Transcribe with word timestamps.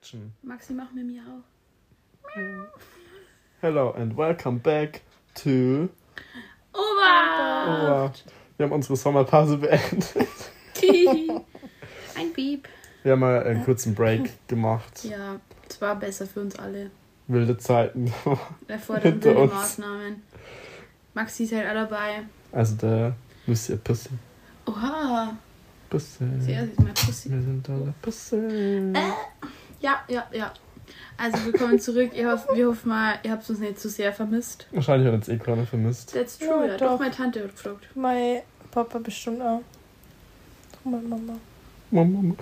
Action. 0.00 0.32
Maxi, 0.42 0.72
mach 0.72 0.92
mir 0.92 1.04
Miau. 1.04 1.42
Hello 3.60 3.92
and 3.92 4.16
welcome 4.16 4.58
back 4.58 5.02
to. 5.34 5.90
Ober! 6.72 7.66
Oh, 7.66 8.10
wir 8.56 8.64
haben 8.64 8.72
unsere 8.72 8.96
Sommerpause 8.96 9.56
beendet. 9.58 10.14
Ein 12.16 12.32
Piep. 12.32 12.66
Wir 13.02 13.12
haben 13.12 13.20
mal 13.20 13.42
einen 13.42 13.62
kurzen 13.62 13.94
Break 13.94 14.48
gemacht. 14.48 15.04
Ja, 15.04 15.38
es 15.68 15.78
war 15.82 15.96
besser 15.96 16.26
für 16.26 16.40
uns 16.40 16.58
alle. 16.58 16.90
Wilde 17.28 17.58
Zeiten. 17.58 18.10
Erfordern 18.68 19.22
wilde 19.22 19.38
uns. 19.38 19.52
Maßnahmen. 19.52 20.22
Maxi 21.12 21.44
ist 21.44 21.52
halt 21.52 21.68
auch 21.68 21.74
dabei. 21.74 22.22
Also 22.52 22.76
der 22.76 23.14
Lucia 23.46 23.76
Pussy. 23.76 24.08
Oha. 24.64 25.36
Pussy. 25.90 26.24
Sehr 26.38 26.64
ist 26.64 26.80
mein 26.80 26.94
Pussy. 26.94 27.30
Wir 27.30 27.42
sind 27.42 27.68
alle 27.68 27.92
Pussy. 28.00 28.36
Äh. 28.36 28.94
Ja, 29.80 30.00
ja, 30.08 30.26
ja. 30.32 30.52
Also 31.16 31.44
willkommen 31.44 31.78
zurück. 31.80 32.10
Ich 32.14 32.24
hoffe, 32.24 32.48
wir 32.54 32.68
hoffen 32.68 32.88
mal, 32.88 33.14
ihr 33.22 33.30
habt 33.32 33.48
uns 33.48 33.58
nicht 33.58 33.78
zu 33.78 33.88
sehr 33.88 34.12
vermisst. 34.12 34.66
Wahrscheinlich 34.72 35.06
hat 35.08 35.14
uns 35.14 35.28
eh 35.28 35.38
keiner 35.38 35.66
vermisst. 35.66 36.12
That's 36.12 36.38
true, 36.38 36.48
Ja, 36.48 36.72
ja. 36.72 36.76
Doch, 36.76 36.92
doch. 36.92 36.98
meine 36.98 37.10
Tante 37.12 37.42
hat 37.44 37.52
gefragt. 37.52 37.88
Mein 37.94 38.42
Papa 38.70 38.98
bestimmt 38.98 39.40
auch. 39.42 39.62
Oh, 40.84 40.88
meine 40.88 41.08
Mama. 41.08 41.32
Mama. 41.90 42.34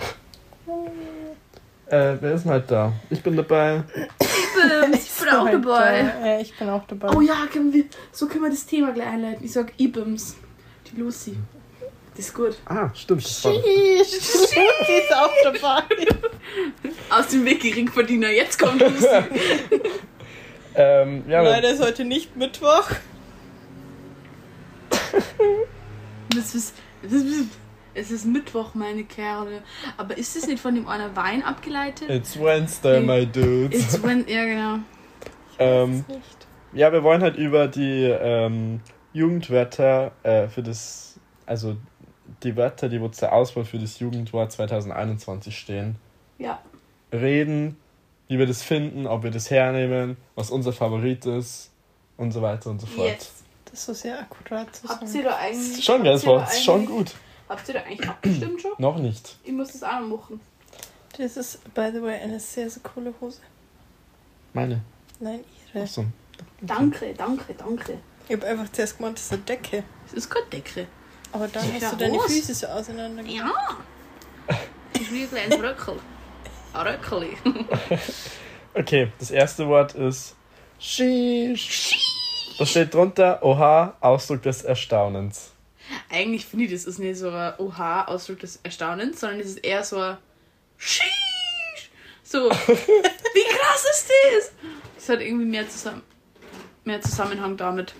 Äh, 1.86 2.16
wer 2.20 2.34
ist 2.34 2.42
denn 2.44 2.52
halt 2.52 2.70
da? 2.70 2.92
Ich 3.10 3.22
bin 3.22 3.36
dabei. 3.36 3.82
Ibims, 4.20 5.04
ich 5.06 5.24
bin 5.24 5.28
auch 5.34 5.44
halt 5.44 5.54
dabei. 5.54 6.02
Da. 6.20 6.26
Ja, 6.26 6.40
ich 6.40 6.56
bin 6.58 6.68
auch 6.68 6.86
dabei. 6.86 7.08
Oh 7.16 7.20
ja, 7.20 7.46
können 7.52 7.72
wir, 7.72 7.84
so 8.12 8.26
können 8.26 8.44
wir 8.44 8.50
das 8.50 8.66
Thema 8.66 8.92
gleich 8.92 9.08
einleiten. 9.08 9.44
Ich 9.44 9.52
sag 9.52 9.72
Ibims. 9.78 10.36
Die 10.90 11.00
Lucy. 11.00 11.36
Das 12.18 12.26
ist 12.26 12.34
gut. 12.34 12.56
Ah, 12.64 12.90
stimmt. 12.96 13.24
Das 13.24 13.44
war, 13.44 13.52
Sheesh. 13.52 14.08
Sie 14.08 14.92
ist 14.92 15.14
auch 15.14 15.30
dabei. 15.44 15.84
Aus 17.10 17.28
dem 17.28 17.44
Weg 17.44 17.60
Geringverdiener. 17.60 18.30
Jetzt 18.30 18.58
kommt 18.58 18.80
Lucy. 18.80 19.06
ähm, 20.74 21.22
ja, 21.28 21.42
Leider 21.42 21.70
ist 21.70 21.80
heute 21.80 22.04
nicht 22.04 22.34
Mittwoch. 22.34 22.90
Das 26.34 26.56
ist, 26.56 26.74
das 27.04 27.12
ist, 27.12 27.44
es 27.94 28.10
ist 28.10 28.24
Mittwoch, 28.26 28.74
meine 28.74 29.04
Kerle. 29.04 29.62
Aber 29.96 30.18
ist 30.18 30.34
das 30.34 30.48
nicht 30.48 30.58
von 30.58 30.74
dem 30.74 30.88
einer 30.88 31.14
Wein 31.14 31.44
abgeleitet? 31.44 32.10
It's 32.10 32.36
Wednesday, 32.36 33.00
my 33.00 33.26
dudes. 33.26 33.80
It's 33.80 34.02
when, 34.02 34.26
ja 34.26 34.44
genau. 34.44 34.78
Ähm. 35.60 36.04
Ja, 36.72 36.92
wir 36.92 37.04
wollen 37.04 37.22
halt 37.22 37.36
über 37.36 37.68
die 37.68 38.02
ähm, 38.02 38.80
Jugendwörter 39.12 40.10
äh, 40.24 40.48
für 40.48 40.64
das, 40.64 41.20
also 41.46 41.76
die 42.42 42.56
Wörter, 42.56 42.88
die 42.88 43.00
wo 43.00 43.08
zur 43.08 43.32
Auswahl 43.32 43.64
für 43.64 43.78
das 43.78 43.98
Jugendwort 43.98 44.52
2021 44.52 45.58
stehen, 45.58 45.96
Ja. 46.38 46.60
reden, 47.12 47.76
wie 48.28 48.38
wir 48.38 48.46
das 48.46 48.62
finden, 48.62 49.06
ob 49.06 49.22
wir 49.24 49.30
das 49.30 49.50
hernehmen, 49.50 50.16
was 50.34 50.50
unser 50.50 50.72
Favorit 50.72 51.24
ist 51.26 51.70
und 52.16 52.32
so 52.32 52.42
weiter 52.42 52.70
und 52.70 52.80
so 52.80 52.86
fort. 52.86 53.08
Jetzt. 53.08 53.32
Das 53.64 53.80
ist 53.80 53.86
so 53.86 53.92
sehr 53.92 54.18
akkurat 54.20 54.74
zu 54.74 54.88
Habt 54.88 55.14
ihr 55.14 55.22
da 55.24 55.36
eigentlich. 55.36 55.84
Schon, 55.84 56.04
das 56.04 56.22
ihr 56.22 56.26
da 56.26 56.32
Wort 56.40 56.50
ist 56.52 56.64
schon 56.64 56.80
eigentlich- 56.80 56.88
gut. 56.96 57.14
Habt 57.48 57.68
ihr 57.68 57.74
da 57.74 57.80
eigentlich 57.80 58.08
abgestimmt 58.08 58.60
schon? 58.62 58.72
Noch 58.78 58.98
nicht. 58.98 59.36
Ich 59.44 59.52
muss 59.52 59.72
das 59.72 59.82
auch 59.82 60.00
noch 60.00 60.18
machen. 60.18 60.40
Das 61.16 61.36
ist, 61.36 61.62
by 61.74 61.90
the 61.92 62.02
way, 62.02 62.20
eine 62.20 62.38
sehr, 62.38 62.68
sehr 62.70 62.82
coole 62.82 63.12
Hose. 63.20 63.40
Meine. 64.52 64.80
Nein, 65.20 65.40
ihre. 65.74 65.82
Achso. 65.84 66.04
Danke, 66.60 67.12
danke, 67.14 67.54
danke. 67.54 67.98
Ich 68.28 68.36
habe 68.36 68.46
einfach 68.46 68.70
zuerst 68.70 68.96
gemeint, 68.98 69.16
das 69.18 69.24
ist 69.24 69.32
eine 69.32 69.42
Decke. 69.42 69.82
Es 70.06 70.12
ist 70.12 70.30
keine 70.30 70.46
Decke. 70.46 70.86
Aber 71.32 71.48
dann 71.48 71.64
hast 71.74 71.92
du 71.92 71.96
deine? 71.96 72.18
Füße 72.20 72.54
so 72.54 72.66
auseinander 72.66 73.22
Ja. 73.22 73.52
Ist 74.94 75.12
wie 75.12 75.28
ein 75.36 75.52
Röckel. 75.52 75.96
Ein 76.72 76.86
Röckeli. 76.86 77.36
Okay, 78.74 79.10
das 79.18 79.30
erste 79.32 79.66
Wort 79.66 79.94
ist 79.94 80.36
Sheesh. 80.78 81.96
Da 82.58 82.66
steht 82.66 82.94
drunter, 82.94 83.42
oha, 83.42 83.96
Ausdruck 84.00 84.42
des 84.42 84.62
Erstaunens. 84.62 85.50
Eigentlich 86.10 86.44
finde 86.46 86.66
ich, 86.66 86.72
das 86.72 86.84
ist 86.84 86.98
nicht 86.98 87.18
so 87.18 87.30
ein 87.30 87.54
Oha-Ausdruck 87.58 88.38
des 88.40 88.60
Erstaunens, 88.62 89.18
sondern 89.20 89.40
es 89.40 89.46
ist 89.46 89.64
eher 89.64 89.82
so 89.82 89.98
ein 89.98 90.18
Sheesh. 90.76 91.90
So, 92.22 92.50
wie 92.50 93.56
krass 93.56 93.84
ist 93.90 94.10
das? 94.10 94.52
Das 94.96 95.08
hat 95.08 95.20
irgendwie 95.22 95.46
mehr, 95.46 95.68
zusammen, 95.68 96.02
mehr 96.84 97.00
Zusammenhang 97.00 97.56
damit. 97.56 97.94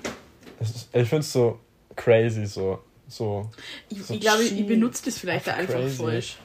Es 0.60 0.70
ist- 0.70 0.88
Ich 0.92 1.08
finde 1.08 1.20
es 1.20 1.32
so 1.32 1.58
crazy, 1.96 2.46
so. 2.46 2.78
So. 3.08 3.50
Ich, 3.88 4.02
So 4.04 4.14
ich 4.14 4.20
glaube, 4.20 4.42
ich 4.44 4.66
benutze 4.66 5.04
das 5.06 5.18
vielleicht 5.18 5.48
Einfach 5.48 5.60
einfach 5.60 5.74
crazy. 5.74 5.96
falsch. 6.02 6.36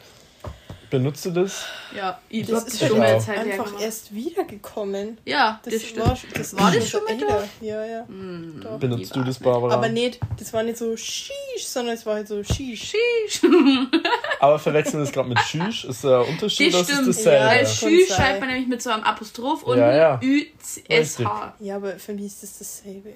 Benutzt 0.90 1.25
du 1.25 1.31
das? 1.31 1.66
Ja, 1.97 2.19
ich 2.29 2.46
Das 2.46 2.56
habe 2.59 2.68
ist 2.69 2.79
das 2.84 2.88
schon 2.88 3.00
mal 3.00 3.16
auch 3.16 3.25
Zeit 3.25 3.40
einfach 3.40 3.66
gemacht. 3.66 3.81
erst 3.84 4.13
wiedergekommen. 4.13 5.18
Ja, 5.25 5.59
Das, 5.66 5.73
das, 5.73 5.84
stimmt. 5.85 6.06
war, 6.06 6.18
das 6.35 6.56
War 6.56 6.69
ist 6.75 6.84
das 6.84 6.90
schon 6.91 7.02
so 7.07 7.13
mit 7.13 7.22
älter. 7.23 7.50
Ja, 7.62 7.84
ja. 7.84 8.06
Hm, 8.07 8.62
Doch. 8.63 8.78
Benutzt 8.78 9.16
du 9.16 9.23
das. 9.23 9.40
Barbara? 9.40 9.73
Aber 9.73 9.90
nicht, 9.90 10.19
das 10.38 10.53
war 10.53 10.62
nicht 10.62 10.78
so 10.78 10.96
Shish, 10.96 11.31
sondern 11.66 11.96
es 11.96 12.06
war 12.06 12.13
halt 12.13 12.28
so 12.28 12.44
Shish. 12.44 12.91
Sheesh. 12.94 13.41
Aber 14.40 14.59
verwechseln 14.59 15.00
wir 15.00 15.06
das 15.06 15.12
gerade 15.12 15.29
mit 15.29 15.40
Schüsch? 15.40 15.84
Ist 15.85 16.03
der 16.03 16.28
Unterschied 16.28 16.72
Das 16.72 16.81
ist 16.81 16.91
stimmt. 16.91 17.07
das 17.07 17.16
dasselbe? 17.18 17.44
Ja, 17.56 17.59
das- 17.59 17.79
Kann 17.79 18.00
schreibt 18.16 18.40
man 18.41 18.50
nämlich 18.50 18.68
mit 18.68 18.81
so 18.84 18.90
einem 18.91 19.03
Apostroph 19.03 19.63
und 19.63 19.79
Ja, 19.79 19.96
ja. 19.96 20.19
Ü-S-H. 20.22 21.56
Ja, 21.59 21.75
aber 21.78 21.97
für 21.97 22.13
mich 22.13 22.25
ist 22.28 22.44
das 22.44 22.59
dasselbe. 22.59 23.13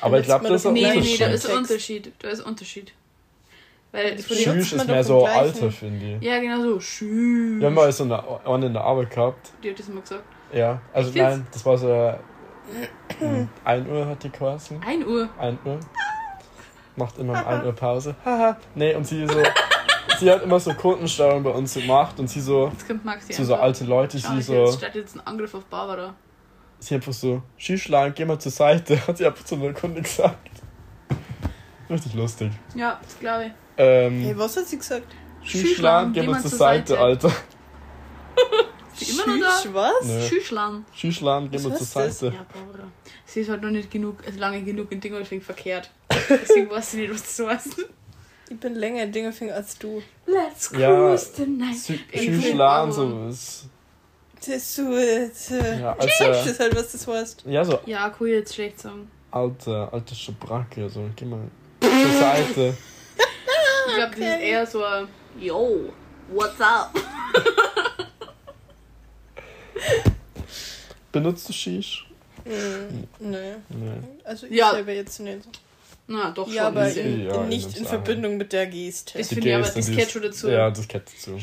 Aber 0.00 0.18
ich 0.18 0.26
benutzt 0.26 0.26
glaub, 0.26 0.42
man 0.42 0.52
das 0.52 0.64
ist 0.64 0.70
Nee, 0.72 0.86
auch 0.86 0.94
nee, 0.94 1.00
nee, 1.00 1.16
da 1.16 1.26
ist 1.26 1.50
ein. 1.50 1.56
Unterschied. 1.58 2.12
Da 2.18 2.28
ist 2.28 2.40
ein 2.40 2.46
Unterschied. 2.46 2.92
Weil 3.92 4.18
man 4.46 4.58
ist 4.58 4.86
mehr 4.86 5.04
so 5.04 5.24
Alter, 5.24 5.70
finde 5.70 6.16
ich. 6.16 6.22
Ja, 6.22 6.38
genau 6.38 6.60
so. 6.60 6.80
Schü. 6.80 7.58
Wir 7.58 7.66
haben 7.66 7.74
mal 7.74 7.90
so 7.92 8.04
eine, 8.04 8.22
eine 8.44 8.66
in 8.66 8.72
der 8.72 8.82
Arbeit 8.82 9.10
gehabt. 9.10 9.52
Die 9.62 9.70
hat 9.70 9.78
das 9.78 9.88
immer 9.88 10.00
gesagt. 10.00 10.24
Ja, 10.52 10.80
also 10.92 11.10
jetzt? 11.10 11.16
nein, 11.16 11.46
das 11.52 11.64
war 11.64 11.78
so. 11.78 12.14
hm, 13.18 13.48
1 13.64 13.88
Uhr 13.88 14.06
hat 14.06 14.22
die 14.22 14.30
quasi. 14.30 14.78
1 14.84 15.06
Uhr. 15.06 15.28
1 15.38 15.58
Uhr. 15.64 15.78
Macht 16.96 17.18
immer 17.18 17.32
um 17.34 17.46
1 17.46 17.64
Uhr 17.64 17.72
Pause. 17.72 18.16
Haha. 18.24 18.56
Nee, 18.74 18.94
und 18.94 19.06
sie 19.06 19.26
so. 19.26 19.42
sie 20.18 20.30
hat 20.30 20.42
immer 20.42 20.58
so 20.58 20.74
Kundensteuerung 20.74 21.42
bei 21.42 21.50
uns 21.50 21.74
gemacht 21.74 22.18
und 22.18 22.28
sie 22.28 22.40
so. 22.40 22.68
Jetzt 22.68 22.86
kommt 22.86 23.04
Maxi 23.04 23.32
Zu 23.32 23.44
so 23.44 23.54
alte 23.54 23.84
Leute, 23.84 24.18
sie 24.18 24.38
ich 24.38 24.46
so. 24.46 24.64
Jetzt 24.64 24.78
startet 24.78 25.02
jetzt 25.02 25.16
ein 25.16 25.26
Angriff 25.26 25.54
auf 25.54 25.64
Barbara. 25.64 26.14
Sie 26.78 26.94
einfach 26.94 27.12
so, 27.12 27.42
Schüschlein, 27.56 28.12
geh 28.14 28.24
mal 28.24 28.38
zur 28.38 28.52
Seite, 28.52 28.98
hat 29.06 29.18
sie 29.18 29.26
einfach 29.26 29.44
zu 29.44 29.54
einer 29.56 29.72
Kunde 29.72 30.02
gesagt. 30.02 30.36
Richtig 31.88 32.14
lustig. 32.14 32.50
Ja, 32.74 33.00
das 33.02 33.18
glaube 33.18 33.46
ich. 33.46 33.52
Ähm, 33.78 34.22
Hey, 34.22 34.36
was 34.38 34.56
hat 34.56 34.66
sie 34.66 34.78
gesagt? 34.78 35.06
Schüschlein, 35.42 36.12
geh 36.12 36.22
mal 36.22 36.40
zur 36.40 36.50
Seite, 36.50 36.98
Alter. 36.98 37.28
Ist 38.98 39.06
sie 39.06 39.12
immer 39.22 39.26
noch 39.36 39.40
da? 39.40 39.60
Shish, 39.62 39.74
was? 39.74 40.06
Nö. 40.06 40.20
Schüschlan. 40.22 40.84
Schüschlein, 40.94 41.50
geh 41.50 41.56
Was 41.58 41.64
mal 41.64 41.76
zur? 41.76 41.86
Seite. 41.86 42.26
Ja, 42.34 42.46
Barbara. 42.52 42.88
Sie 43.26 43.40
ist 43.40 43.50
halt 43.50 43.62
noch 43.62 43.70
nicht 43.70 43.90
genug, 43.90 44.16
also 44.26 44.38
lange 44.38 44.62
genug 44.62 44.90
in 44.90 45.00
Dingolfing 45.00 45.40
verkehrt. 45.42 45.90
Deswegen 46.30 46.70
weiß 46.70 46.92
sie 46.92 46.98
nicht, 47.02 47.12
was 47.12 47.36
das 47.36 47.46
heißt. 47.46 47.76
Ich 48.48 48.58
bin 48.58 48.74
länger 48.74 49.02
in 49.02 49.12
Dingelfing 49.12 49.50
als 49.50 49.76
du. 49.78 50.02
Let's 50.24 50.70
Ja, 50.78 50.88
cruise 50.88 51.32
tonight. 51.34 51.74
Sü- 51.76 51.98
Ich 52.10 52.22
Schüschlein, 52.22 52.84
bin 52.86 52.92
so. 52.92 53.30
Das 54.46 54.56
ist 54.56 54.74
so. 54.76 54.82
Das 54.92 55.50
äh, 55.50 55.80
Ja, 55.80 55.92
als 55.96 56.12
das 56.18 56.46
ist 56.46 56.60
halt, 56.60 56.76
was 56.76 56.92
das 56.92 57.06
heißt. 57.06 57.42
ja, 57.46 57.64
so 57.64 57.80
Ja, 57.86 58.14
cool, 58.20 58.28
jetzt 58.28 58.54
schlecht 58.54 58.78
sagen. 58.80 59.10
alte, 59.30 59.88
alte 59.92 60.14
Schabracke, 60.14 60.88
so, 60.88 61.08
geh 61.16 61.24
mal 61.24 61.40
zur 61.80 61.90
Seite. 62.20 62.76
Ich 63.88 63.94
glaube, 63.94 64.10
das 64.16 64.18
ist 64.18 64.40
eher 64.40 64.66
so 64.66 64.84
ein 64.84 65.08
Yo, 65.40 65.92
what's 66.32 66.60
up? 66.60 66.90
Benutzt 71.12 71.48
du 71.48 71.52
Shish? 71.52 72.06
Hm, 72.44 73.04
nee. 73.18 73.54
Nee. 73.68 73.90
Also 74.24 74.46
ich 74.46 74.52
Ja. 74.52 74.70
selber 74.72 74.92
jetzt 74.92 75.18
nicht. 75.20 75.48
Na, 76.08 76.30
doch 76.30 76.46
Ja, 76.48 76.64
schon. 76.66 76.76
aber 76.76 76.92
in, 76.92 77.26
Ja, 77.26 77.42
nicht 77.44 77.68
ich 77.70 77.78
in 77.78 77.86
Verbindung 77.86 78.36
mit 78.36 78.52
der 78.52 78.66
Geste. 78.66 79.18
Das 79.18 79.28
finde 79.28 79.48
ich 79.48 79.54
aber, 79.54 79.64
das 79.64 79.86
die 79.86 79.92
gehört 79.92 80.10
schon 80.10 80.22
dazu. 80.22 80.48
Ja, 80.48 80.70
das 80.70 80.86
gehört 80.86 81.08
dazu. 81.12 81.38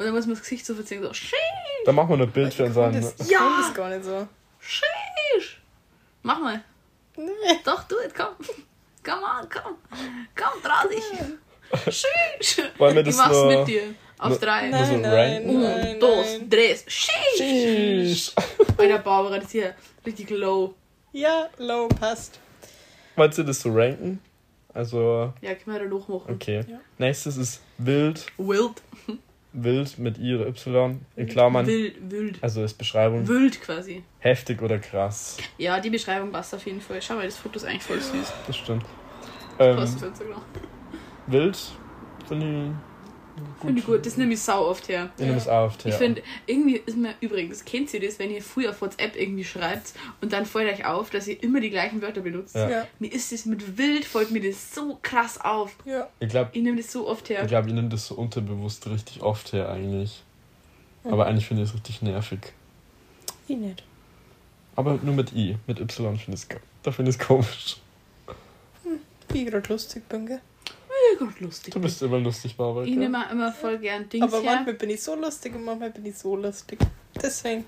Und 0.00 0.06
dann 0.06 0.14
muss 0.14 0.24
man 0.24 0.34
das 0.34 0.42
Gesicht 0.42 0.64
so 0.64 0.74
verziehen, 0.74 1.02
so 1.02 1.12
Sheesh, 1.12 1.36
Dann 1.84 1.94
machen 1.94 2.08
wir 2.18 2.24
ein 2.26 2.30
Bild 2.32 2.54
für 2.54 2.62
Ich 2.62 2.68
unseren. 2.68 2.94
das, 2.94 3.14
ich 3.20 3.30
Ja. 3.30 3.60
das 3.60 3.74
gar 3.74 3.90
nicht 3.90 4.02
so. 4.04 4.26
Sheesh. 4.58 5.60
Mach 6.22 6.38
mal. 6.38 6.64
Nee. 7.16 7.30
Doch, 7.64 7.82
du, 7.84 7.96
it, 7.98 8.14
komm. 8.16 8.28
Komm 9.04 9.18
on, 9.22 9.46
komm. 9.50 9.74
Komm, 10.34 10.62
trau 10.62 10.88
dich. 10.88 11.04
Sheesh. 11.94 12.64
Wollen 12.78 12.94
wir 12.94 13.02
ich 13.02 13.08
das 13.08 13.16
mach's 13.18 13.32
nur- 13.32 13.58
mit 13.58 13.68
dir. 13.68 13.82
Auf 14.18 14.30
nur- 14.30 14.38
drei. 14.38 14.68
Nein, 14.68 15.00
nein, 15.02 15.12
ranken? 15.12 15.62
nein, 15.62 15.94
Un, 15.94 16.00
dos, 16.00 16.26
nein. 16.26 16.50
tres. 16.50 16.84
Sheesh. 16.86 17.36
Shish. 17.36 18.32
Alter, 18.78 18.98
Barbara, 18.98 19.36
das 19.36 19.44
ist 19.44 19.52
hier 19.52 19.74
richtig 20.06 20.30
low. 20.30 20.74
Ja, 21.12 21.48
low 21.58 21.88
passt. 21.88 22.38
Wollt 23.16 23.36
ihr 23.36 23.44
das 23.44 23.60
so 23.60 23.70
ranken? 23.70 24.18
Also, 24.72 25.32
Ja, 25.42 25.54
können 25.56 25.78
wir 25.78 25.88
da 25.88 25.94
hochmachen. 25.94 26.34
okay. 26.34 26.64
Ja. 26.68 26.80
Nächstes 26.96 27.36
ist 27.36 27.60
wild. 27.78 28.24
Wild. 28.38 28.80
Wild 29.52 29.98
mit 29.98 30.18
I 30.18 30.34
oder 30.36 30.46
Y. 30.46 31.00
In 31.16 31.26
Klammern. 31.26 31.66
Wild, 31.66 32.10
wild. 32.10 32.38
Also 32.42 32.62
ist 32.62 32.74
Beschreibung 32.78 33.26
Wild 33.26 33.60
quasi. 33.60 34.02
heftig 34.20 34.62
oder 34.62 34.78
krass. 34.78 35.36
Ja, 35.58 35.80
die 35.80 35.90
Beschreibung 35.90 36.30
passt 36.30 36.54
auf 36.54 36.64
jeden 36.66 36.80
Fall. 36.80 37.02
Schau 37.02 37.14
mal, 37.16 37.24
das 37.26 37.36
Foto 37.36 37.56
ist 37.56 37.64
eigentlich 37.64 37.82
voll 37.82 38.00
süß. 38.00 38.32
Das 38.46 38.56
stimmt. 38.56 38.84
Passt 39.58 40.02
Ähm, 40.02 40.08
Instagram. 40.08 40.42
wild 41.26 41.58
finde 42.28 42.74
Finde 43.60 43.80
ich 43.80 43.86
gut. 43.86 44.06
Das 44.06 44.16
nehme 44.16 44.32
ich 44.34 44.40
sau 44.40 44.66
oft 44.66 44.88
her. 44.88 45.10
Ich 45.16 45.24
nehme 45.24 45.36
es 45.36 45.48
auf. 45.48 45.76
Ich 45.84 45.94
finde, 45.94 46.22
irgendwie 46.46 46.76
ist 46.76 46.96
mir 46.96 47.14
übrigens, 47.20 47.64
kennt 47.64 47.92
ihr 47.94 48.00
das, 48.00 48.18
wenn 48.18 48.30
ihr 48.30 48.42
früher 48.42 48.70
auf 48.70 48.80
WhatsApp 48.80 49.16
irgendwie 49.16 49.44
schreibt 49.44 49.92
und 50.20 50.32
dann 50.32 50.46
fällt 50.46 50.72
euch 50.72 50.84
auf, 50.86 51.10
dass 51.10 51.28
ihr 51.28 51.42
immer 51.42 51.60
die 51.60 51.70
gleichen 51.70 52.00
Wörter 52.02 52.20
benutzt? 52.20 52.54
Ja. 52.54 52.68
Ja. 52.70 52.86
Mir 52.98 53.12
ist 53.12 53.32
das 53.32 53.46
mit 53.46 53.78
wild, 53.78 54.04
fällt 54.04 54.30
mir 54.30 54.40
das 54.40 54.74
so 54.74 54.98
krass 55.02 55.40
auf. 55.40 55.74
Ja. 55.84 56.08
Ich 56.20 56.28
glaube, 56.28 56.50
Ich 56.52 56.62
nehme 56.62 56.76
das 56.76 56.90
so 56.92 57.08
oft 57.08 57.28
her. 57.28 57.42
ich, 57.42 57.48
glaub, 57.48 57.66
ich 57.66 57.72
nehme 57.72 57.88
das 57.88 58.06
so 58.06 58.14
unterbewusst 58.14 58.86
richtig 58.88 59.22
oft 59.22 59.52
her 59.52 59.68
eigentlich. 59.68 60.22
Aber 61.04 61.26
eigentlich 61.26 61.46
finde 61.46 61.62
ich 61.62 61.68
es 61.70 61.74
richtig 61.74 62.02
nervig. 62.02 62.52
Ich 63.48 63.56
nicht. 63.56 63.82
Aber 64.76 64.98
nur 65.02 65.14
mit 65.14 65.32
I. 65.32 65.56
Mit 65.66 65.80
Y 65.80 66.16
finde 66.18 66.36
ich 66.36 66.42
es 66.42 66.48
da 66.82 66.92
finde 66.92 67.10
ich 67.10 67.18
es 67.18 67.26
komisch. 67.26 67.76
Wie 69.28 69.44
ich 69.44 69.50
gerade 69.50 69.68
lustig 69.68 70.08
bin, 70.08 70.26
gell? 70.26 70.40
Ja, 71.12 71.18
Gott, 71.26 71.40
lustig. 71.40 71.72
Du 71.74 71.80
bist 71.80 72.02
immer 72.02 72.18
lustig, 72.18 72.56
Barbara. 72.56 72.84
Ich 72.84 72.94
nehme 72.96 73.24
immer 73.30 73.52
voll 73.52 73.78
gern 73.78 74.08
Dings 74.08 74.24
Aber 74.24 74.40
her. 74.42 74.52
manchmal 74.54 74.74
bin 74.74 74.90
ich 74.90 75.02
so 75.02 75.14
lustig 75.14 75.54
und 75.54 75.64
manchmal 75.64 75.90
bin 75.90 76.04
ich 76.06 76.16
so 76.18 76.36
lustig. 76.36 76.78
Deswegen. 77.20 77.64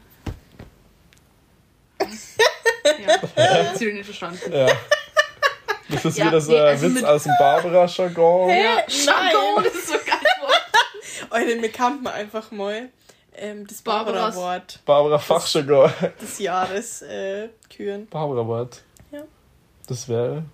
Ja, 2.99 3.19
das 3.73 3.81
nicht 3.81 4.05
verstanden. 4.05 4.53
Ja. 4.53 4.67
Das 5.89 6.05
ist 6.05 6.19
Ja, 6.19 6.27
wieder 6.27 6.41
so 6.41 6.53
nee, 6.53 6.59
ein 6.59 6.67
also 6.67 6.87
Witz 6.87 6.95
mit- 6.95 7.05
aus 7.05 7.23
dem 7.25 7.33
Barbara-Jargon. 7.39 8.49
Ja, 8.49 8.55
Nein. 8.57 8.85
Jargon, 8.89 9.65
das 9.65 9.75
ist 9.75 9.89
so 9.89 9.95
geil. 9.95 10.19
Alter, 11.31 11.57
mir 11.61 11.69
kannte 11.71 12.03
man 12.03 12.13
einfach 12.15 12.51
mal 12.51 12.89
ähm, 13.35 13.67
das 13.67 13.83
Barbaras- 13.85 14.35
Barbara-Wort 14.35 14.81
Barbara-Fachjargon. 14.85 15.93
des 16.21 16.39
Jahres 16.39 17.03
äh, 17.03 17.49
küren. 17.75 18.07
Barbara-Wort. 18.09 18.83
Ja. 19.11 19.23
Das 19.87 20.09
wäre 20.09 20.45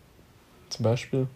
zum 0.70 0.82
Beispiel. 0.84 1.26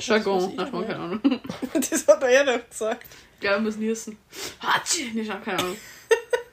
Jargon, 0.00 0.50
ich 0.50 0.56
nicht. 0.58 0.72
keine 0.72 0.96
Ahnung. 0.96 1.20
Das 1.74 2.06
hat 2.06 2.22
er 2.22 2.30
ja 2.30 2.44
noch 2.44 2.68
gesagt. 2.68 3.06
Ja, 3.40 3.52
wir 3.52 3.60
müssen 3.60 3.80
niesen. 3.80 4.18
Hatschi, 4.60 5.10
nicht, 5.12 5.30
ach, 5.30 5.42
keine 5.44 5.58
Ahnung. 5.58 5.76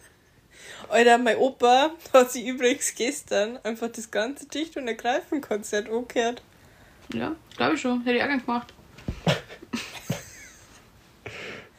Alter, 0.89 1.17
mein 1.17 1.37
Opa 1.37 1.91
hat 2.13 2.31
sich 2.31 2.45
übrigens 2.45 2.93
gestern 2.95 3.57
einfach 3.63 3.87
das 3.89 4.11
ganze 4.11 4.45
Dicht- 4.47 4.75
und 4.77 4.87
Ergreifen-Konzert 4.87 5.87
umgekehrt. 5.89 6.41
Ja, 7.13 7.35
glaube 7.55 7.75
ich 7.75 7.81
schon. 7.81 8.01
Hätte 8.03 8.17
ich 8.17 8.23
auch 8.23 8.27
gern 8.27 8.45
gemacht. 8.45 8.73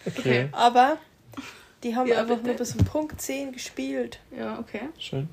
Okay. 0.04 0.18
Okay. 0.18 0.48
Aber 0.52 0.98
die 1.84 1.94
haben 1.94 2.08
Ja, 2.08 2.18
einfach 2.22 2.34
bitte. 2.36 2.48
nur 2.48 2.56
bis 2.56 2.70
zum 2.76 2.84
Punkt 2.84 3.20
10 3.20 3.52
gespielt. 3.52 4.18
Ja, 4.36 4.58
okay. 4.58 4.88
Schön. 4.98 5.28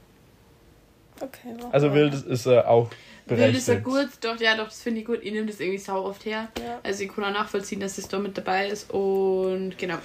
Okay, 1.21 1.56
mach 1.62 1.71
Also 1.74 1.94
wild 1.94 2.13
ist 2.13 2.45
er 2.45 2.69
auch 2.69 2.89
Wild 3.25 3.56
ist 3.56 3.68
ja 3.68 3.75
berechtigt. 3.75 3.83
gut, 3.83 4.10
doch, 4.21 4.39
ja, 4.42 4.56
doch, 4.57 4.66
das 4.66 4.81
finde 4.81 5.01
ich 5.01 5.06
gut. 5.06 5.19
Ich 5.21 5.31
nehme 5.31 5.45
das 5.45 5.60
irgendwie 5.60 5.77
sau 5.77 6.04
oft 6.06 6.25
her. 6.25 6.48
Ja. 6.57 6.80
Also 6.81 7.04
ich 7.04 7.13
kann 7.13 7.24
auch 7.25 7.31
nachvollziehen, 7.31 7.80
dass 7.80 7.95
das 7.98 8.07
da 8.07 8.18
mit 8.18 8.36
dabei 8.38 8.68
ist. 8.69 8.89
Und 8.92 9.77
genau. 9.77 9.98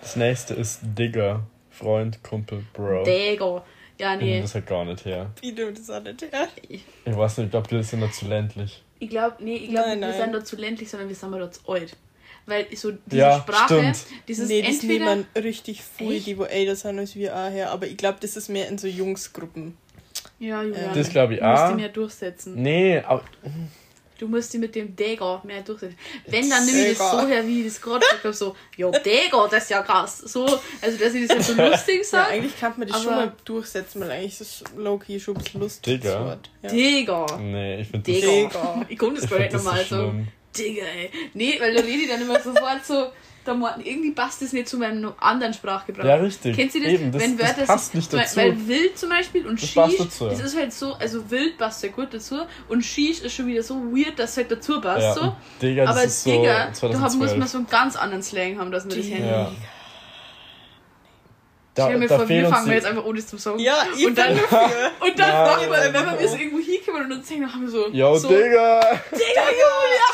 Das 0.00 0.16
nächste 0.16 0.54
ist 0.54 0.80
Digger. 0.82 1.42
Freund, 1.70 2.22
Kumpel, 2.22 2.64
Bro. 2.72 3.04
Dego. 3.04 3.62
Ja, 3.98 4.14
Ich 4.14 4.20
nehme 4.20 4.30
nee. 4.36 4.40
das 4.42 4.54
halt 4.54 4.66
gar 4.66 4.84
nicht 4.84 5.04
her. 5.04 5.30
Wie 5.40 5.52
du 5.52 5.70
das 5.72 5.88
auch 5.90 6.02
nicht 6.02 6.22
her. 6.22 6.48
Ich 6.68 6.82
weiß 7.04 7.38
nicht, 7.38 7.46
ich 7.46 7.50
glaube, 7.50 7.68
die 7.68 7.82
sind 7.82 8.00
noch 8.00 8.10
zu 8.12 8.26
ländlich. 8.26 8.82
Ich 8.98 9.10
glaube, 9.10 9.36
nee, 9.40 9.56
ich 9.56 9.70
glaube, 9.70 9.90
wir 9.90 9.96
nein. 9.96 10.14
sind 10.14 10.32
da 10.32 10.44
zu 10.44 10.56
ländlich, 10.56 10.88
sondern 10.90 11.08
wir 11.08 11.16
sind 11.16 11.32
da 11.32 11.50
zu 11.50 11.60
alt. 11.70 11.96
Weil 12.46 12.66
so 12.74 12.92
diese 13.06 13.16
Ja, 13.20 13.38
Sprache, 13.38 13.64
stimmt. 13.92 14.04
dieses 14.28 14.48
nee, 14.48 14.62
das 14.62 14.80
entweder. 14.82 15.14
nehmen 15.14 15.26
richtig 15.36 15.82
viel, 15.82 16.20
die 16.20 16.36
wo 16.38 16.44
älter 16.44 16.74
sind 16.74 16.98
als 16.98 17.14
wir 17.14 17.34
auch 17.36 17.50
her. 17.50 17.70
Aber 17.70 17.86
ich 17.86 17.96
glaube, 17.96 18.18
das 18.20 18.36
ist 18.36 18.48
mehr 18.48 18.68
in 18.68 18.78
so 18.78 18.88
Jungsgruppen. 18.88 19.76
Ja, 20.42 20.62
Julian. 20.62 20.92
Das 20.94 21.08
glaub 21.08 21.30
ich 21.30 21.38
du 21.38 21.44
musst 21.46 21.62
auch. 21.62 21.68
die 21.70 21.74
mehr 21.76 21.88
durchsetzen. 21.88 22.54
Nee, 22.56 22.98
aber 22.98 23.22
Du 24.18 24.28
musst 24.28 24.52
die 24.52 24.58
mit 24.58 24.72
dem 24.76 24.94
Dego 24.94 25.40
mehr 25.42 25.62
durchsetzen. 25.62 25.98
Wenn, 26.26 26.48
dann 26.48 26.64
nehme 26.64 26.90
ich 26.90 26.96
das 26.98 27.10
so 27.10 27.26
her, 27.26 27.44
wie 27.44 27.60
ich 27.62 27.66
das 27.72 27.80
gerade 27.80 27.98
gesagt 28.00 28.22
habe, 28.24 28.32
so, 28.34 28.56
ja, 28.76 28.88
Dego, 28.90 29.48
das 29.48 29.64
ist 29.64 29.70
ja 29.70 29.82
krass. 29.82 30.18
So, 30.18 30.46
also, 30.80 30.96
dass 30.98 31.14
ich 31.14 31.26
das 31.26 31.48
ja 31.48 31.54
so 31.54 31.60
lustig 31.60 31.98
Ja, 31.98 32.04
sage. 32.04 32.30
eigentlich 32.30 32.58
kann 32.60 32.72
man 32.76 32.86
das 32.86 33.02
schon 33.02 33.14
mal 33.16 33.32
durchsetzen, 33.44 34.00
weil 34.00 34.12
eigentlich 34.12 34.40
ist 34.40 34.62
es 34.62 34.64
low-key 34.76 35.18
schon 35.18 35.36
ein 35.36 35.42
bisschen 35.42 35.60
lustig. 35.60 36.00
Digga. 36.02 36.14
das 36.14 36.24
Wort. 36.26 36.50
Ja. 36.62 36.68
Digga. 36.70 37.26
nee, 37.40 37.80
ich 37.80 37.88
finde 37.88 38.12
das, 38.12 38.20
Digga. 38.20 38.30
Digga. 38.32 38.86
Ich 38.88 38.98
komme 38.98 39.18
das 39.20 39.28
gar 39.28 39.38
nicht 39.40 39.54
das 39.54 39.62
so 39.62 39.68
normal 39.68 39.84
so. 39.84 39.96
schlimm. 39.96 40.28
Digga, 40.56 40.84
ey. 40.84 41.10
Nee, 41.34 41.56
weil 41.58 41.74
da 41.74 41.80
rede 41.80 42.02
ich 42.02 42.08
dann 42.08 42.22
immer 42.22 42.38
sofort 42.40 42.84
so, 42.86 43.06
da 43.44 43.54
mo- 43.54 43.68
irgendwie 43.82 44.12
passt 44.12 44.40
das 44.42 44.52
nicht 44.52 44.68
zu 44.68 44.78
meinem 44.78 45.12
anderen 45.18 45.52
Sprachgebrauch. 45.54 46.04
Ja, 46.04 46.14
richtig. 46.16 46.54
Kennst 46.56 46.74
du 46.76 46.80
das? 46.80 46.88
Eben, 46.90 47.10
das, 47.12 47.22
wenn 47.22 47.36
das 47.36 47.48
Wörter 47.48 47.66
passt 47.66 47.92
sind- 47.92 48.00
nicht 48.00 48.12
weil, 48.12 48.20
dazu. 48.20 48.36
Weil 48.36 48.68
wild 48.68 48.98
zum 48.98 49.08
Beispiel 49.08 49.46
und 49.46 49.54
Das 49.60 49.68
Shish, 49.68 49.74
passt 49.74 50.00
dazu. 50.00 50.28
das 50.28 50.40
ist 50.40 50.56
halt 50.56 50.72
so, 50.72 50.92
also 50.94 51.30
wild 51.30 51.58
passt 51.58 51.80
sehr 51.80 51.90
gut 51.90 52.08
dazu 52.14 52.40
und 52.68 52.82
Shish 52.84 53.20
ist 53.20 53.34
schon 53.34 53.46
wieder 53.46 53.62
so 53.62 53.74
weird, 53.76 54.18
dass 54.18 54.30
es 54.32 54.36
halt 54.38 54.50
dazu 54.52 54.80
passt. 54.80 55.02
ja, 55.02 55.14
so. 55.14 55.36
Digga, 55.60 55.84
das 55.86 55.96
Aber 55.96 56.04
ist 56.04 56.22
so 56.24 56.30
Digga, 56.30 56.66
da 56.66 56.72
2012. 56.72 57.16
muss 57.30 57.38
man 57.38 57.48
so 57.48 57.58
einen 57.58 57.66
ganz 57.68 57.96
anderen 57.96 58.22
Slang 58.22 58.58
haben, 58.58 58.70
dass 58.70 58.84
man 58.84 58.96
das 58.96 59.04
Digga. 59.06 59.16
hinnimmt. 59.16 59.36
ja. 59.36 59.52
Da, 61.74 61.86
Stell 61.86 61.98
mir 62.00 62.06
da 62.06 62.18
vor, 62.18 62.26
fehlen 62.26 62.42
wir 62.42 62.48
uns 62.48 62.56
fangen 62.56 62.68
die, 62.68 62.74
jetzt 62.74 62.86
einfach 62.86 63.04
ohne 63.06 63.24
zum 63.24 63.38
Song. 63.38 63.58
Ja, 63.58 63.86
ich 63.96 64.06
Und 64.06 64.18
dann- 64.18 64.34
bin 64.34 64.42
dafür. 64.42 64.58
Und 65.00 65.18
dann 65.18 65.28
Ja, 65.30 65.44
machen 65.46 65.70
wir, 65.70 65.92
wenn 65.94 66.20
wir 66.20 66.28
so 66.28 66.36
irgendwo 66.36 66.58
hinkommen 66.58 67.04
und 67.04 67.12
uns 67.12 67.26
singen, 67.28 67.42
dann 67.44 67.52
haben 67.54 67.62
wir 67.62 67.70
so. 67.70 67.88
Yo, 67.88 68.14
so, 68.18 68.28
Digga! 68.28 68.80
Digga, 69.10 69.44
Julia! 69.50 70.08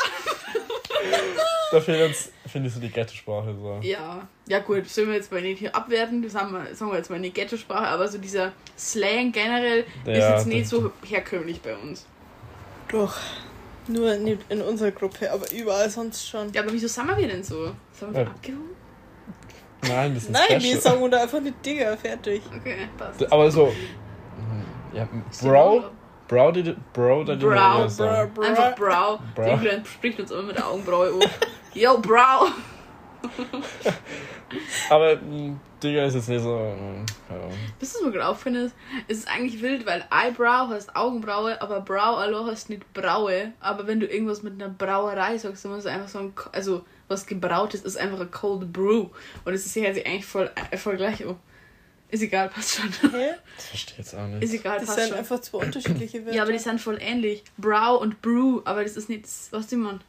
Da 1.71 1.79
fehlt 1.79 2.07
uns, 2.09 2.31
finde 2.47 2.67
ich, 2.67 2.73
so 2.73 2.79
die 2.79 2.89
Ghetto-Sprache 2.89 3.53
so. 3.59 3.77
Ja, 3.81 4.27
ja 4.47 4.59
gut, 4.59 4.87
sollen 4.89 5.09
wir 5.09 5.15
jetzt 5.15 5.31
mal 5.31 5.41
nicht 5.41 5.59
hier 5.59 5.75
abwerten, 5.75 6.23
das 6.23 6.33
haben 6.33 6.51
wir, 6.51 6.73
sagen 6.75 6.91
wir 6.91 6.97
jetzt 6.97 7.09
mal 7.09 7.17
eine 7.17 7.29
Ghetto-Sprache, 7.29 7.87
aber 7.87 8.07
so 8.07 8.17
dieser 8.17 8.53
Slang 8.77 9.31
generell 9.31 9.81
ist 9.81 9.87
Ja, 10.17 10.35
jetzt 10.35 10.47
nicht 10.47 10.67
so 10.67 10.91
herkömmlich 11.05 11.61
bei 11.61 11.75
uns. 11.75 12.07
Doch. 12.91 13.15
Nur 13.87 14.15
nicht 14.15 14.41
in 14.49 14.61
unserer 14.61 14.91
Gruppe, 14.91 15.31
aber 15.31 15.51
überall 15.51 15.89
sonst 15.89 16.27
schon. 16.27 16.51
Ja, 16.53 16.61
aber 16.61 16.71
wieso 16.73 16.87
sind 16.87 17.07
wir 17.17 17.27
denn 17.27 17.43
so? 17.43 17.71
Sind 17.91 18.13
wir 18.13 18.21
Ja. 18.21 18.27
abgehoben? 18.27 18.69
Nein, 19.87 20.13
das 20.13 20.23
ist 20.23 20.31
Nein, 20.31 20.41
special. 20.45 20.61
wir 20.63 20.81
sagen 20.81 21.11
da 21.11 21.21
einfach 21.23 21.39
nicht 21.39 21.65
Digga, 21.65 21.95
fertig. 21.97 22.41
Okay, 22.55 22.87
passt. 22.97 23.31
Aber 23.31 23.49
so. 23.49 23.73
Ja, 24.93 25.07
Bro, 25.41 25.85
Bro, 26.27 26.51
die, 26.51 26.75
Bro, 26.93 27.23
da 27.23 27.35
die 27.35 27.45
Bro, 27.45 27.53
eher 27.53 27.77
Bro, 27.77 27.87
sagen. 27.87 28.33
bro. 28.33 28.41
Einfach 28.43 28.75
Brow. 28.75 29.19
Bro. 29.35 29.43
Der 29.43 29.53
England 29.53 29.87
spricht 29.87 30.19
uns 30.19 30.31
immer 30.31 30.43
mit 30.43 30.57
der 30.57 30.67
Augenbraue 30.67 31.07
an. 31.13 31.19
Yo, 31.73 31.97
Brow! 31.99 32.51
Aber 34.89 35.15
mh, 35.17 35.57
Digga 35.83 36.05
ist 36.05 36.15
jetzt 36.15 36.29
nicht 36.29 36.41
so. 36.41 36.55
Ahnung. 36.57 37.05
Wisst 37.79 37.95
ihr, 37.95 37.99
was 37.99 38.05
mir 38.05 38.11
gerade 38.11 38.27
auffällt? 38.27 38.71
Es 39.07 39.17
ist 39.19 39.27
eigentlich 39.27 39.61
wild, 39.61 39.85
weil 39.85 40.03
Eyebrow 40.11 40.69
heißt 40.69 40.95
Augenbraue, 40.95 41.61
aber 41.61 41.81
Brow 41.81 42.17
allein 42.17 42.45
heißt 42.47 42.69
nicht 42.69 42.91
Braue. 42.93 43.53
Aber 43.59 43.85
wenn 43.87 43.99
du 43.99 44.07
irgendwas 44.07 44.41
mit 44.41 44.53
einer 44.53 44.69
Brauerei 44.73 45.37
sagst, 45.37 45.63
dann 45.65 45.71
musst 45.73 45.85
du 45.85 45.91
einfach 45.91 46.07
sagen, 46.09 46.33
also 46.51 46.83
was 47.07 47.25
gebrautes 47.25 47.81
ist 47.81 47.97
einfach 47.97 48.19
ein 48.19 48.31
Cold 48.31 48.71
Brew. 48.73 49.07
Und 49.45 49.53
es 49.53 49.65
ist 49.65 49.75
ja 49.75 49.93
sich 49.93 50.05
eigentlich 50.05 50.25
voll, 50.25 50.49
äh, 50.71 50.77
voll 50.77 50.97
gleich. 50.97 51.25
Oh. 51.25 51.35
Ist 52.09 52.23
egal, 52.23 52.49
passt 52.49 52.75
schon. 52.75 52.91
Hä? 53.11 53.33
Das 53.55 53.65
verstehe 53.65 53.97
jetzt 53.99 54.15
auch 54.15 54.27
Ist 54.39 54.51
nicht. 54.51 54.53
egal, 54.61 54.79
Das 54.79 54.87
passt 54.87 54.99
sind 54.99 55.09
schon. 55.09 55.17
einfach 55.19 55.39
zwei 55.41 55.57
unterschiedliche 55.59 56.25
Wörter. 56.25 56.35
Ja, 56.35 56.41
aber 56.43 56.51
die 56.51 56.59
sind 56.59 56.81
voll 56.81 56.97
ähnlich. 56.99 57.43
Brow 57.57 58.01
und 58.01 58.21
Brew, 58.23 58.61
aber 58.65 58.81
das 58.83 58.97
ist 58.97 59.09
nicht, 59.09 59.25
das, 59.25 59.49
was 59.51 59.67
du 59.67 59.77
man. 59.77 60.01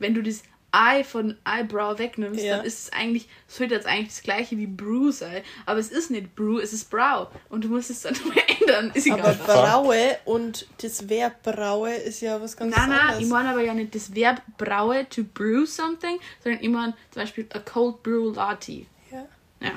Wenn 0.00 0.14
du 0.14 0.22
das 0.22 0.42
Eye 0.72 1.04
von 1.04 1.36
Eyebrow 1.44 1.98
wegnimmst, 1.98 2.42
Ja. 2.42 2.56
dann 2.56 2.66
ist 2.66 2.78
es 2.86 2.92
eigentlich, 2.92 3.28
sollte 3.46 3.74
jetzt 3.74 3.86
eigentlich 3.86 4.08
das 4.08 4.22
gleiche 4.22 4.56
wie 4.56 4.66
Brew 4.66 5.10
sein. 5.10 5.42
Aber 5.66 5.78
es 5.78 5.90
ist 5.90 6.10
nicht 6.10 6.34
Brew, 6.34 6.58
es 6.58 6.72
ist 6.72 6.90
Brow. 6.90 7.28
Und 7.50 7.64
du 7.64 7.68
musst 7.68 7.90
es 7.90 8.02
dann 8.02 8.16
nur 8.24 8.32
ändern. 8.60 8.90
Ist 8.94 9.10
aber 9.10 9.32
egal. 9.32 9.34
Braue 9.46 10.16
und 10.24 10.66
das 10.80 11.08
Verb 11.08 11.42
Braue 11.42 11.94
ist 11.94 12.20
ja 12.22 12.40
was 12.40 12.56
ganz 12.56 12.74
Nein, 12.76 12.88
nein, 12.88 12.98
anderes. 13.00 13.22
ich 13.22 13.28
meine 13.28 13.50
aber 13.50 13.60
ja 13.62 13.74
nicht 13.74 13.94
das 13.94 14.14
Verb 14.14 14.40
braue, 14.56 15.06
to 15.10 15.24
brew 15.24 15.66
something, 15.66 16.18
sondern 16.42 16.62
ich 16.62 16.68
meine 16.70 16.94
zum 17.10 17.22
Beispiel 17.22 17.46
a 17.52 17.58
cold 17.58 18.02
brew 18.02 18.30
latte. 18.32 18.86
ja. 19.10 19.26
Ja. 19.60 19.72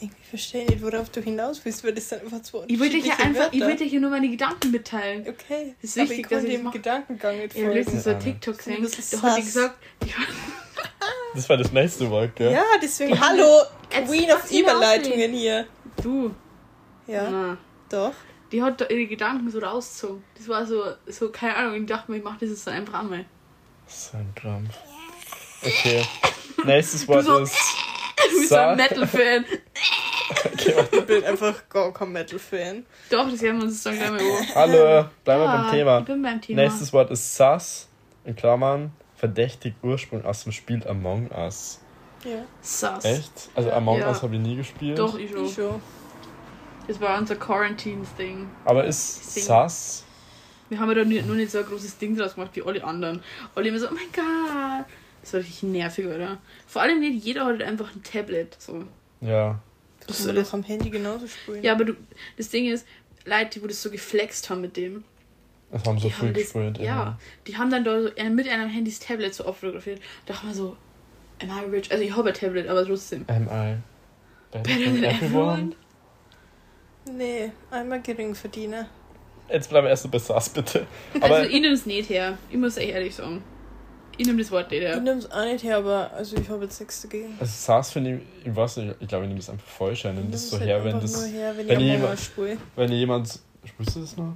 Irgendwie 0.00 0.22
verstehe 0.30 0.62
ich 0.64 0.70
nicht, 0.70 0.82
worauf 0.82 1.10
du 1.10 1.20
hinaus 1.20 1.60
willst, 1.64 1.84
weil 1.84 1.92
das 1.92 2.08
sind 2.08 2.22
einfach 2.22 2.40
zwei 2.42 2.64
Ich 2.68 2.80
wollte 2.80 2.94
dir 2.94 3.02
hier 3.02 3.20
einfach, 3.20 3.48
ich 3.52 3.60
Wörter. 3.60 3.66
wollte 3.72 3.84
dir 3.84 3.90
hier 3.90 4.00
nur 4.00 4.10
meine 4.10 4.28
Gedanken 4.30 4.70
mitteilen. 4.70 5.26
Okay, 5.28 5.74
Das 5.82 5.90
ist 5.90 5.98
aber 5.98 6.08
wichtig, 6.10 6.24
ich 6.26 6.30
dass 6.30 6.44
ich 6.44 6.50
dem. 6.56 6.70
Gedankengang 6.70 7.38
nicht 7.38 7.54
Ich 7.54 7.62
habe 7.64 7.74
letztens 7.74 8.04
so 8.04 8.10
folgen. 8.10 8.18
ein 8.18 8.24
TikTok 8.32 8.58
gesehen, 8.58 8.76
die 8.82 8.86
sass. 9.02 9.36
gesagt, 9.36 9.74
Das 11.34 11.48
war 11.48 11.56
das 11.56 11.70
nächste 11.72 12.10
Wort, 12.10 12.34
gell? 12.34 12.52
Ja, 12.52 12.64
deswegen, 12.82 13.12
Die 13.14 13.20
hallo, 13.20 13.60
Queen 13.90 14.30
of 14.32 14.50
Überleitungen 14.50 15.32
hier. 15.32 15.66
du, 16.02 16.34
Ja, 17.06 17.30
na, 17.30 17.56
doch. 17.88 18.12
die 18.50 18.62
hat 18.62 18.80
da 18.80 18.86
ihre 18.88 19.06
Gedanken 19.06 19.50
so 19.50 19.58
rausgezogen. 19.60 20.24
Das 20.36 20.48
war 20.48 20.66
so, 20.66 20.82
so 21.06 21.30
keine 21.30 21.54
Ahnung, 21.56 21.74
ich 21.82 21.86
dachte 21.86 22.10
mir, 22.10 22.18
ich 22.18 22.24
mache 22.24 22.38
das 22.40 22.48
jetzt 22.50 22.66
dann 22.66 22.74
einfach 22.74 23.00
einmal. 23.00 23.24
So 23.86 24.16
ein 24.16 24.32
Krampf. 24.34 24.70
Okay. 25.62 26.02
Nächstes 26.64 27.06
Wort 27.06 27.24
so- 27.26 27.38
ist. 27.38 27.54
Du 28.32 28.38
bist 28.38 28.48
so 28.48 28.56
ein 28.56 28.76
Metal-Fan. 28.76 29.44
Ich 30.56 31.06
bin 31.06 31.24
einfach 31.24 31.68
gar 31.68 31.92
kein 31.92 32.12
Metal-Fan. 32.12 32.84
Doch, 33.10 33.30
das 33.30 33.40
werden 33.42 33.58
wir 33.58 33.64
uns 33.64 33.82
dann 33.82 33.96
gleich 33.96 34.10
mal 34.10 34.20
über. 34.20 34.54
Hallo, 34.54 35.04
bleiben 35.24 35.42
wir 35.42 35.48
Ah, 35.48 35.62
beim 35.62 35.70
Thema. 35.72 35.98
Ich 36.00 36.04
bin 36.06 36.22
beim 36.22 36.40
Thema. 36.40 36.62
Nächstes 36.62 36.92
Wort 36.92 37.10
ist 37.10 37.36
Sus. 37.36 37.88
In 38.24 38.36
Klammern. 38.36 38.92
Verdächtig 39.16 39.74
Ursprung 39.82 40.24
aus 40.24 40.44
dem 40.44 40.52
Spiel 40.52 40.86
Among 40.86 41.30
Us. 41.30 41.80
Ja, 42.24 42.44
Sass. 42.60 43.04
Echt? 43.04 43.50
Also 43.54 43.70
Among 43.72 43.98
Ja. 43.98 44.08
Us 44.08 44.22
habe 44.22 44.34
ich 44.36 44.40
nie 44.40 44.56
gespielt. 44.56 44.98
Doch, 44.98 45.18
ich 45.18 45.30
schon. 45.30 45.44
ich 45.46 45.54
schon. 45.54 45.82
Das 46.86 47.00
war 47.00 47.18
unser 47.18 47.36
Quarantine-Ding. 47.36 48.48
Aber 48.64 48.84
ist 48.84 49.34
Sing. 49.34 49.42
Sus 49.42 50.04
Wir 50.68 50.78
haben 50.78 50.88
ja 50.88 50.94
da 50.96 51.04
nur, 51.04 51.22
nur 51.22 51.36
nicht 51.36 51.50
so 51.50 51.58
ein 51.58 51.66
großes 51.66 51.98
Ding 51.98 52.16
draus 52.16 52.34
gemacht 52.34 52.50
wie 52.54 52.62
alle 52.62 52.82
anderen. 52.84 53.22
Alle 53.54 53.68
immer 53.68 53.78
so, 53.78 53.88
oh 53.88 53.94
mein 53.94 54.04
Gott. 54.14 54.86
Das 55.22 55.32
war 55.34 55.40
richtig 55.40 55.62
nervig, 55.64 56.06
oder? 56.06 56.38
Vor 56.66 56.82
allem 56.82 57.00
nicht 57.00 57.24
jeder 57.24 57.42
hat 57.42 57.48
halt 57.58 57.62
einfach 57.62 57.94
ein 57.94 58.02
Tablet. 58.02 58.56
So. 58.58 58.84
Ja. 59.20 59.60
Das 60.00 60.06
Das 60.06 60.16
kann 60.18 60.26
man 60.34 60.36
ist- 60.36 60.48
doch 60.48 60.54
am 60.54 60.62
Handy 60.62 60.90
genauso 60.90 61.26
spielen. 61.26 61.62
Ja, 61.62 61.72
aber 61.72 61.84
du, 61.84 61.94
das 62.36 62.48
Ding 62.48 62.66
ist, 62.70 62.86
Leute, 63.26 63.50
die 63.58 63.62
wo 63.62 63.66
das 63.66 63.82
so 63.82 63.90
geflext 63.90 64.48
haben 64.48 64.62
mit 64.62 64.76
dem, 64.76 65.04
Das 65.70 65.84
haben 65.84 65.98
so 65.98 66.08
die 66.08 66.14
früh 66.14 66.26
haben 66.28 66.72
das, 66.74 66.82
ja, 66.82 67.18
die 67.46 67.56
haben 67.56 67.70
dann 67.70 67.84
da 67.84 68.00
so 68.02 68.08
äh, 68.16 68.30
mit 68.30 68.48
einem 68.48 68.68
Handys 68.70 68.98
Tablet 68.98 69.34
so 69.34 69.44
abfotografiert. 69.44 70.00
Da 70.26 70.32
dachte 70.32 70.46
man 70.46 70.54
so, 70.54 70.76
am 71.42 71.50
I 71.50 71.64
rich? 71.70 71.90
Also 71.92 72.02
ich 72.02 72.16
habe 72.16 72.28
ein 72.30 72.34
Tablet, 72.34 72.66
aber 72.68 72.84
trotzdem. 72.86 73.24
Am 73.28 73.44
I 73.44 73.76
better 74.52 74.62
Better 74.62 74.84
than 74.84 75.04
everyone? 75.04 75.14
everyone. 75.14 75.72
Nee, 77.12 77.52
einmal 77.70 78.00
Geringverdiener. 78.02 78.86
Jetzt 79.50 79.68
bleiben 79.68 79.86
wir 79.86 79.90
erst 79.90 80.10
bei 80.10 80.18
SAS, 80.18 80.48
bitte. 80.48 80.86
Aber 81.20 81.36
also 81.36 81.50
ich 81.50 81.60
nehme 81.60 81.74
es 81.74 81.84
nicht 81.86 82.08
her. 82.08 82.38
Ich 82.50 82.56
muss 82.56 82.76
ehrlich 82.76 83.14
sagen. 83.14 83.42
Ich 84.20 84.26
nehme 84.26 84.38
das 84.42 84.50
Wort 84.50 84.70
nicht 84.70 84.82
Ich 84.82 84.86
her. 84.88 85.00
nehme 85.00 85.18
es 85.18 85.30
auch 85.32 85.44
nicht 85.46 85.64
her, 85.64 85.78
aber 85.78 86.10
also 86.14 86.36
ich 86.36 86.46
habe 86.50 86.64
jetzt 86.64 86.78
nichts 86.78 87.00
dagegen. 87.00 87.34
also 87.40 87.50
SAS 87.50 87.90
finde 87.92 88.16
ich, 88.16 88.46
ich 88.46 88.54
weiß 88.54 88.76
nicht, 88.76 88.94
ich 89.00 89.08
glaube, 89.08 89.24
ich 89.24 89.28
nehme 89.28 89.40
das 89.40 89.48
einfach 89.48 89.66
falsch 89.66 90.04
ein. 90.04 90.12
Ich 90.14 90.18
nehme 90.20 90.30
das 90.32 90.50
so 90.50 90.58
halt 90.58 90.68
her, 90.68 90.84
wenn 90.84 91.00
das, 91.00 91.16
Nur 91.16 91.26
her, 91.30 91.54
wenn, 91.56 91.68
wenn 91.68 91.80
ich 91.80 91.86
jemand- 91.86 92.02
mal 92.10 92.16
spiele. 92.18 92.56
wenn 92.76 92.92
jemand, 92.92 93.38
spielst 93.64 93.96
du 93.96 94.00
das 94.00 94.16
noch? 94.18 94.34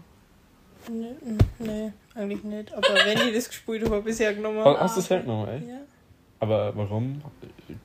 Nee, 0.90 1.14
nee, 1.58 1.92
eigentlich 2.14 2.42
nicht. 2.44 2.72
Aber 2.72 2.88
wenn 3.04 3.28
ich 3.28 3.34
das 3.34 3.48
gespielt 3.48 3.84
habe, 3.84 4.00
bisher 4.00 4.32
genommen. 4.34 4.64
Hast 4.64 4.80
hast 4.80 4.96
du 4.96 5.00
das 5.02 5.10
hergenommen, 5.10 5.48
ey? 5.48 5.68
Ja. 5.68 5.80
Aber 6.40 6.74
warum? 6.76 7.20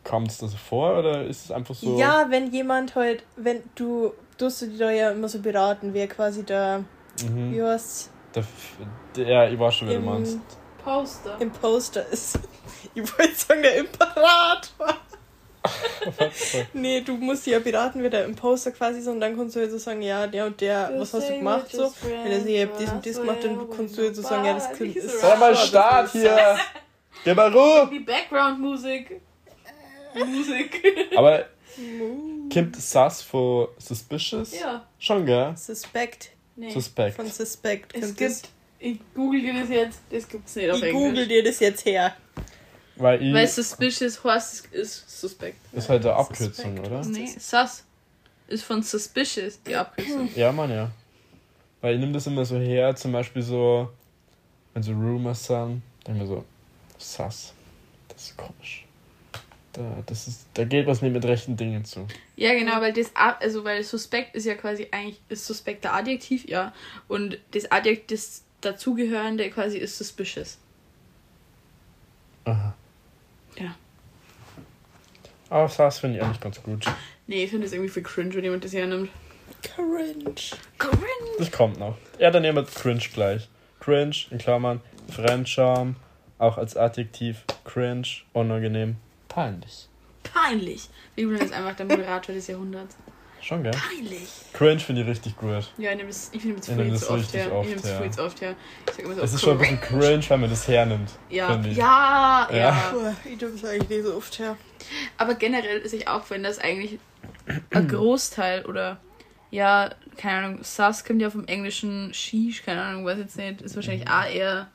Kommt 0.05 0.31
es 0.31 0.37
da 0.37 0.47
so 0.47 0.55
vor 0.57 0.99
oder 0.99 1.25
ist 1.25 1.45
es 1.45 1.51
einfach 1.51 1.75
so? 1.75 1.97
ja, 1.99 2.27
wenn 2.29 2.49
jemand 2.53 2.95
halt, 2.95 3.23
wenn 3.35 3.61
du, 3.75 4.13
tust 4.37 4.61
du 4.61 4.67
die 4.67 4.77
da 4.77 4.89
ja 4.89 5.11
immer 5.11 5.27
so 5.27 5.39
beraten, 5.39 5.93
wer 5.93 6.07
quasi 6.07 6.45
da, 6.45 6.83
Mhm. 7.29 7.51
wie 7.53 7.61
heißt 7.61 8.09
Der, 9.15 9.25
ja, 9.25 9.49
ich 9.49 9.59
weiß 9.59 9.75
schon, 9.75 9.87
wer 9.89 9.95
du 9.95 10.01
im, 10.01 10.05
meinst. 10.05 10.39
Poster. 10.83 11.37
im 11.39 11.51
Poster 11.51 12.05
ist. 12.07 12.39
Ich 12.95 13.03
wollte 13.17 13.35
sagen, 13.35 13.61
der 13.61 13.77
Imperator. 13.77 14.97
Nee, 16.73 17.01
du 17.01 17.17
musst 17.17 17.45
ja 17.45 17.59
beraten, 17.59 18.01
wer 18.01 18.09
der 18.09 18.25
im 18.25 18.35
Poster 18.35 18.71
quasi 18.71 19.01
so 19.01 19.11
und 19.11 19.19
dann 19.19 19.35
kannst 19.37 19.55
du 19.55 19.59
halt 19.59 19.71
so 19.71 19.77
sagen, 19.77 20.01
ja, 20.01 20.25
der 20.25 20.45
und 20.45 20.59
der, 20.61 20.91
was 20.97 21.13
hast 21.13 21.29
du 21.29 21.37
gemacht 21.37 21.69
so? 21.71 21.93
Wenn 22.01 22.31
er 22.31 22.39
sagt, 22.39 22.49
ich 22.49 22.87
hab 22.87 23.03
dies 23.03 23.17
und 23.17 23.25
gemacht, 23.25 23.43
dann 23.43 23.69
kannst 23.69 23.97
du 23.97 24.03
halt 24.03 24.15
so 24.15 24.21
sagen, 24.21 24.45
ja, 24.45 24.53
das 24.53 24.71
Kind 24.73 24.95
ist. 24.95 25.19
Sei 25.19 25.35
mal 25.35 25.55
Start 25.55 26.11
hier! 26.13 26.57
Geh 27.23 27.33
mal 27.33 27.51
Ruhe! 27.51 27.89
Die 27.91 27.99
Background-Musik. 27.99 29.21
Musik. 30.15 31.11
Aber 31.15 31.45
kommt 32.51 32.75
SAS 32.75 33.21
von 33.21 33.67
Suspicious? 33.77 34.57
ja. 34.57 34.85
Schon, 34.97 35.25
gell? 35.25 35.53
Suspect. 35.55 36.31
Nee. 36.55 36.71
Suspect. 36.71 37.15
Von 37.15 37.27
Suspect. 37.29 37.95
es 37.95 38.15
gibt. 38.15 38.49
Ich 38.79 38.99
google 39.13 39.41
dir 39.41 39.53
das 39.53 39.69
jetzt. 39.69 39.99
Das 40.09 40.27
gibt's 40.27 40.55
nicht 40.55 40.69
auf 40.69 40.77
Ich 40.77 40.83
Englisch. 40.83 40.93
google 41.09 41.27
dir 41.27 41.43
das 41.43 41.59
jetzt 41.59 41.85
her. 41.85 42.15
Weil 42.95 43.21
ich. 43.21 43.33
Weil 43.33 43.47
suspicious 43.47 44.23
heißt, 44.23 44.67
ist 44.73 45.19
suspect. 45.21 45.57
ist 45.73 45.89
halt 45.89 46.05
eine 46.05 46.15
Abkürzung, 46.15 46.77
Suspect. 46.77 46.87
oder? 46.87 47.05
Nee, 47.05 47.27
sus 47.37 47.83
ist 48.47 48.63
von 48.63 48.81
suspicious 48.81 49.61
die 49.63 49.75
Abkürzung. 49.75 50.29
Ja, 50.35 50.51
Mann, 50.51 50.71
ja. 50.71 50.91
Weil 51.81 51.95
ich 51.95 51.99
nehme 51.99 52.11
das 52.13 52.27
immer 52.27 52.43
so 52.45 52.57
her, 52.57 52.95
zum 52.95 53.11
Beispiel 53.11 53.41
so, 53.41 53.89
wenn 54.73 54.83
so 54.83 54.91
Rumors 54.91 55.45
sind, 55.45 55.81
dann 56.03 56.17
mir 56.17 56.25
so, 56.27 56.43
sass. 56.97 57.53
Das 58.09 58.23
ist 58.23 58.37
komisch. 58.37 58.85
Da, 59.73 60.03
das 60.05 60.27
ist, 60.27 60.47
da 60.55 60.65
geht 60.65 60.87
was 60.87 61.01
nicht 61.01 61.13
mit 61.13 61.23
rechten 61.23 61.55
Dingen 61.55 61.85
zu. 61.85 62.07
Ja, 62.35 62.53
genau, 62.53 62.81
weil 62.81 62.91
das 62.91 63.11
also 63.15 63.63
weil 63.63 63.83
suspekt 63.83 64.35
ist 64.35 64.45
ja 64.45 64.55
quasi 64.55 64.87
eigentlich 64.91 65.21
ist 65.29 65.45
suspekt 65.45 65.83
der 65.83 65.93
Adjektiv, 65.93 66.49
ja. 66.49 66.73
Und 67.07 67.37
das 67.51 67.71
Adjektiv, 67.71 68.07
das 68.17 68.43
dazugehörende 68.61 69.49
quasi 69.49 69.77
ist 69.77 69.97
suspicious. 69.97 70.57
Aha. 72.45 72.73
Ja. 73.57 73.75
Aber 75.49 75.67
sass 75.67 75.99
finde 75.99 76.17
ich 76.17 76.23
eigentlich 76.23 76.39
ganz 76.39 76.61
gut. 76.61 76.85
Nee, 77.27 77.43
ich 77.43 77.49
finde 77.49 77.65
das 77.65 77.73
irgendwie 77.73 77.89
für 77.89 78.01
cringe, 78.01 78.33
wenn 78.35 78.43
jemand 78.43 78.63
das 78.63 78.73
hernimmt. 78.73 79.09
Cringe. 79.63 80.35
Cringe! 80.77 81.37
Das 81.37 81.51
kommt 81.51 81.79
noch. 81.79 81.97
Ja, 82.19 82.31
dann 82.31 82.43
nehmen 82.43 82.57
wir 82.57 82.65
cringe 82.65 83.03
gleich. 83.13 83.49
Cringe, 83.79 84.15
in 84.29 84.37
Klammern, 84.37 84.81
Fremdscham, 85.09 85.95
auch 86.37 86.57
als 86.57 86.77
Adjektiv, 86.77 87.43
cringe, 87.65 88.07
unangenehm, 88.33 88.97
peinlich. 89.27 89.87
Peinlich! 90.23 90.89
Wir 91.15 91.25
nehmen 91.25 91.39
jetzt 91.39 91.53
einfach 91.53 91.75
der 91.75 91.85
Moderator 91.85 92.35
des 92.35 92.47
Jahrhunderts. 92.47 92.95
Schon, 93.41 93.63
gell? 93.63 93.71
Peinlich! 93.71 94.27
Cringe 94.53 94.79
finde 94.79 95.01
ich 95.03 95.07
richtig 95.07 95.35
gut. 95.37 95.71
Ja, 95.77 95.91
ich 95.91 95.97
nehme 95.97 96.09
das, 96.09 96.29
ich 96.33 96.43
nehme 96.43 96.57
das 96.59 96.67
nehme 96.67 96.85
zu 96.87 96.91
das 96.93 97.09
oft 97.09 97.19
richtig 97.19 97.41
her. 97.41 97.53
oft 97.53 97.63
ich 97.63 97.69
nehme 97.69 97.81
das 97.81 97.91
her. 97.91 98.01
früh 98.01 98.09
zu 98.11 98.23
oft 98.23 98.41
her. 98.41 98.55
Ich 98.87 98.93
sag 98.95 99.05
immer 99.05 99.15
so, 99.15 99.21
Es 99.21 99.33
ist 99.33 99.41
schon 99.41 99.51
ein 99.53 99.57
bisschen 99.59 99.81
cringe, 99.81 100.29
wenn 100.29 100.41
man 100.41 100.49
das 100.49 100.67
hernimmt. 100.67 101.09
Ja, 101.29 101.55
ja, 101.55 102.47
ja, 102.51 102.55
Ja. 102.57 103.15
Ich 103.25 103.37
tue 103.37 103.49
es 103.49 103.63
eigentlich 103.65 103.89
nicht 103.89 104.03
so 104.03 104.15
oft 104.15 104.39
her. 104.39 104.57
Aber 105.17 105.33
generell 105.35 105.77
ist 105.79 105.93
ich 105.93 106.07
auch, 106.07 106.29
wenn 106.29 106.43
das 106.43 106.59
eigentlich 106.59 106.99
ein 107.71 107.87
Großteil 107.87 108.65
oder 108.65 108.99
ja, 109.51 109.89
keine 110.17 110.45
Ahnung, 110.45 110.63
Sus 110.63 111.03
kommt 111.03 111.21
ja 111.21 111.29
vom 111.29 111.45
englischen 111.45 112.13
Sheesh, 112.13 112.63
keine 112.63 112.81
Ahnung, 112.83 113.05
weiß 113.05 113.17
jetzt 113.17 113.37
nicht, 113.37 113.61
ist 113.61 113.75
wahrscheinlich 113.75 114.05
Mhm. 114.05 114.11
A 114.11 114.27
eher, 114.27 114.67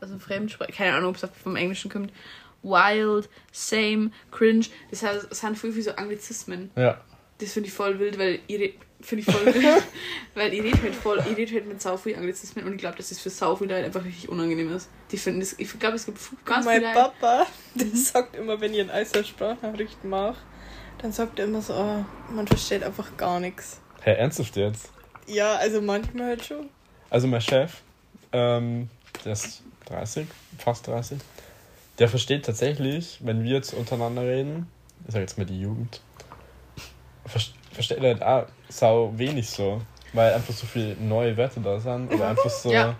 also 0.00 0.18
Fremdsprache, 0.18 0.72
keine 0.72 0.96
Ahnung, 0.96 1.10
ob 1.10 1.16
es 1.22 1.28
vom 1.42 1.54
Englischen 1.56 1.90
kommt. 1.90 2.12
Wild, 2.62 3.28
same, 3.52 4.10
cringe, 4.32 4.66
das 4.90 5.02
heißt, 5.04 5.28
es 5.30 5.40
sind 5.40 5.56
viel, 5.56 5.72
viel 5.72 5.82
so 5.82 5.92
Anglizismen. 5.92 6.70
Ja. 6.74 7.00
Das 7.38 7.52
finde 7.52 7.68
ich 7.68 7.74
voll 7.74 7.98
wild, 7.98 8.18
weil 8.18 8.38
ihr 8.48 8.60
re- 8.60 8.72
finde 9.00 9.24
ich 9.26 9.32
voll 9.34 9.46
wild, 9.54 9.82
weil 10.34 10.54
ihr 10.54 10.64
redet 10.64 10.82
halt 10.82 10.94
voll, 10.94 11.18
ihr 11.30 11.36
redet 11.36 11.54
halt 11.54 11.68
mit 11.68 11.82
sau 11.82 11.96
viel 11.96 12.16
Anglizismen 12.16 12.64
und 12.64 12.72
ich 12.74 12.78
glaube, 12.78 12.96
dass 12.96 13.10
das 13.10 13.18
für 13.20 13.28
sau 13.30 13.54
viele 13.56 13.74
Leute 13.74 13.86
einfach 13.86 14.04
richtig 14.04 14.28
unangenehm 14.28 14.72
ist. 14.74 14.88
Die 15.10 15.18
finden 15.18 15.40
das, 15.40 15.54
ich 15.58 15.78
glaube, 15.78 15.96
es 15.96 16.06
gibt 16.06 16.18
ganz 16.46 16.64
mein 16.64 16.80
viele 16.80 16.94
Leute, 16.94 17.12
Papa, 17.20 17.46
der 17.74 17.86
sagt 17.94 18.36
immer, 18.36 18.58
wenn 18.60 18.72
ich 18.72 18.80
einen 18.80 18.90
Eiser 18.90 19.22
Sprachnachrichten 19.22 20.08
mache, 20.08 20.36
dann 20.98 21.12
sagt 21.12 21.38
er 21.38 21.44
immer 21.44 21.60
so, 21.60 21.74
oh, 21.74 22.04
man 22.32 22.46
versteht 22.46 22.82
einfach 22.82 23.16
gar 23.18 23.38
nichts. 23.38 23.80
Hä, 24.02 24.12
ernsthaft 24.14 24.56
jetzt? 24.56 24.90
Ja, 25.26 25.56
also 25.56 25.82
manchmal 25.82 26.28
halt 26.28 26.44
schon. 26.46 26.70
Also 27.10 27.26
mein 27.26 27.40
Chef, 27.42 27.72
ähm, 28.32 28.88
der 29.24 29.32
ist 29.34 29.62
30, 29.86 30.26
fast 30.58 30.86
30, 30.86 31.18
der 31.98 32.08
versteht 32.08 32.46
tatsächlich, 32.46 33.18
wenn 33.22 33.42
wir 33.44 33.52
jetzt 33.56 33.74
untereinander 33.74 34.22
reden, 34.22 34.68
ich 35.06 35.12
sag 35.12 35.20
jetzt 35.20 35.36
mal 35.38 35.44
die 35.44 35.60
Jugend, 35.60 36.00
versteht 37.26 37.98
er 37.98 38.14
halt 38.14 38.22
auch 38.22 38.46
sau 38.68 39.12
wenig 39.16 39.48
so, 39.48 39.82
weil 40.12 40.34
einfach 40.34 40.54
so 40.54 40.66
viele 40.66 40.96
neue 40.96 41.36
Wörter 41.36 41.60
da 41.60 41.78
sind, 41.78 42.12
oder 42.12 42.28
einfach 42.28 42.50
so, 42.50 42.70
Ja. 42.70 42.94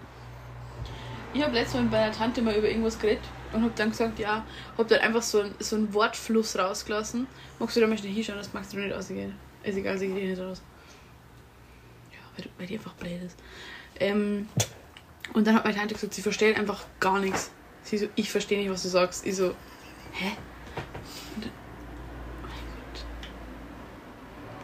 Ich 1.35 1.43
habe 1.43 1.53
letztes 1.53 1.75
Mal 1.75 1.83
mit 1.83 1.93
meiner 1.93 2.13
Tante 2.13 2.41
mal 2.41 2.55
über 2.55 2.67
irgendwas 2.67 2.99
geredet 2.99 3.23
und 3.53 3.63
habe 3.63 3.73
dann 3.77 3.91
gesagt, 3.91 4.19
ja, 4.19 4.43
habe 4.79 4.89
dann 4.89 5.01
einfach 5.01 5.21
so, 5.21 5.43
ein, 5.43 5.55
so 5.59 5.77
einen 5.77 5.93
Wortfluss 5.93 6.59
rausgelassen. 6.59 7.27
Magst 7.59 7.77
du 7.77 7.81
da 7.81 7.87
mal 7.87 7.99
schnell 7.99 8.13
hinschauen, 8.13 8.39
das 8.39 8.55
magst 8.55 8.73
du 8.73 8.79
nicht 8.79 8.95
ausgehen. 8.95 9.35
Ist 9.63 9.77
egal, 9.77 9.99
sie 9.99 10.09
geht 10.09 10.31
nicht 10.31 10.41
raus. 10.41 10.63
Ja, 12.11 12.19
weil, 12.37 12.51
weil 12.57 12.67
die 12.67 12.75
einfach 12.75 12.95
blöd 12.95 13.23
ist. 13.23 13.39
Ähm, 14.01 14.49
und 15.35 15.47
dann 15.47 15.55
hat 15.57 15.65
meine 15.65 15.77
Tante 15.77 15.95
gesagt, 15.95 16.15
sie 16.15 16.23
versteht 16.23 16.59
einfach 16.59 16.85
gar 17.01 17.19
nichts. 17.19 17.51
Sie 17.83 17.99
so, 17.99 18.07
ich 18.15 18.31
verstehe 18.31 18.59
nicht, 18.59 18.71
was 18.71 18.83
du 18.83 18.89
sagst. 18.89 19.27
Ich 19.27 19.37
so, 19.37 19.55
hä? 20.13 20.33
Und, 21.37 21.47
oh 21.47 22.43
mein 22.43 22.51
Gott. 22.93 23.05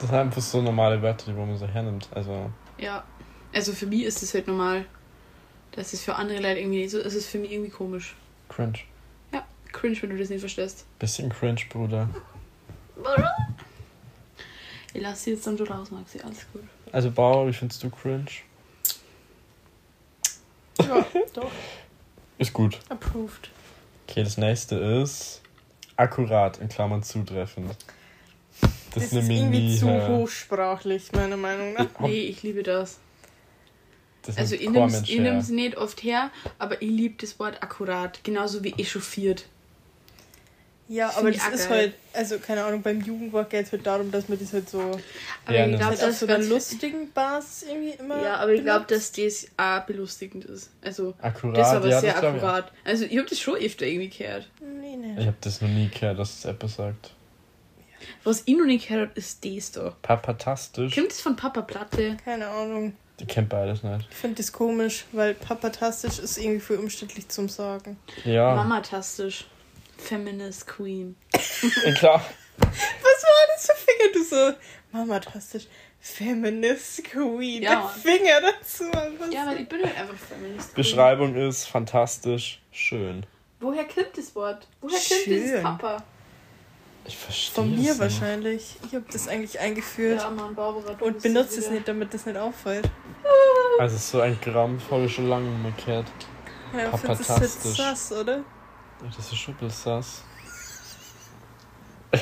Das 0.02 0.10
sind 0.10 0.18
einfach 0.18 0.42
so 0.42 0.60
normale 0.60 1.00
Wörter, 1.00 1.30
die 1.30 1.36
wo 1.36 1.44
man 1.44 1.56
so 1.56 1.66
hernimmt, 1.66 2.08
also, 2.12 2.50
Ja, 2.78 3.04
also 3.54 3.72
für 3.72 3.86
mich 3.86 4.02
ist 4.02 4.22
das 4.22 4.34
halt 4.34 4.46
normal. 4.48 4.84
Das 5.72 5.92
ist 5.94 6.04
für 6.04 6.16
andere 6.16 6.38
Leute 6.40 6.60
irgendwie 6.60 6.80
nicht 6.82 6.90
so. 6.90 6.98
Es 6.98 7.14
ist 7.14 7.26
für 7.28 7.38
mich 7.38 7.52
irgendwie 7.52 7.70
komisch. 7.70 8.14
cringe. 8.48 8.80
Ja, 9.32 9.44
cringe, 9.72 9.96
wenn 10.02 10.10
du 10.10 10.18
das 10.18 10.28
nicht 10.28 10.40
verstehst. 10.40 10.84
Bisschen 10.98 11.30
cringe, 11.30 11.60
Bruder. 11.70 12.08
Ich 14.92 15.00
lasse 15.00 15.22
sie 15.24 15.30
jetzt 15.30 15.46
dann 15.46 15.56
so 15.56 15.64
raus, 15.64 15.90
Maxi. 15.90 16.20
Alles 16.20 16.46
gut. 16.52 16.62
Also 16.92 17.10
Bauer, 17.10 17.46
wie 17.48 17.52
findest 17.54 17.82
du 17.82 17.88
cringe? 17.88 18.26
Ja, 20.80 21.06
doch. 21.32 21.50
Ist 22.38 22.52
gut. 22.52 22.78
Approved. 22.90 23.50
Okay, 24.08 24.24
das 24.24 24.36
nächste 24.36 24.76
ist 24.76 25.40
akkurat, 25.96 26.58
in 26.58 26.68
Klammern 26.68 27.02
zutreffend. 27.02 27.76
Das, 28.94 29.10
Das, 29.10 29.22
ist 29.22 29.28
irgendwie 29.30 29.78
zu 29.78 29.88
äh, 29.88 30.08
hochsprachlich, 30.08 31.12
meiner 31.12 31.36
Meinung 31.36 31.72
nach. 31.74 31.86
Nee, 32.00 32.22
ich 32.22 32.42
liebe 32.42 32.62
das. 32.62 32.98
Das 34.22 34.36
Also 34.38 34.54
ich 34.54 34.68
nehme 34.68 35.02
ich 35.04 35.18
nimm's 35.18 35.48
nicht 35.48 35.76
oft 35.76 36.02
her, 36.02 36.30
aber 36.58 36.80
ich 36.80 36.90
liebe 36.90 37.16
das 37.20 37.38
Wort 37.38 37.62
akkurat. 37.62 38.22
Genauso 38.22 38.62
wie 38.62 38.72
echauffiert. 38.74 39.46
Ja, 40.88 41.08
Find 41.08 41.18
aber 41.18 41.30
das 41.30 41.60
ist 41.60 41.68
geil. 41.68 41.78
halt, 41.78 41.94
also 42.12 42.38
keine 42.38 42.64
Ahnung, 42.64 42.82
beim 42.82 43.00
Jugendwort 43.00 43.48
geht 43.48 43.64
es 43.64 43.72
halt 43.72 43.86
darum, 43.86 44.10
dass 44.10 44.28
man 44.28 44.38
das 44.38 44.52
halt 44.52 44.68
so 44.68 44.78
Aber 45.46 45.56
Ja, 45.56 45.64
ich 45.64 45.70
glaube, 45.70 45.84
halt 45.84 46.00
auf 46.00 46.06
dass 46.06 46.20
so 46.20 46.26
einer 46.26 46.38
lustigen 46.38 47.10
Basis 47.12 47.68
irgendwie 47.68 47.94
immer. 47.98 48.22
Ja, 48.22 48.36
aber 48.36 48.52
ich 48.52 48.62
glaube, 48.62 48.84
dass 48.88 49.10
das 49.12 49.46
auch 49.56 49.80
belustigend 49.86 50.44
ist. 50.44 50.70
Also, 50.82 51.14
Akkurat, 51.20 51.56
das 51.56 51.68
ist 51.68 51.74
aber 51.74 51.88
ja, 51.88 52.00
sehr 52.00 52.12
das 52.12 52.22
akkurat. 52.24 52.72
Also, 52.84 53.04
ich 53.04 53.16
habe 53.16 53.28
das 53.28 53.40
schon 53.40 53.54
öfter 53.56 53.86
irgendwie 53.86 54.10
gehört. 54.10 54.50
Nee, 54.60 54.96
nee. 54.96 55.18
Ich 55.18 55.26
habe 55.26 55.36
das 55.40 55.62
noch 55.62 55.68
nie 55.68 55.88
gehört, 55.88 56.18
dass 56.18 56.38
es 56.38 56.44
etwas 56.44 56.74
sagt. 56.74 57.10
Was 58.24 58.42
ich 58.46 58.56
noch 58.56 58.64
nicht 58.64 58.88
gehört 58.88 59.10
habe, 59.10 59.18
ist 59.20 59.44
das 59.44 59.72
da. 59.72 59.94
Papatastisch. 60.02 60.94
Kommt 60.94 61.10
das 61.10 61.20
von 61.20 61.36
Papa 61.36 61.62
Platte? 61.62 62.16
Keine 62.24 62.48
Ahnung. 62.48 62.94
Die 63.20 63.26
kennt 63.26 63.48
beides 63.48 63.82
nicht. 63.82 64.06
Ich 64.10 64.16
finde 64.16 64.36
das 64.36 64.52
komisch, 64.52 65.04
weil 65.12 65.34
Papatastisch 65.34 66.18
ist 66.18 66.38
irgendwie 66.38 66.60
für 66.60 66.78
umständlich 66.78 67.28
zum 67.28 67.48
Sagen. 67.48 67.98
Ja. 68.24 68.54
Mamatastisch. 68.54 69.44
Feminist 69.98 70.66
Queen. 70.66 71.14
Ja, 71.84 71.92
klar. 71.92 72.24
Was 72.58 73.22
war 73.22 73.46
das 73.54 73.66
für 73.66 73.76
Finger? 73.76 74.12
Du 74.12 74.24
so, 74.24 74.52
Mamatastisch. 74.92 75.66
Feminist 76.00 77.04
Queen. 77.04 77.62
Ja, 77.62 77.70
Der. 77.70 77.88
Finger 77.88 78.40
dazu. 78.40 78.84
Was 79.18 79.32
Ja, 79.32 79.46
weil 79.46 79.60
ich 79.60 79.68
bin 79.68 79.82
halt 79.84 79.96
einfach 79.96 80.16
Feminist 80.16 80.74
Queen. 80.74 80.74
Beschreibung 80.74 81.36
ist 81.36 81.66
fantastisch 81.66 82.60
schön. 82.72 83.24
Woher 83.60 83.84
kommt 83.84 84.16
das 84.16 84.34
Wort? 84.34 84.66
Woher 84.80 84.98
kommt 84.98 85.26
dieses. 85.26 85.62
Papa? 85.62 86.02
Ich 87.04 87.16
verstehe 87.16 87.54
Von 87.54 87.70
mir 87.70 87.78
es 87.78 87.98
nicht. 87.98 88.00
wahrscheinlich. 88.00 88.76
Ich 88.86 88.94
habe 88.94 89.04
das 89.10 89.26
eigentlich 89.28 89.58
eingeführt. 89.58 90.20
Ja, 90.20 90.30
Mann, 90.30 90.54
Barbara. 90.54 90.94
Und 91.00 91.20
benutze 91.22 91.58
es 91.58 91.70
nicht, 91.70 91.88
damit 91.88 92.14
das 92.14 92.26
nicht 92.26 92.36
auffällt. 92.38 92.88
Also 93.78 93.96
so 93.96 94.20
ein 94.20 94.38
Gramm 94.40 94.78
voll 94.78 95.08
schon 95.08 95.28
lange 95.28 95.48
gehört. 95.84 96.06
Ja, 96.72 96.96
finde 96.96 97.16
das 97.16 97.26
Papatastisch. 97.26 97.76
sass, 97.76 98.12
oder? 98.12 98.44
Das 99.04 99.18
ist 99.32 99.36
schon 99.36 99.54
ein 99.54 99.58
bisschen 99.66 99.82
sass. 99.84 100.22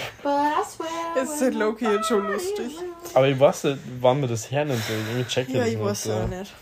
Es 1.17 1.41
ist 1.41 1.55
Loki 1.55 1.85
jetzt 1.85 2.07
schon 2.09 2.25
lustig. 2.27 2.71
Aber 3.13 3.27
ich 3.27 3.39
weiß 3.39 3.65
nicht, 3.65 3.79
wann 4.01 4.21
man 4.21 4.29
das 4.31 4.51
hernimmt. 4.51 4.83
soll. 4.85 4.97
Irgendwie 4.97 5.25
check 5.29 5.49
ich 5.49 5.55
Ja, 5.55 5.61
das 5.63 5.69
ich 5.73 5.81
weiß 5.81 6.11
auch 6.11 6.29
nicht. 6.29 6.53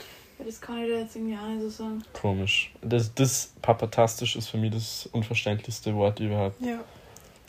Das 0.44 0.60
kann 0.60 0.78
ich 0.82 0.88
da 0.90 0.98
jetzt 1.00 1.16
irgendwie 1.16 1.36
auch 1.36 1.46
nicht 1.48 1.62
so 1.62 1.68
sagen. 1.68 2.02
Komisch. 2.14 2.72
Das, 2.80 3.12
das 3.14 3.52
Papatastisch 3.60 4.36
ist 4.36 4.48
für 4.48 4.56
mich 4.56 4.72
das 4.72 5.08
unverständlichste 5.12 5.94
Wort 5.94 6.20
überhaupt. 6.20 6.60
Ja. 6.62 6.78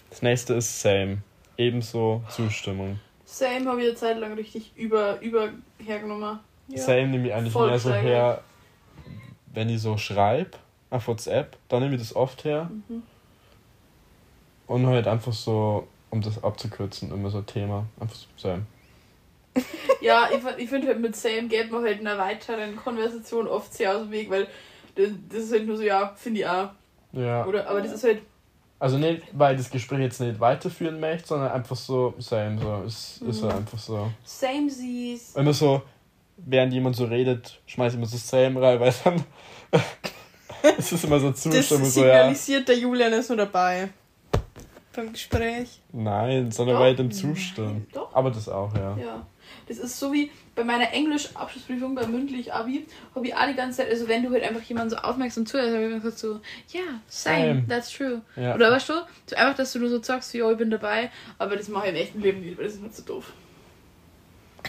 Das 0.09 0.21
nächste 0.21 0.55
ist 0.55 0.81
same. 0.81 1.19
Ebenso 1.57 2.23
Zustimmung. 2.29 2.99
Same 3.25 3.69
habe 3.69 3.81
ich 3.81 3.87
eine 3.87 3.95
Zeit 3.95 4.17
lang 4.17 4.33
richtig 4.33 4.71
über, 4.75 5.21
über 5.21 5.49
hergenommen. 5.77 6.39
ja. 6.67 6.77
Same 6.77 7.07
nehme 7.07 7.27
ich 7.27 7.33
eigentlich 7.33 7.53
Voll 7.53 7.69
mehr 7.69 7.79
so 7.79 7.93
her, 7.93 8.41
wenn 9.53 9.69
ich 9.69 9.81
so 9.81 9.97
schreibe 9.97 10.57
auf 10.89 11.07
WhatsApp, 11.07 11.57
dann 11.67 11.83
nehme 11.83 11.95
ich 11.95 12.01
das 12.01 12.15
oft 12.15 12.43
her. 12.43 12.69
Mhm. 12.87 13.03
Und 14.67 14.87
halt 14.87 15.07
einfach 15.07 15.33
so, 15.33 15.87
um 16.09 16.21
das 16.21 16.43
abzukürzen, 16.43 17.11
immer 17.11 17.29
so 17.29 17.41
Thema. 17.41 17.85
Einfach 17.99 18.15
so 18.15 18.27
same. 18.37 18.65
Ja, 20.01 20.29
ich, 20.31 20.41
ich 20.57 20.69
finde 20.69 20.87
halt 20.87 21.01
mit 21.01 21.13
Same 21.13 21.49
geht 21.49 21.69
man 21.71 21.83
halt 21.83 21.99
in 21.99 22.07
einer 22.07 22.17
weiteren 22.17 22.77
Konversation 22.77 23.47
oft 23.47 23.73
sehr 23.73 23.95
aus 23.95 24.03
dem 24.03 24.11
Weg, 24.11 24.29
weil 24.29 24.47
das, 24.95 25.09
das 25.29 25.43
ist 25.43 25.51
halt 25.51 25.67
nur 25.67 25.75
so, 25.75 25.83
ja, 25.83 26.13
finde 26.15 26.39
ich 26.39 26.47
auch. 26.47 26.69
Ja. 27.11 27.45
Oder, 27.45 27.67
aber 27.67 27.81
das 27.81 27.91
ist 27.91 28.05
halt, 28.05 28.21
Also 28.79 28.97
nicht, 28.97 29.23
weil 29.33 29.57
das 29.57 29.69
Gespräch 29.69 29.99
jetzt 29.99 30.21
nicht 30.21 30.39
weiterführen 30.39 30.99
möchte, 31.01 31.27
sondern 31.27 31.51
einfach 31.51 31.75
so 31.75 32.13
same. 32.17 32.59
So. 32.61 32.83
Es 32.85 33.21
ist 33.21 33.41
Mhm. 33.41 33.45
halt 33.47 33.57
einfach 33.57 33.77
so. 33.79 34.09
same 34.23 34.69
sees. 34.69 35.35
Immer 35.35 35.53
so, 35.53 35.81
während 36.37 36.71
jemand 36.73 36.95
so 36.95 37.03
redet, 37.05 37.59
schmeiß 37.65 37.93
ich 37.93 37.97
immer 37.97 38.07
so 38.07 38.17
same 38.17 38.61
rein, 38.61 38.79
weil 38.79 38.93
dann. 39.03 39.23
es 40.77 40.91
ist 40.93 41.03
immer 41.03 41.19
so 41.19 41.29
Das 41.31 41.41
Zustimmung, 41.41 41.85
so 41.89 42.05
ja. 42.05 42.13
signalisiert, 42.13 42.67
der 42.69 42.77
Julian 42.77 43.13
ist 43.13 43.27
nur 43.29 43.37
dabei. 43.37 43.89
Beim 44.95 45.11
Gespräch. 45.13 45.81
Nein, 45.91 46.49
sondern 46.51 46.75
Doch. 46.77 46.81
weil 46.83 46.91
ich 46.91 46.97
dem 46.97 47.11
zustimme. 47.11 47.81
Doch. 47.93 48.13
Aber 48.15 48.31
das 48.31 48.49
auch, 48.49 48.73
ja. 48.75 48.97
Ja. 48.97 49.25
Das 49.67 49.77
ist 49.77 49.99
so 49.99 50.11
wie 50.13 50.31
bei 50.55 50.63
meiner 50.63 50.91
Englisch-Abschlussprüfung 50.91 51.95
beim 51.95 52.11
mündlich 52.11 52.53
Abi, 52.53 52.85
habe 53.15 53.27
ich 53.27 53.35
auch 53.35 53.45
die 53.47 53.53
ganze 53.55 53.77
Zeit, 53.77 53.89
also 53.89 54.07
wenn 54.07 54.23
du 54.23 54.31
halt 54.31 54.43
einfach 54.43 54.61
jemanden 54.63 54.89
so 54.91 54.97
aufmerksam 54.97 55.45
zuhörst, 55.45 55.69
habe 55.73 55.81
ich 55.83 55.87
immer 55.89 55.99
gesagt 55.99 56.19
so, 56.19 56.39
ja, 56.69 56.81
same, 57.07 57.37
Same. 57.45 57.65
that's 57.67 57.91
true. 57.91 58.21
ja. 58.35 58.55
Oder 58.55 58.71
weißt 58.71 58.89
du, 58.89 58.93
so 59.27 59.35
einfach, 59.35 59.55
dass 59.55 59.71
du 59.73 59.79
nur 59.79 59.89
so 59.89 60.01
sagst, 60.01 60.33
ja, 60.33 60.49
ich 60.51 60.57
bin 60.57 60.69
dabei, 60.71 61.11
aber 61.37 61.55
das 61.55 61.67
mache 61.67 61.85
ich 61.87 61.89
im 61.91 61.95
echten 61.97 62.21
Leben 62.21 62.41
nicht, 62.41 62.57
weil 62.57 62.65
das 62.65 62.73
ist 62.75 62.81
mir 62.81 62.91
zu 62.91 63.03
doof. 63.03 63.31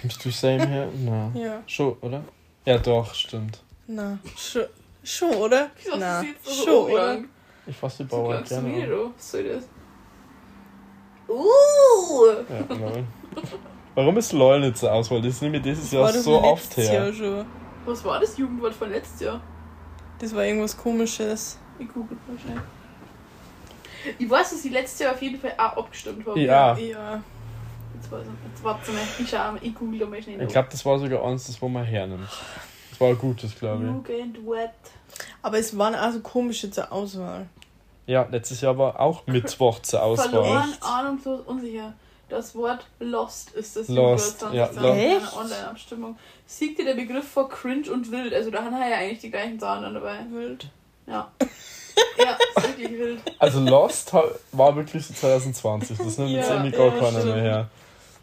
Kommst 0.00 0.24
du 0.24 0.30
same 0.30 0.66
her? 0.66 0.88
Na. 1.04 1.30
Ja. 1.34 1.62
Schon, 1.66 1.94
oder? 2.00 2.22
Ja, 2.64 2.78
doch, 2.78 3.14
stimmt. 3.14 3.60
Na, 3.86 4.18
schon, 4.36 4.66
schon 5.02 5.34
oder? 5.34 5.70
Wieso 5.82 5.96
Na, 5.96 6.24
so 6.42 6.52
schon, 6.52 6.68
oder? 6.74 6.82
umgegangen? 6.84 7.28
Ich 7.66 7.76
fasse 7.76 8.04
die 8.04 8.10
So 8.10 8.16
Bauer 8.16 8.38
du 8.42 8.48
gerne. 8.48 8.68
mir, 8.68 8.86
du. 8.86 9.12
Was 9.16 9.30
soll 9.32 9.44
das? 9.44 9.64
Uh! 11.28 11.34
Ja, 12.48 12.74
lol. 12.76 13.04
Warum 13.94 14.16
ist 14.16 14.32
LOL 14.32 14.60
nicht 14.60 14.78
zur 14.78 14.92
Auswahl? 14.92 15.20
Das 15.20 15.40
nehme 15.40 15.56
ich 15.56 15.62
dieses 15.62 15.90
Jahr 15.90 16.04
war 16.04 16.12
so 16.12 16.42
oft 16.42 16.76
her. 16.76 16.92
Jahr 16.92 17.12
schon. 17.12 17.46
Was 17.84 18.04
war 18.04 18.20
das 18.20 18.36
Jugendwort 18.36 18.74
von 18.74 18.90
letztes 18.90 19.20
Jahr? 19.20 19.40
Das 20.18 20.34
war 20.34 20.44
irgendwas 20.44 20.76
komisches. 20.76 21.58
Ich 21.78 21.88
google 21.88 22.16
mal 22.28 22.38
schnell. 22.38 22.60
Ich 24.18 24.28
weiß, 24.30 24.50
dass 24.50 24.64
ich 24.64 24.70
letztes 24.70 25.00
Jahr 25.00 25.12
auf 25.12 25.22
jeden 25.22 25.40
Fall 25.40 25.52
auch 25.56 25.76
abgestimmt 25.78 26.26
habe. 26.26 26.40
Ja. 26.40 26.76
Ja. 26.76 27.22
Jetzt, 27.94 28.10
weiß 28.10 28.22
ich, 28.22 28.50
jetzt 28.50 28.64
warte 28.64 28.92
mal, 28.92 29.00
ich 29.18 29.28
schau 29.28 29.52
mal, 29.52 29.58
ich 29.60 29.74
google 29.74 29.98
da 29.98 30.06
mal 30.06 30.22
schnell. 30.22 30.40
Ich 30.40 30.48
glaube, 30.48 30.68
das 30.70 30.84
war 30.84 30.98
sogar 30.98 31.24
eins, 31.24 31.46
das 31.46 31.60
wo 31.60 31.68
man 31.68 31.84
hernimmt. 31.84 32.28
Das 32.90 33.00
war 33.00 33.08
ein 33.08 33.18
gutes, 33.18 33.54
glaube 33.58 33.84
Jugendwort. 33.84 34.70
Aber 35.42 35.58
es 35.58 35.76
waren 35.76 35.94
also 35.94 36.20
komische 36.20 36.70
zur 36.70 36.90
Auswahl. 36.92 37.46
ich. 38.06 38.12
Ja, 38.12 38.26
letztes 38.30 38.60
Jahr 38.60 38.76
war 38.76 38.98
auch 38.98 39.26
Mittwoch 39.26 39.80
zur 39.80 40.02
Auswahl. 40.02 40.30
Verloren, 40.30 40.74
ahnungslos, 40.80 41.40
unsicher. 41.46 41.94
Das 42.30 42.54
Wort 42.54 42.86
Lost 43.00 43.50
ist 43.52 43.74
das 43.76 43.88
Lost, 43.88 44.42
ja, 44.52 44.70
2020 44.70 44.82
Lost. 44.82 44.96
in 44.98 45.10
einer 45.28 45.36
Online-Abstimmung. 45.36 46.18
Siegt 46.46 46.78
dir 46.78 46.84
der 46.84 46.94
Begriff 46.94 47.28
vor 47.28 47.48
cringe 47.48 47.90
und 47.90 48.10
wild? 48.12 48.32
Also 48.32 48.50
da 48.50 48.62
haben 48.64 48.70
wir 48.78 48.88
ja 48.88 48.96
eigentlich 48.98 49.18
die 49.18 49.30
gleichen 49.30 49.58
Zahlen 49.58 49.82
dann 49.82 49.94
dabei. 49.94 50.18
Wild. 50.30 50.68
Ja. 51.06 51.30
ja, 52.18 52.36
ist 52.56 52.68
wirklich 52.68 52.90
wild. 52.98 53.20
Also 53.40 53.60
Lost 53.60 54.12
war 54.52 54.76
wirklich 54.76 55.04
so 55.06 55.12
2020. 55.14 55.98
Das 55.98 56.18
nimmt 56.18 56.30
jetzt 56.30 56.48
Ja, 56.48 56.54
irgendwie 56.54 56.76
gar 56.76 56.86
ja, 56.94 57.00
keiner 57.00 57.24
mehr 57.24 57.42
her. 57.42 57.68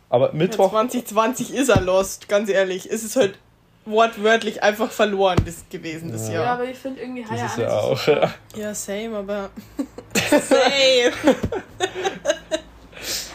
Aber 0.10 0.28
Ja, 0.28 0.34
Mittwoch. 0.36 0.70
2020 0.72 1.54
ist 1.54 1.67
er 1.70 1.82
lost, 1.82 2.30
ganz 2.30 2.50
ehrlich. 2.50 2.89
Es 2.89 3.04
ist 3.04 3.17
halt 3.17 3.38
wortwörtlich 3.86 4.63
einfach 4.63 4.89
verloren 4.91 5.38
das 5.46 5.65
gewesen, 5.70 6.12
das 6.13 6.28
Ja. 6.30 6.34
Ja, 6.36 6.41
Jahr. 6.43 6.54
aber 6.56 6.63
ich 6.65 6.78
finde 6.78 7.02
irgendwie 7.02 7.24
Das 7.24 7.32
Haya 7.32 7.46
ist 7.46 7.54
auch 7.54 7.58
ja 7.60 7.80
auch. 7.80 8.08
Ja. 8.08 8.34
Ja, 8.56 8.74
same, 8.74 9.17
aber. 9.17 9.50
same. 10.15 11.12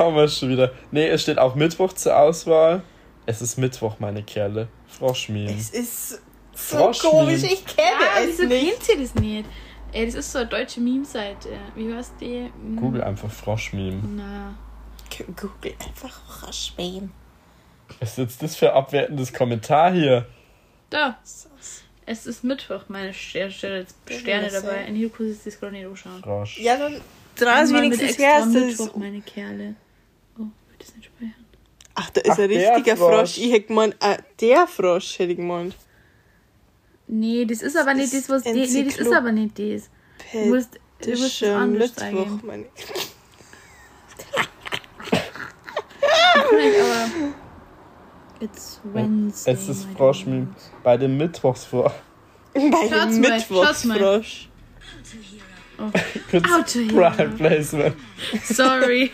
Haben 0.07 0.17
wir 0.17 0.29
schon 0.29 0.51
wieder. 0.51 0.73
Nee, 0.91 1.09
es 1.09 1.23
steht 1.23 1.39
auch 1.39 1.55
Mittwoch 1.55 1.93
zur 1.93 2.17
Auswahl. 2.17 2.83
Es 3.27 3.41
ist 3.41 3.57
Mittwoch, 3.59 3.97
meine 3.99 4.23
Kerle. 4.23 4.69
Froschmeme. 4.89 5.51
Es 5.53 5.71
ist 5.71 6.11
so 6.55 6.77
Froschmeme. 6.77 7.15
komisch, 7.15 7.43
ich 7.45 7.65
kenne 7.65 7.89
Ja, 8.01 8.23
es 8.23 8.39
wieso 8.39 8.45
nicht. 8.49 8.87
kennt 8.87 8.89
ihr 8.89 9.05
das 9.05 9.15
nicht? 9.15 9.49
Ey, 9.93 10.07
das 10.07 10.15
ist 10.15 10.33
so 10.33 10.39
eine 10.39 10.49
deutsche 10.49 10.81
Meme-Seite. 10.81 11.49
Wie 11.77 11.93
heißt 11.95 12.15
die? 12.21 12.51
Hm, 12.63 12.77
Google 12.77 13.03
einfach 13.05 13.31
Froschmeme. 13.31 14.01
Na. 14.17 14.55
Google 15.37 15.75
einfach 15.87 16.21
Froschmeme. 16.41 17.11
Was 18.01 18.11
ist 18.13 18.19
jetzt 18.19 18.43
das 18.43 18.57
für 18.57 18.71
ein 18.71 18.77
abwertendes 18.77 19.33
Kommentar 19.33 19.93
hier? 19.93 20.27
Da. 20.91 21.19
Es 22.05 22.27
ist 22.27 22.43
Mittwoch, 22.43 22.83
meine 22.89 23.13
Sterne, 23.15 23.53
Sterne, 23.53 23.87
Sterne 24.11 24.51
dabei. 24.51 24.85
In 24.89 24.97
Hilko 24.97 25.23
ist 25.23 25.47
das 25.47 25.61
gerade 25.61 25.73
nicht 25.75 25.87
anschauen. 25.87 26.21
Frosch. 26.23 26.59
Ja, 26.59 26.77
dann 26.77 26.93
mit 27.71 27.83
wenigstens 27.83 28.19
her. 28.19 28.41
ist 28.41 28.47
Mittwoch, 28.49 28.97
meine 28.97 29.21
Kerle. 29.21 29.75
Oh, 30.83 30.87
das 30.87 30.97
nicht 30.97 31.07
speichern? 31.07 31.47
Ach, 31.95 32.11
da 32.11 32.21
ist 32.23 32.31
Ach, 32.31 32.39
ein 32.39 32.51
richtiger 32.51 32.97
Frosch. 32.97 33.17
Frosch. 33.17 33.39
Ich 33.39 33.53
hätte 33.53 33.69
gemeint, 33.69 33.97
ah, 34.01 34.17
der 34.41 34.67
Frosch 34.67 35.19
hätte 35.19 35.33
ich 35.33 35.37
gemeint. 35.37 35.77
Nee, 37.07 37.45
das 37.45 37.63
ist 37.63 37.77
aber 37.77 37.95
nicht 37.95 38.13
das, 38.13 38.29
was. 38.29 38.45
Nee, 38.45 38.67
nee, 38.67 38.85
das 38.85 38.97
ist 38.97 39.13
aber 39.13 39.33
nicht 39.33 39.59
das. 39.59 39.91
Du 40.33 40.39
musst, 40.47 40.81
du 41.01 41.11
musst 41.11 41.43
das 41.43 41.49
anders 41.51 41.91
Mittwoch, 41.91 42.03
eingeben. 42.03 42.41
meine 42.45 42.67
Vielleicht 46.49 46.81
aber. 46.81 47.35
It's 48.41 48.81
Wednesday. 48.83 49.53
Es 49.53 49.69
ist 49.69 49.89
my 49.89 49.95
Froschmeme. 49.95 50.49
Bei 50.83 50.97
dem 50.97 51.17
Mittwochs 51.17 51.65
vor. 51.65 51.95
Bei 52.55 52.61
Schaut's 52.61 53.15
dem 53.15 53.21
mal, 53.21 53.41
schaut's 53.41 53.85
mal. 53.85 53.95
Mittwochsfrosch. 53.95 54.49
Kurz 56.31 56.45
Auto 56.53 56.79
hier. 56.81 56.93
Prime 56.93 57.37
Placement. 57.37 57.97
Sorry. 58.45 59.11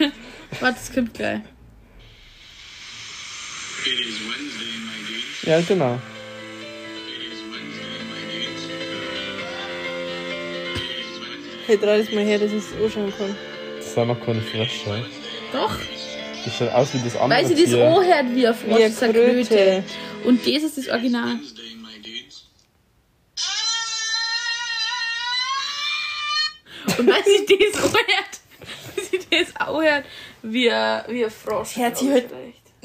Warte, 0.60 0.78
es 0.80 0.92
kommt 0.92 1.14
gleich. 1.14 1.40
Is 3.92 4.20
Wednesday. 4.28 5.98
Hey, 11.66 11.76
dreh 11.76 11.98
das 11.98 12.10
mal 12.12 12.24
her, 12.24 12.38
dass 12.38 12.50
ich 12.50 12.58
es 12.58 12.72
anschauen 12.72 13.12
kann. 13.16 13.36
Das 13.76 13.96
war 13.96 14.06
noch 14.06 14.24
keine 14.24 14.40
Frösche. 14.40 15.04
Doch, 15.52 15.74
Das 16.44 16.56
schaut 16.56 16.72
aus 16.72 16.94
wie 16.94 16.98
das 16.98 17.16
andere 17.16 17.38
weil 17.38 17.46
sie 17.46 17.62
das. 17.62 17.74
O 17.74 18.02
hört 18.02 18.34
wie 18.34 18.46
ein 18.46 18.54
Frosch, 18.54 19.02
eine 19.02 19.12
Kröte. 19.12 19.44
Kröte. 19.44 19.84
Und 20.24 20.46
das 20.46 20.62
ist 20.62 20.78
das 20.78 20.88
Original. 20.88 21.38
Und 26.98 27.06
weil 27.06 27.22
sie 27.24 27.58
das 27.58 27.82
auch 27.82 27.92
hört, 27.92 28.40
sie 29.10 29.20
das 29.30 29.60
auch 29.60 29.82
hört, 29.82 30.04
wie 30.42 30.70
ein, 30.70 31.02
wie 31.08 31.24
ein 31.24 31.30
Frosch. 31.30 31.76
Hört 31.76 31.98
sie 31.98 32.10
halt-. 32.10 32.30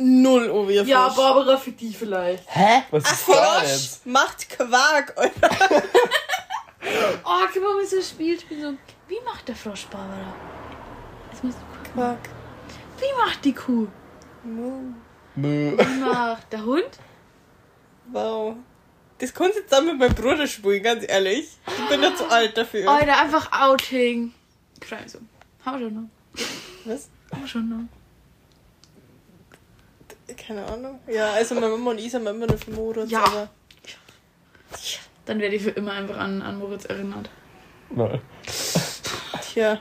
Null 0.04 0.50
oh, 0.50 0.68
wie 0.68 0.80
ein 0.80 0.88
Ja. 0.88 1.08
Barbara 1.10 1.56
für 1.58 1.72
die 1.72 1.94
vielleicht. 1.94 2.44
Hä? 2.48 2.84
Was 2.92 3.04
ist 3.04 3.28
da 3.28 3.34
Frosch 3.34 3.70
jetzt? 3.70 4.06
macht 4.06 4.50
Quark, 4.50 5.14
Alter. 5.18 5.50
Oh, 7.24 7.40
guck 7.54 7.64
mal, 7.64 7.82
wie 7.82 7.86
so 7.86 7.96
ein 7.96 8.04
Spiel 8.04 8.38
spielt. 8.38 8.62
So, 8.62 8.74
wie 9.08 9.18
macht 9.24 9.48
der 9.48 9.56
Frosch, 9.56 9.86
Barbara? 9.86 10.34
Jetzt 11.32 11.42
musst 11.42 11.58
du 11.58 11.78
gucken. 11.78 11.94
Quark. 11.94 12.20
Wie 13.00 13.18
macht 13.18 13.46
die 13.46 13.54
Kuh? 13.54 13.88
Mu. 14.44 14.94
Mö. 15.36 15.78
Wie 15.78 16.00
macht 16.02 16.52
der 16.52 16.66
Hund? 16.66 17.00
Wow. 18.12 18.58
Das 19.18 19.34
kannst 19.34 19.56
du 19.56 19.60
jetzt 19.62 19.72
dann 19.72 19.86
mit 19.86 19.98
meinem 19.98 20.14
Bruder 20.14 20.46
spielen, 20.46 20.84
ganz 20.84 21.06
ehrlich. 21.08 21.58
Ich 21.66 21.90
bin 21.90 22.02
da 22.02 22.14
zu 22.14 22.30
alt 22.30 22.58
dafür. 22.58 22.90
Alter, 22.92 23.18
einfach 23.22 23.50
Outing. 23.54 24.34
Scheiße. 24.86 25.22
Haben 25.66 25.80
wir 25.80 25.88
schon 25.88 25.96
noch. 25.96 26.10
Was? 26.84 27.10
Haben 27.32 27.42
wir 27.42 27.48
schon 27.48 27.70
noch. 27.70 28.03
Keine 30.36 30.66
Ahnung. 30.66 31.00
Ja, 31.08 31.32
also 31.34 31.56
meine 31.56 31.70
Mama 31.70 31.92
und 31.92 32.00
ich 32.00 32.14
haben 32.14 32.26
immer 32.28 32.48
nur 32.48 32.58
für 32.58 32.72
Moritz, 32.72 33.12
Ja. 33.12 33.24
aber 33.24 33.50
Dann 35.26 35.40
werde 35.40 35.56
ich 35.56 35.64
für 35.64 35.70
immer 35.72 35.94
einfach 35.94 36.18
an, 36.18 36.42
an 36.42 36.58
Moritz 36.60 36.86
erinnert. 36.86 37.30
Nein. 37.90 38.20
tja, 39.54 39.80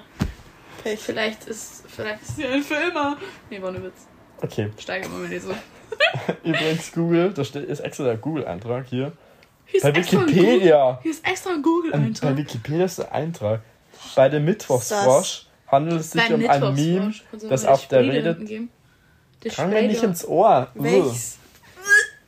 Pech. 0.82 1.00
Vielleicht 1.00 1.44
ist, 1.46 1.84
vielleicht 1.88 2.22
ist 2.22 2.36
sie 2.36 2.44
ein 2.46 2.62
für 2.62 2.74
immer. 2.74 3.16
Nee, 3.50 3.60
war 3.62 3.72
nur 3.72 3.84
Witz. 3.84 4.06
Okay. 4.42 4.70
Steigern 4.78 5.10
wir 5.12 5.18
mal 5.18 5.28
nicht 5.28 5.42
so. 5.42 5.54
Übrigens, 6.44 6.92
Google, 6.92 7.32
da 7.32 7.44
steht, 7.44 7.64
ist 7.68 7.80
extra 7.80 8.04
der 8.04 8.16
Google-Eintrag 8.16 8.86
hier. 8.86 9.12
Hier 9.66 9.80
Bei 9.80 9.94
Wikipedia. 9.94 10.98
Hier 11.02 11.10
ist 11.10 11.26
extra 11.26 11.50
ein 11.50 11.56
Und 11.56 11.62
bei 11.62 11.68
Google-Eintrag. 11.70 12.36
Wikipedia 12.36 12.84
ist 12.84 12.98
der 12.98 13.12
Eintrag. 13.12 13.60
Bei 14.16 14.28
dem 14.28 14.44
Mittwochsfrosch 14.44 15.46
handelt 15.68 16.00
es 16.00 16.10
sich 16.10 16.30
um 16.30 16.48
ein. 16.48 16.74
Meme, 16.74 17.14
das 17.48 17.64
auf 17.64 17.86
der 17.88 18.02
Sprayde 18.02 18.12
Rede. 18.18 18.28
hinten 18.30 18.46
geben? 18.46 18.70
Das 19.42 19.54
Kann 19.56 19.70
mir 19.70 19.82
nicht 19.82 20.02
ins 20.02 20.24
Ohr. 20.24 20.68
Welches? 20.74 21.38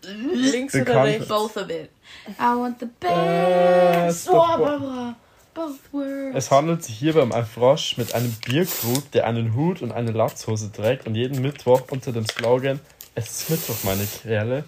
Links 0.02 0.74
oder 0.74 1.04
rechts? 1.04 1.28
Both 1.28 1.56
of 1.56 1.70
it. 1.70 1.90
I 2.38 2.42
want 2.56 2.78
the 2.80 2.86
Best 3.00 4.26
best. 4.26 4.28
Oh, 4.30 4.36
of 4.38 4.46
both. 4.46 4.58
Barbara. 4.58 5.16
Both 5.54 5.92
words. 5.92 6.34
Es 6.36 6.50
handelt 6.50 6.82
sich 6.84 6.98
hierbei 6.98 7.22
um 7.22 7.32
einen 7.32 7.46
Frosch 7.46 7.96
mit 7.96 8.14
einem 8.14 8.32
Bierkrug, 8.44 9.10
der 9.12 9.26
einen 9.26 9.54
Hut 9.54 9.82
und 9.82 9.92
eine 9.92 10.10
Latzhose 10.10 10.72
trägt 10.72 11.06
und 11.06 11.14
jeden 11.14 11.40
Mittwoch 11.42 11.82
unter 11.90 12.10
dem 12.12 12.26
Slogan 12.26 12.80
Es 13.14 13.30
ist 13.42 13.50
Mittwoch, 13.50 13.76
meine 13.84 14.04
Kerle, 14.04 14.64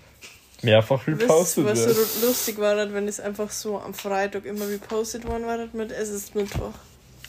mehrfach 0.63 1.05
repostet 1.09 1.65
ihr, 1.65 1.71
was 1.73 1.87
wird. 1.87 1.97
so 1.97 2.27
lustig 2.27 2.59
war, 2.59 2.77
das, 2.77 2.93
wenn 2.93 3.09
es 3.09 3.19
einfach 3.19 3.51
so 3.51 3.81
am 3.81 3.95
Freitag 3.95 4.45
immer 4.45 4.69
repostet 4.69 5.27
worden 5.27 5.47
war, 5.47 5.59
das 5.59 5.73
mit 5.73 5.91
Es 5.91 6.09
ist 6.09 6.35
Mittwoch. 6.37 6.73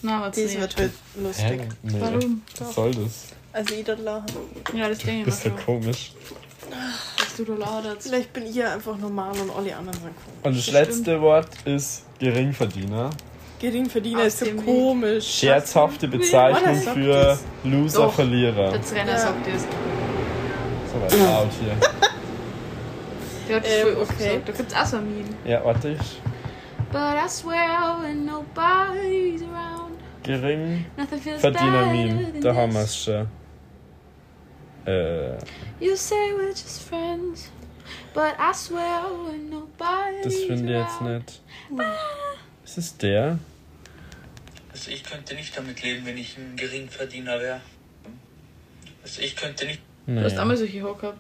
Na, 0.04 0.22
was 0.22 0.36
Das 0.36 0.46
nicht. 0.46 0.60
wird 0.60 0.78
halt 0.78 0.92
lustig. 1.16 1.46
Hä? 1.46 1.68
Nee. 1.82 1.96
Warum? 2.00 2.42
Was 2.60 2.76
soll 2.76 2.92
das? 2.94 3.12
Also 3.58 3.74
ich 3.74 3.84
das 3.86 4.00
lachen. 4.00 4.26
Ja, 4.74 4.88
das 4.88 5.00
Ding 5.00 5.24
Bist 5.26 5.40
ist 5.40 5.46
ja 5.46 5.52
komisch. 5.66 6.12
dass 7.18 7.36
du 7.38 7.44
da 7.46 7.54
laudert. 7.56 8.04
Vielleicht 8.04 8.32
bin 8.34 8.46
ich 8.46 8.56
ja 8.56 8.74
einfach 8.74 8.96
normal 8.98 9.32
und 9.40 9.50
alle 9.50 9.76
anderen 9.76 9.94
sind 10.00 10.14
komisch. 10.16 10.44
Und 10.44 10.56
das 10.58 10.66
Das 10.66 10.74
letzte 10.74 11.22
Wort 11.22 11.50
ist 11.66 12.04
Geringverdiener. 12.20 13.10
Geringverdiener 13.60 14.20
Aus 14.22 14.28
ist 14.28 14.40
so 14.40 14.46
dem 14.46 14.58
Weg. 14.60 14.66
komisch. 14.66 15.26
Scherzhafte 15.40 16.08
Bezeichnung 16.08 16.76
sagt 16.80 16.98
für 17.00 17.08
das? 17.14 17.44
Loser, 17.64 18.04
Doch. 18.04 18.14
Verlierer. 18.14 18.72
Der 18.72 18.82
Trainer 18.84 19.12
Ja. 19.14 19.18
sagt 19.18 19.48
das. 19.48 19.62
So 20.94 21.02
weit 21.02 21.28
laut 21.28 21.48
hier. 21.60 21.76
Der 23.50 23.56
hat 23.56 23.66
das 23.66 23.72
Ähm, 23.74 23.82
voll 23.82 24.02
oft 24.04 24.12
okay. 24.12 24.24
gesagt. 24.24 24.50
Da 24.50 24.52
gibt's 24.54 24.74
auch 24.76 24.86
so 24.86 24.98
ein 24.98 25.06
Meme. 25.18 25.30
Ja, 25.46 25.66
warte 25.66 25.90
ich. 25.90 26.22
But 26.92 27.02
I 27.02 27.28
swear 27.28 27.98
when 28.04 28.26
nobody's 28.26 29.42
around, 29.42 29.98
nothing 30.98 31.20
feels 31.20 31.42
Geringverdiener 31.42 31.72
better 31.72 31.92
Meme. 31.92 32.32
than 32.34 32.42
Da 32.42 32.54
haben 32.56 32.74
wir 32.74 32.82
this. 32.82 32.90
es 32.92 33.04
schon. 33.04 33.28
Äh, 34.88 35.38
You 35.80 35.96
say 35.96 36.34
we're 36.34 36.50
just 36.50 36.82
friends, 36.84 37.52
but 38.14 38.34
I 38.40 38.54
swear 38.54 39.04
when 39.26 39.50
nobody's 39.50 40.24
das 40.24 40.36
finde 40.46 40.74
ich 40.74 40.80
jetzt 40.80 41.02
nicht. 41.02 41.42
Ist 42.64 42.78
es 42.78 42.98
der? 42.98 43.38
Also 44.72 44.92
ich 44.92 45.04
könnte 45.04 45.36
nicht 45.36 45.56
damit 45.58 45.84
leben, 45.84 46.06
wenn 46.06 46.18
ich 46.18 46.38
ein 46.38 46.56
Geringverdiener 46.56 47.40
wäre. 47.40 47.62
Also 49.04 49.22
ich 49.22 49.36
könnte 49.36 49.66
nicht. 49.66 49.82
Du 50.06 50.22
hast 50.22 50.38
einmal 50.38 50.56
solche 50.56 50.80
gehabt. 50.80 51.20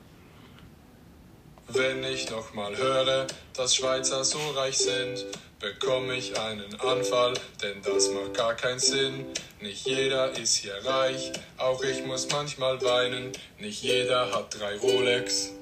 Wenn 1.69 2.03
ich 2.05 2.29
nochmal 2.29 2.77
höre, 2.77 3.27
dass 3.53 3.75
Schweizer 3.75 4.23
so 4.23 4.39
reich 4.55 4.77
sind, 4.77 5.25
bekomme 5.59 6.15
ich 6.15 6.37
einen 6.39 6.79
Anfall, 6.79 7.33
denn 7.61 7.81
das 7.81 8.09
macht 8.09 8.35
gar 8.35 8.55
keinen 8.55 8.79
Sinn. 8.79 9.25
Nicht 9.61 9.87
jeder 9.87 10.31
ist 10.37 10.57
hier 10.57 10.75
reich, 10.85 11.31
auch 11.57 11.83
ich 11.83 12.05
muss 12.05 12.27
manchmal 12.31 12.81
weinen. 12.81 13.31
Nicht 13.59 13.81
jeder 13.81 14.31
hat 14.31 14.59
drei 14.59 14.77
Rolex, 14.77 15.53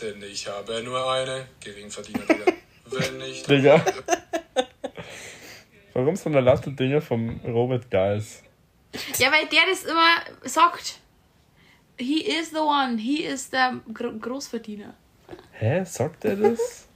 denn 0.00 0.22
ich 0.22 0.46
habe 0.46 0.82
nur 0.82 1.10
eine 1.12 1.46
Geringverdiener. 1.60 2.24
Digga. 2.24 2.52
Wenn 2.90 3.20
ich 3.20 3.42
Digga. 3.42 3.84
Warum 5.92 6.16
so 6.16 6.30
eine 6.30 6.40
laute 6.40 6.72
Dinge 6.72 7.00
vom 7.00 7.40
Robert 7.44 7.90
Geis? 7.90 8.42
Ja, 9.18 9.30
weil 9.30 9.46
der 9.46 9.62
das 9.68 9.84
immer 9.84 10.22
sagt. 10.42 11.00
He 11.98 12.20
is 12.20 12.50
the 12.50 12.58
one. 12.58 12.96
He 12.96 13.24
is 13.24 13.50
der 13.50 13.80
Gro 13.92 14.12
Großverdiener. 14.12 14.94
Hä? 15.52 15.84
Sagt 15.84 16.24
er 16.24 16.36
das? 16.36 16.87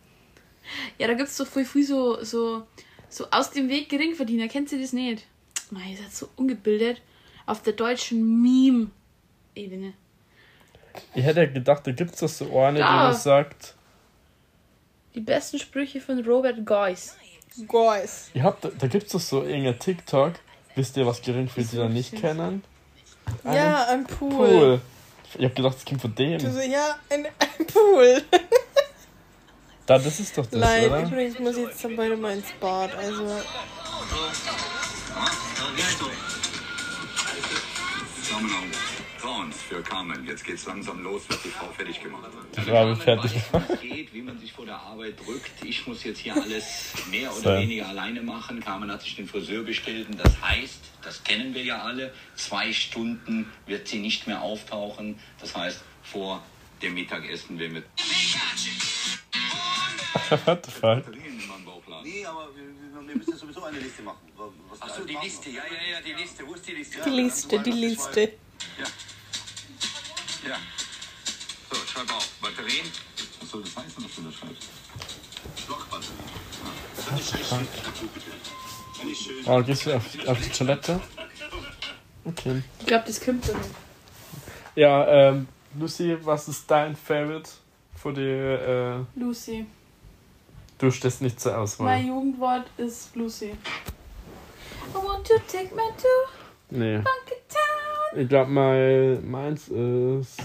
Ja, 0.99 1.07
da 1.07 1.15
gibt's 1.15 1.37
so 1.37 1.45
voll 1.45 1.65
viel 1.65 1.85
so, 1.85 2.23
so, 2.25 2.67
so 3.09 3.27
aus 3.31 3.51
dem 3.51 3.69
Weg 3.69 3.89
Geringverdiener. 3.89 4.49
Kennt 4.49 4.71
ihr 4.73 4.81
das 4.81 4.93
nicht? 4.93 5.27
Nein, 5.71 5.91
ihr 5.91 5.97
seid 5.99 6.13
so 6.15 6.29
ungebildet. 6.37 7.01
Auf 7.47 7.63
der 7.63 7.73
deutschen 7.73 8.43
Meme-Ebene. 8.43 9.95
Ich 11.15 11.25
hätte 11.25 11.51
gedacht, 11.51 11.87
da 11.87 11.93
gibt 11.93 12.15
es 12.15 12.21
doch 12.21 12.29
so 12.29 12.59
eine, 12.61 12.75
die 12.79 12.81
Ja. 12.81 13.09
was 13.11 13.23
sagt. 13.23 13.75
Die 15.15 15.21
besten 15.21 15.59
Sprüche 15.59 16.01
von 16.01 16.25
Robert 16.25 16.65
Geuss. 16.65 17.17
Guys. 17.67 18.31
Ihr 18.33 18.45
habt, 18.45 18.65
da, 18.65 18.71
da 18.71 18.87
gibt 18.87 19.07
es 19.07 19.13
doch 19.13 19.21
so 19.21 19.43
irgendein 19.45 19.79
TikTok. 19.79 20.33
Wisst 20.75 20.97
ihr, 20.97 21.07
was 21.07 21.21
Geringverdiener 21.21 21.89
nicht 21.91 22.15
kennen? 22.17 22.63
Ja, 23.45 23.87
ein 23.89 24.05
Pool. 24.07 24.31
Cool. 24.49 24.81
Ich 25.39 25.45
hab 25.45 25.55
gedacht, 25.55 25.75
das 25.77 25.85
kommt 25.85 26.01
von 26.01 26.15
Du 26.15 26.23
dem. 26.25 26.39
so, 26.41 26.61
ja, 26.61 26.97
ein, 27.11 27.27
ein 27.27 27.67
Pool. 27.67 28.23
Da, 29.87 29.99
das 29.99 30.21
ist 30.21 30.38
doch 30.38 30.47
das, 30.47 30.61
Nein, 30.61 30.87
oder? 30.87 31.03
übrigens 31.03 31.38
muss 31.40 31.57
ich 31.57 31.66
jetzt 31.66 31.85
dann 31.85 31.97
beide 31.97 32.16
mal 32.16 32.33
ins 32.37 32.53
Bad. 32.61 32.95
Also. 32.95 33.27
Frauen 39.18 39.53
für 39.53 39.83
Carmen. 39.83 40.27
Jetzt 40.27 40.45
geht's 40.45 40.66
langsam 40.66 41.03
los, 41.03 41.29
wird 41.29 41.45
die 41.45 41.49
Frau 41.49 41.66
fertig 41.73 42.03
gemacht. 42.03 42.25
Die 42.57 42.61
Frau 42.61 42.87
wird 42.88 43.03
fertig 43.03 43.33
Es 43.68 43.81
geht, 43.81 44.12
wie 44.12 44.23
man 44.23 44.38
sich 44.38 44.53
vor 44.53 44.66
der 44.66 44.79
Arbeit 44.79 45.14
drückt. 45.25 45.51
Ich 45.64 45.87
muss 45.87 46.03
jetzt 46.05 46.18
hier 46.18 46.35
alles 46.42 46.92
mehr 47.11 47.31
oder 47.33 47.40
So. 47.40 47.62
weniger 47.62 47.88
alleine 47.88 48.21
machen. 48.23 48.61
Carmen 48.61 48.90
hat 48.90 49.03
sich 49.03 49.16
den 49.16 49.29
Friseur 49.29 49.62
bestellt. 49.62 50.09
Und 50.09 50.18
das 50.18 50.40
heißt, 50.42 50.81
das 51.03 51.23
kennen 51.23 51.55
wir 51.55 51.62
ja 51.62 51.83
alle, 51.83 52.12
zwei 52.35 52.73
Stunden 52.73 53.51
wird 53.66 53.87
sie 53.88 53.99
nicht 53.99 54.27
mehr 54.27 54.42
auftauchen. 54.42 55.18
Das 55.40 55.55
heißt, 55.55 55.83
vor 56.03 56.42
dem 56.83 56.95
Mittagessen 56.95 57.59
werden 57.59 57.75
wir 57.75 57.83
What 60.44 60.66
the 60.66 60.70
fuck? 60.70 61.05
Nee, 62.05 62.27
aber 62.27 62.48
wir, 62.55 63.09
wir 63.09 63.16
müssen 63.16 63.37
sowieso 63.37 63.62
eine 63.64 63.79
Liste 63.79 64.03
machen. 64.03 64.18
Achso, 64.81 65.05
die. 65.05 65.16
Liste. 65.22 65.51
Ja, 65.51 65.62
ja, 65.64 65.96
ja, 65.96 66.01
die 66.05 66.12
Liste. 66.20 66.46
Wo 66.46 66.55
ist 66.55 66.66
die 66.66 66.72
Liste? 66.72 67.01
die 67.05 67.11
Liste, 67.11 67.59
die 67.61 67.70
Liste. 67.70 68.20
Ja. 68.79 68.87
Ja. 70.48 70.57
So, 71.70 71.77
schreib 71.87 72.12
auf. 72.12 72.29
Batterien. 72.40 72.87
Was 73.40 73.51
soll 73.51 73.62
das 73.62 73.77
heißen, 73.77 74.05
was 74.05 74.14
du 74.14 74.22
da 74.22 74.33
schreibst? 74.33 74.68
Oh, 79.46 79.62
gehst 79.62 79.87
du 79.87 79.96
auf, 79.96 80.29
auf 80.29 80.40
die 80.40 80.51
Toilette? 80.51 81.01
Okay. 82.25 82.62
Ich 82.81 82.87
glaube, 82.87 83.05
das 83.07 83.20
kommt 83.20 83.48
dann. 83.48 83.61
Ja, 84.75 85.07
ähm, 85.09 85.48
Lucy, 85.79 86.16
was 86.22 86.48
ist 86.48 86.70
dein 86.70 86.96
Favorite 86.96 87.51
für 87.94 88.12
die, 88.12 88.20
äh, 88.20 89.05
Lucy. 89.14 89.66
Du 90.83 90.90
stehst 90.90 91.23
nicht 91.23 91.40
zur 91.40 91.57
Auswahl. 91.57 91.87
Mein 91.87 92.07
Jugendwort 92.09 92.64
ist 92.77 93.14
Lucy. 93.14 93.51
I 93.51 94.95
want 94.95 95.27
to 95.27 95.35
take 95.49 95.75
me 95.75 95.83
to 95.97 96.42
Nee. 96.71 96.97
Funky 96.97 97.40
Town. 97.49 98.21
Ich 98.21 98.29
glaube, 98.29 98.51
mein, 98.51 99.31
meins 99.31 99.68
ist. 99.68 100.40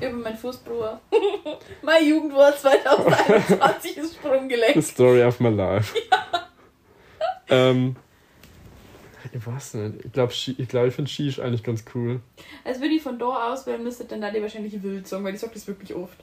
Über 0.00 0.12
mein 0.12 0.36
Fußbruder. 0.36 1.00
mein 1.82 2.08
Jugendwort 2.08 2.58
2021 2.58 3.96
ist 3.96 4.12
The 4.12 4.16
Sprunggelenk. 4.16 4.82
Story 4.82 5.22
of 5.22 5.38
my 5.40 5.50
life. 5.50 5.94
ähm. 7.48 7.96
Ich 9.32 9.46
weiß 9.46 9.74
nicht. 9.74 10.04
Ich 10.06 10.12
glaube, 10.12 10.32
ich, 10.32 10.68
glaub, 10.68 10.86
ich 10.86 10.94
finde 10.94 11.10
Shish 11.10 11.40
eigentlich 11.40 11.62
ganz 11.62 11.84
cool. 11.94 12.20
Also 12.64 12.80
wenn 12.80 12.90
ich 12.90 13.02
von 13.02 13.18
da 13.18 13.52
auswählen 13.52 13.82
müsste, 13.82 14.04
dann 14.04 14.20
da 14.20 14.30
die 14.30 14.40
wahrscheinlich 14.40 14.82
wild 14.82 15.06
sagen, 15.06 15.24
weil 15.24 15.34
ich 15.34 15.40
sag 15.40 15.52
das 15.52 15.66
wirklich 15.66 15.94
oft. 15.94 16.18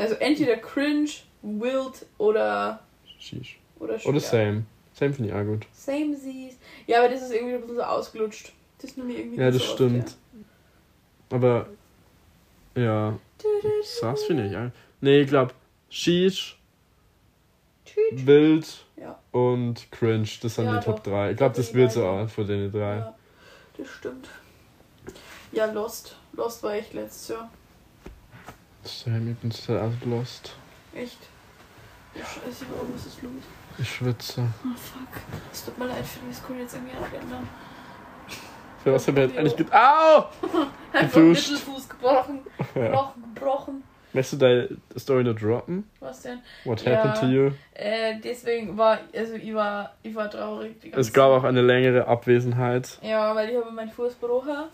Also 0.00 0.14
entweder 0.16 0.56
cringe, 0.56 1.10
wild 1.42 2.06
oder 2.18 2.80
Shish. 3.18 3.58
oder 3.78 3.94
Oder 4.04 4.14
ja. 4.14 4.20
Same. 4.20 4.64
Same 4.94 5.12
finde 5.14 5.28
ich 5.30 5.34
auch 5.34 5.44
gut. 5.44 5.66
Same 5.72 6.16
seas. 6.16 6.54
Ja, 6.86 6.98
aber 7.00 7.08
das 7.10 7.22
ist 7.22 7.32
irgendwie 7.32 7.54
ein 7.54 7.60
bisschen 7.60 7.76
so 7.76 7.82
ausgelutscht. 7.82 8.52
Das 8.78 8.90
ist 8.90 8.96
nur 8.98 9.08
irgendwie 9.08 9.38
Ja, 9.40 9.50
das 9.50 9.62
so 9.62 9.74
stimmt. 9.74 10.04
Oft, 10.04 10.16
Aber. 11.34 11.66
Ja. 12.74 12.82
ja. 13.10 13.18
Sass 13.82 14.24
finde 14.24 14.46
ich. 14.46 14.72
Nee, 15.00 15.20
ich 15.22 15.28
glaube, 15.28 15.52
Shish, 15.90 16.58
Tschüss. 17.84 18.26
Wild 18.26 18.84
Ja. 18.96 19.18
und 19.32 19.90
Cringe. 19.92 20.28
Das 20.42 20.54
sind 20.54 20.64
Ja, 20.66 20.78
die 20.78 20.84
Top 20.84 21.02
doch. 21.04 21.12
3. 21.12 21.30
Ich 21.32 21.36
glaube, 21.36 21.56
das 21.56 21.74
wird 21.74 21.92
so 21.92 22.06
auch 22.06 22.28
von 22.28 22.46
den 22.46 22.70
drei. 22.72 22.96
Ja, 22.96 23.14
das 23.76 23.88
stimmt. 23.88 24.28
Ja, 25.52 25.66
Lost. 25.66 26.16
Lost 26.32 26.62
war 26.62 26.74
echt 26.74 26.94
letztes 26.94 27.28
Jahr. 27.28 27.50
Sam, 28.84 29.30
ich 29.30 29.36
bin 29.38 29.50
total 29.50 29.88
ausgelost. 29.88 30.54
Echt? 30.94 31.18
Ja, 32.14 32.22
scheiße, 32.24 32.66
warum 32.74 32.94
ist 32.94 33.06
das 33.06 33.22
los? 33.22 33.32
Ich 33.78 33.88
schwitze. 33.94 34.42
Oh 34.64 34.76
fuck. 34.76 35.22
Es 35.52 35.64
tut 35.64 35.78
mir 35.78 35.86
leid 35.86 36.04
für 36.04 36.18
die 36.28 36.34
School 36.34 36.56
jetzt 36.58 36.74
irgendwie 36.74 36.96
abändern. 36.96 37.48
Für 38.82 38.94
was 38.94 39.06
haben 39.06 39.16
wir 39.16 39.24
jetzt 39.26 39.36
eigentlich 39.38 39.56
get... 39.56 39.72
Au! 39.72 40.24
Einfach. 40.92 41.20
Mittelfuß 41.20 41.88
gebrochen. 41.88 42.40
Ja. 42.74 42.86
Gebrochen, 42.86 43.34
gebrochen. 43.34 43.82
Möchtest 44.12 44.42
du 44.42 44.46
deine 44.46 44.68
Story 44.98 45.22
noch 45.24 45.34
droppen? 45.36 45.88
Was 46.00 46.22
denn? 46.22 46.40
What 46.64 46.82
Ja. 46.82 46.96
happened 46.96 47.20
to 47.20 47.26
you? 47.26 47.50
Äh, 47.74 48.18
deswegen 48.22 48.76
war, 48.76 48.98
also 49.14 49.34
ich 49.34 49.54
war, 49.54 49.94
ich 50.02 50.14
war 50.14 50.28
traurig. 50.30 50.76
Es 50.96 51.12
gab 51.12 51.30
Zeit. 51.30 51.38
auch 51.40 51.44
eine 51.44 51.62
längere 51.62 52.06
Abwesenheit. 52.08 52.98
Ja, 53.02 53.34
weil 53.34 53.50
ich 53.50 53.56
habe 53.56 53.70
meinen 53.70 53.90
Fuß 53.90 54.18
gebrochen. 54.20 54.64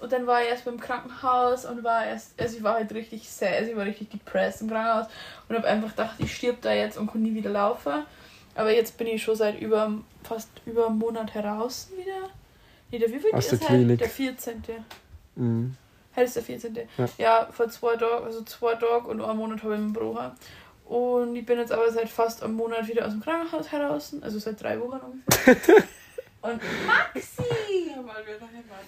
Und 0.00 0.12
dann 0.12 0.26
war 0.26 0.42
ich 0.42 0.48
erst 0.48 0.64
beim 0.64 0.80
Krankenhaus 0.80 1.66
und 1.66 1.84
war 1.84 2.06
erst, 2.06 2.40
also 2.40 2.56
ich 2.56 2.62
war 2.62 2.74
halt 2.74 2.92
richtig 2.92 3.28
sad, 3.28 3.52
also 3.58 3.70
ich 3.70 3.76
war 3.76 3.84
richtig 3.84 4.10
depressed 4.10 4.62
im 4.62 4.70
Krankenhaus 4.70 5.06
und 5.48 5.56
habe 5.56 5.68
einfach 5.68 5.90
gedacht, 5.90 6.14
ich 6.18 6.34
stirb 6.34 6.62
da 6.62 6.72
jetzt 6.72 6.96
und 6.96 7.12
kann 7.12 7.22
nie 7.22 7.34
wieder 7.34 7.50
laufen. 7.50 8.04
Aber 8.54 8.74
jetzt 8.74 8.96
bin 8.96 9.06
ich 9.06 9.22
schon 9.22 9.36
seit 9.36 9.60
über, 9.60 9.92
fast 10.24 10.48
über 10.64 10.86
einem 10.86 10.98
Monat 10.98 11.34
heraus 11.34 11.90
wieder. 11.96 12.30
Nee, 12.90 12.98
der 12.98 13.08
wievielte 13.10 13.36
Aus 13.36 13.48
der 13.48 13.60
ist 13.60 13.66
Klinik. 13.66 13.88
halt? 13.88 14.00
Der 14.00 14.08
14. 14.08 14.62
Mhm. 15.36 15.76
Heute 16.16 16.24
ist 16.24 16.36
der 16.36 16.42
14. 16.42 16.78
Ja. 16.96 17.08
Ja, 17.18 17.48
vor 17.52 17.68
zwei 17.68 17.96
Tagen, 17.96 18.24
also 18.24 18.42
zwei 18.42 18.74
Tage 18.74 19.06
und 19.06 19.20
einen 19.20 19.38
Monat 19.38 19.62
habe 19.62 19.74
ich 19.74 19.80
mich 19.80 19.94
gebrochen. 19.94 20.32
Und 20.86 21.36
ich 21.36 21.46
bin 21.46 21.58
jetzt 21.58 21.70
aber 21.70 21.90
seit 21.92 22.08
fast 22.08 22.42
einem 22.42 22.54
Monat 22.54 22.88
wieder 22.88 23.06
aus 23.06 23.12
dem 23.12 23.20
Krankenhaus 23.20 23.70
heraus, 23.70 24.16
also 24.22 24.38
seit 24.38 24.60
drei 24.60 24.80
Wochen 24.80 24.98
ungefähr. 24.98 25.76
und 26.42 26.60
Maxi! 26.86 27.42
Mal 27.94 28.22
wieder 28.24 28.40
Heimat. 28.40 28.86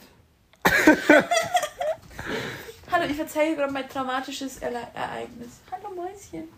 Hallo, 2.91 3.05
ich 3.07 3.19
erzähle 3.19 3.57
gerade 3.57 3.73
mein 3.73 3.89
traumatisches 3.89 4.59
Erle 4.59 4.87
Ereignis. 4.95 5.61
Hallo 5.71 5.91
Mäuschen. 5.95 6.49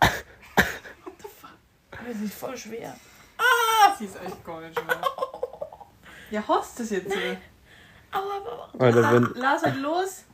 What 0.00 1.14
the 1.22 1.28
fuck? 1.28 1.50
Das 1.90 2.20
ist 2.20 2.34
voll 2.34 2.56
schwer. 2.56 2.96
Sie 3.98 4.04
ist 4.04 4.16
echt 4.20 4.44
gar 4.44 4.60
nicht 4.60 4.78
schwer. 4.78 5.00
Ja, 6.30 6.42
hast 6.46 6.78
du 6.78 6.82
das 6.82 6.90
jetzt? 6.90 7.08
Nein. 7.08 7.38
Aua, 8.12 8.36
aua. 8.38 8.68
Alter, 8.78 9.12
wenn, 9.12 9.32
Lass 9.34 9.62
halt 9.62 9.76
los, 9.76 10.24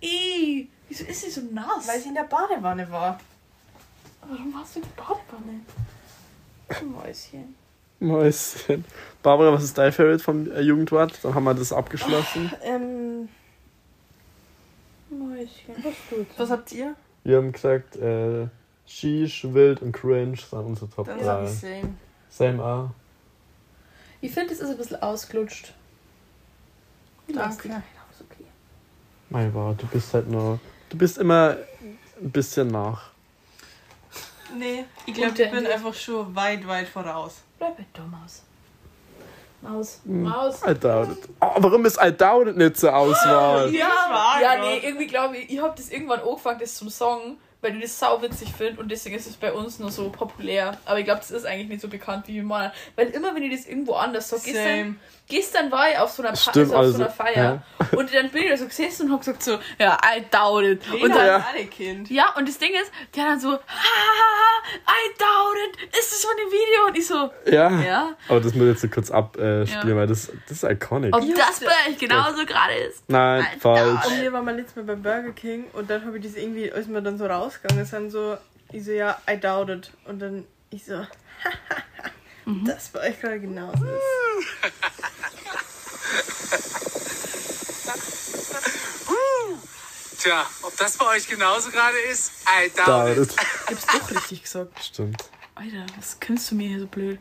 Ih, 0.00 0.68
wieso 0.88 1.04
ist 1.04 1.20
sie 1.22 1.30
so 1.30 1.40
nass? 1.52 1.86
weil 1.86 2.00
sie 2.00 2.08
in 2.08 2.14
der 2.14 2.24
Badewanne 2.24 2.90
war. 2.90 3.18
Warum 4.22 4.58
hast 4.60 4.76
du 4.76 4.80
die 4.80 4.88
Badewanne? 4.96 5.60
Mäuschen. 6.92 7.54
Mäuschen. 8.02 8.84
Barbara, 9.22 9.52
was 9.52 9.64
ist 9.64 9.78
dein 9.78 9.92
Favorite 9.92 10.22
vom 10.22 10.50
äh, 10.50 10.60
Jugendwort? 10.60 11.18
Dann 11.22 11.34
haben 11.34 11.44
wir 11.44 11.54
das 11.54 11.72
abgeschlossen. 11.72 12.52
Ähm, 12.62 13.28
Mäuschen, 15.10 15.74
was 15.82 15.94
tut's? 16.08 16.34
was 16.36 16.50
habt 16.50 16.72
ihr? 16.72 16.94
Wir 17.24 17.36
haben 17.36 17.52
gesagt, 17.52 17.96
äh, 17.96 18.48
Sheesh, 18.86 19.44
Wild 19.44 19.80
und 19.82 19.92
Cringe 19.92 20.36
sind 20.36 20.58
unsere 20.58 20.90
Top 20.90 21.06
Dann 21.06 21.18
3. 21.18 21.24
sag 21.24 21.44
ich 21.44 21.50
same. 21.50 21.94
Same 22.28 22.62
A. 22.62 22.94
Ich 24.20 24.32
finde, 24.32 24.52
es 24.52 24.60
ist 24.60 24.70
ein 24.70 24.76
bisschen 24.76 25.02
ausgelutscht. 25.02 25.72
Danke. 27.32 27.68
Nein, 27.68 27.82
ist 28.10 28.20
okay. 28.20 28.44
Mein 29.30 29.52
Gott, 29.52 29.80
du 29.82 29.86
bist 29.86 30.12
halt 30.14 30.28
nur. 30.28 30.58
Du 30.88 30.98
bist 30.98 31.18
immer 31.18 31.56
ein 32.20 32.30
bisschen 32.30 32.68
nach. 32.68 33.10
Nee, 34.58 34.84
ich 35.06 35.14
glaube, 35.14 35.42
ich 35.42 35.50
bin 35.50 35.66
einfach 35.66 35.94
schon 35.94 36.34
weit, 36.34 36.66
weit 36.66 36.88
voraus. 36.88 37.42
Bleib 37.62 37.76
bei 37.76 37.86
der 37.96 38.04
Maus. 38.06 38.42
Maus. 39.60 40.00
Hm. 40.04 40.22
Maus. 40.24 40.62
I 40.66 40.74
doubt 40.74 41.12
it. 41.12 41.28
Oh, 41.40 41.54
warum 41.58 41.84
ist 41.84 41.96
I 42.02 42.10
doubt 42.10 42.48
it 42.48 42.56
nicht 42.56 42.76
zur 42.76 42.92
Auswahl? 42.92 43.72
Ja, 43.72 43.86
war 44.10 44.42
ja, 44.42 44.60
nee, 44.60 44.80
irgendwie 44.82 45.06
glaube 45.06 45.36
ich, 45.36 45.48
ich 45.48 45.62
habe 45.62 45.72
das 45.76 45.90
irgendwann 45.90 46.18
angefangen, 46.22 46.58
das 46.58 46.74
zum 46.74 46.90
Song, 46.90 47.36
weil 47.60 47.76
ich 47.76 47.82
das 47.82 47.96
sau 47.96 48.20
witzig 48.20 48.52
finde 48.52 48.80
und 48.80 48.88
deswegen 48.90 49.14
ist 49.14 49.28
es 49.28 49.36
bei 49.36 49.52
uns 49.52 49.78
nur 49.78 49.92
so 49.92 50.10
populär. 50.10 50.76
Aber 50.84 50.98
ich 50.98 51.04
glaube, 51.04 51.20
das 51.20 51.30
ist 51.30 51.46
eigentlich 51.46 51.68
nicht 51.68 51.82
so 51.82 51.86
bekannt 51.86 52.26
wie 52.26 52.34
wir 52.34 52.42
meinen. 52.42 52.72
Weil 52.96 53.10
immer, 53.10 53.32
wenn 53.32 53.44
ich 53.44 53.56
das 53.56 53.66
irgendwo 53.68 53.92
anders 53.92 54.28
sage, 54.28 54.42
gestern, 54.44 54.64
Same. 54.64 54.94
Gestern 55.28 55.70
war 55.70 55.90
ich 55.90 55.98
auf 55.98 56.10
so 56.10 56.22
einer, 56.22 56.36
Stimmt, 56.36 56.56
also 56.56 56.74
auf 56.74 56.78
also, 56.80 56.92
so 56.98 57.04
einer 57.04 57.10
Feier 57.12 57.62
und 57.96 58.12
dann 58.14 58.30
bin 58.30 58.42
ich 58.44 58.50
da 58.50 58.56
so 58.56 58.66
gesessen 58.66 59.06
und 59.06 59.12
habe 59.12 59.18
gesagt 59.20 59.42
so, 59.42 59.58
ja, 59.78 59.98
I 60.04 60.24
doubt 60.30 60.64
it. 60.64 60.82
Und 60.92 61.00
Lena 61.02 61.14
dann, 61.14 61.26
Ja. 61.26 61.64
Kind. 61.70 62.10
ja, 62.10 62.34
und 62.36 62.48
das 62.48 62.58
Ding 62.58 62.72
ist, 62.72 62.90
der 63.16 63.24
dann 63.24 63.40
so, 63.40 63.52
ha, 63.52 63.58
ha, 63.58 63.62
ha, 63.66 64.62
I 64.88 65.14
doubt 65.18 65.56
it, 65.68 65.96
ist 65.98 66.12
das 66.12 66.24
von 66.24 66.36
dem 66.36 66.50
Video? 66.50 66.86
Und 66.88 66.96
ich 66.98 67.06
so, 67.06 67.30
Ja. 67.50 67.70
ja, 67.80 68.16
Aber 68.28 68.40
das 68.40 68.54
muss 68.54 68.64
ich 68.64 68.70
jetzt 68.72 68.82
so 68.82 68.88
kurz 68.88 69.10
abspielen, 69.10 69.66
Ja. 69.66 69.96
weil 69.96 70.06
das, 70.06 70.30
das 70.48 70.62
ist 70.62 70.70
iconic. 70.70 71.14
ob 71.16 71.22
Ja, 71.24 71.34
das 71.36 71.60
bei 71.60 71.90
euch 71.90 71.98
genauso 71.98 72.44
gerade 72.44 72.74
ist. 72.74 73.08
Nein, 73.08 73.46
I 73.56 73.60
falsch. 73.60 74.06
Und 74.06 74.20
wir 74.20 74.32
waren 74.32 74.44
mal 74.44 74.54
letztes 74.56 74.76
Mal 74.76 74.84
beim 74.84 75.02
Burger 75.02 75.32
King 75.32 75.64
und 75.72 75.88
dann 75.88 76.04
habe 76.04 76.18
ich 76.18 76.24
das 76.24 76.34
irgendwie, 76.36 76.70
als 76.72 76.88
wir 76.88 77.00
dann 77.00 77.16
so 77.18 77.26
rausgegangen 77.26 77.84
sind, 77.84 78.10
so, 78.10 78.36
ich 78.72 78.84
so, 78.84 78.92
ja, 78.92 79.18
I 79.30 79.38
doubt 79.38 79.70
it. 79.70 79.92
Und 80.04 80.20
dann 80.20 80.44
ich 80.70 80.84
so, 80.84 80.94
das 82.46 82.88
bei 82.88 83.10
euch 83.10 83.20
gerade 83.20 83.40
genauso 83.40 83.84
ist. 83.84 84.62
Tja, 90.18 90.44
ob 90.62 90.76
das 90.76 90.96
bei 90.96 91.16
euch 91.16 91.26
genauso 91.28 91.70
gerade 91.70 91.96
ist, 92.10 92.32
I 92.46 92.70
doubt 92.76 93.16
it. 93.16 93.28
Ich 93.70 93.76
hab's 93.76 93.86
doch 93.86 94.10
richtig 94.16 94.42
gesagt. 94.42 94.84
Stimmt. 94.84 95.24
Alter, 95.54 95.84
was 95.96 96.18
kennst 96.20 96.50
du 96.50 96.54
mir 96.54 96.68
hier 96.68 96.80
so 96.80 96.86
blöd? 96.86 97.18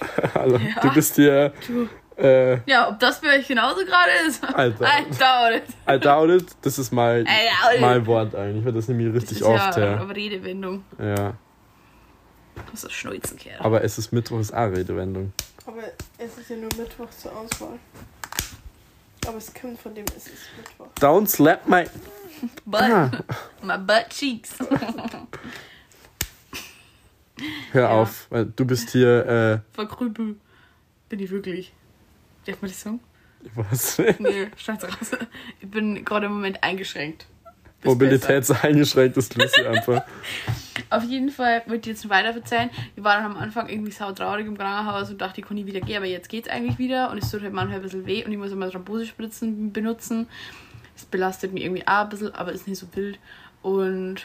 Hallo, 0.34 0.56
Ja. 0.58 0.80
du 0.82 0.92
bist 0.92 1.14
hier. 1.14 1.52
Du. 1.66 1.88
Äh, 2.22 2.60
Ja, 2.70 2.88
ob 2.90 2.98
das 3.00 3.20
bei 3.20 3.38
euch 3.38 3.48
genauso 3.48 3.84
gerade 3.86 4.10
ist? 4.26 4.42
I 4.44 4.70
doubt 4.70 4.82
I 4.82 5.02
it. 5.02 5.20
doubt 5.20 5.54
it. 5.54 5.64
I 5.88 5.98
doubt 5.98 6.30
it. 6.30 6.46
Das 6.62 6.78
ist 6.78 6.92
mein, 6.92 7.26
mein 7.80 8.06
Wort 8.06 8.34
eigentlich, 8.34 8.64
weil 8.64 8.72
das 8.72 8.88
nämlich 8.88 9.12
Das 9.14 9.22
richtig 9.22 9.38
ist 9.38 9.44
oft 9.46 9.76
ja 9.78 9.96
eine 10.00 10.14
Redewendung. 10.14 10.84
Ja. 10.98 11.34
Das 12.70 12.84
ist 12.84 12.92
Schnulzenkerl. 12.92 13.58
Aber 13.60 13.82
es 13.84 13.98
ist 13.98 14.12
Mittwoch, 14.12 14.40
ist 14.40 14.52
auch 14.54 14.70
Redewendung. 14.70 15.32
Aber 15.66 15.82
es 16.18 16.38
ist 16.38 16.50
ja 16.50 16.56
nur 16.56 16.68
Mittwoch 16.76 17.10
zur 17.10 17.34
Auswahl. 17.36 17.78
Aber 19.26 19.36
es 19.38 19.52
kommt 19.54 19.80
von 19.80 19.94
dem, 19.94 20.04
es 20.16 20.26
ist 20.28 20.42
Mittwoch. 20.56 20.88
Don't 21.00 21.26
slap 21.26 21.66
my. 21.68 21.84
Butt. 22.64 22.80
Ah, 22.82 23.10
My 23.62 23.78
butt 23.78 24.08
cheeks. 24.10 24.50
hör 27.72 27.82
Ja. 27.82 27.90
auf, 27.90 28.26
weil 28.30 28.46
du 28.46 28.64
bist 28.64 28.90
hier. 28.90 29.26
Äh, 29.26 29.74
Verkrüppel. 29.74 30.36
Bin 31.08 31.20
ich 31.20 31.30
wirklich. 31.30 31.72
Darf 32.46 32.60
man 32.62 32.70
das 32.70 32.80
sagen? 32.80 33.00
was? 33.54 33.98
Nee, 34.18 34.48
scheiße 34.56 34.86
raus. 34.86 35.10
Ich 35.60 35.70
bin 35.70 36.04
gerade 36.04 36.26
im 36.26 36.32
Moment 36.32 36.62
eingeschränkt. 36.62 37.26
Bis 37.86 37.94
Mobilität 37.94 38.46
so 38.46 38.54
eingeschränkt 38.62 39.16
ist 39.16 39.34
Lucy 39.34 39.66
einfach. 39.66 40.02
Auf 40.90 41.02
jeden 41.04 41.30
Fall 41.30 41.62
ich 41.66 41.86
jetzt 41.86 42.08
weiter 42.08 42.32
verzeihen. 42.32 42.70
Wir 42.94 43.02
waren 43.02 43.24
am 43.24 43.36
Anfang 43.36 43.68
irgendwie 43.68 43.90
sautraurig 43.90 44.46
im 44.46 44.56
Krankenhaus 44.56 45.10
und 45.10 45.20
dachte, 45.20 45.40
ich 45.40 45.46
kann 45.46 45.56
nie 45.56 45.66
wieder 45.66 45.80
gehen, 45.80 45.96
aber 45.96 46.06
jetzt 46.06 46.28
geht's 46.28 46.48
eigentlich 46.48 46.78
wieder 46.78 47.10
und 47.10 47.18
es 47.18 47.30
tut 47.30 47.42
halt 47.42 47.52
manchmal 47.52 47.76
ein 47.78 47.82
bisschen 47.82 48.06
weh 48.06 48.24
und 48.24 48.30
ich 48.30 48.38
muss 48.38 48.52
immer 48.52 48.70
Thrombosespritzen 48.70 49.72
benutzen. 49.72 50.28
Das 50.94 51.04
belastet 51.06 51.52
mich 51.52 51.64
irgendwie 51.64 51.86
auch 51.86 52.02
ein 52.02 52.08
bisschen, 52.08 52.34
aber 52.34 52.52
ist 52.52 52.68
nicht 52.68 52.78
so 52.78 52.86
wild. 52.94 53.18
Und 53.62 54.24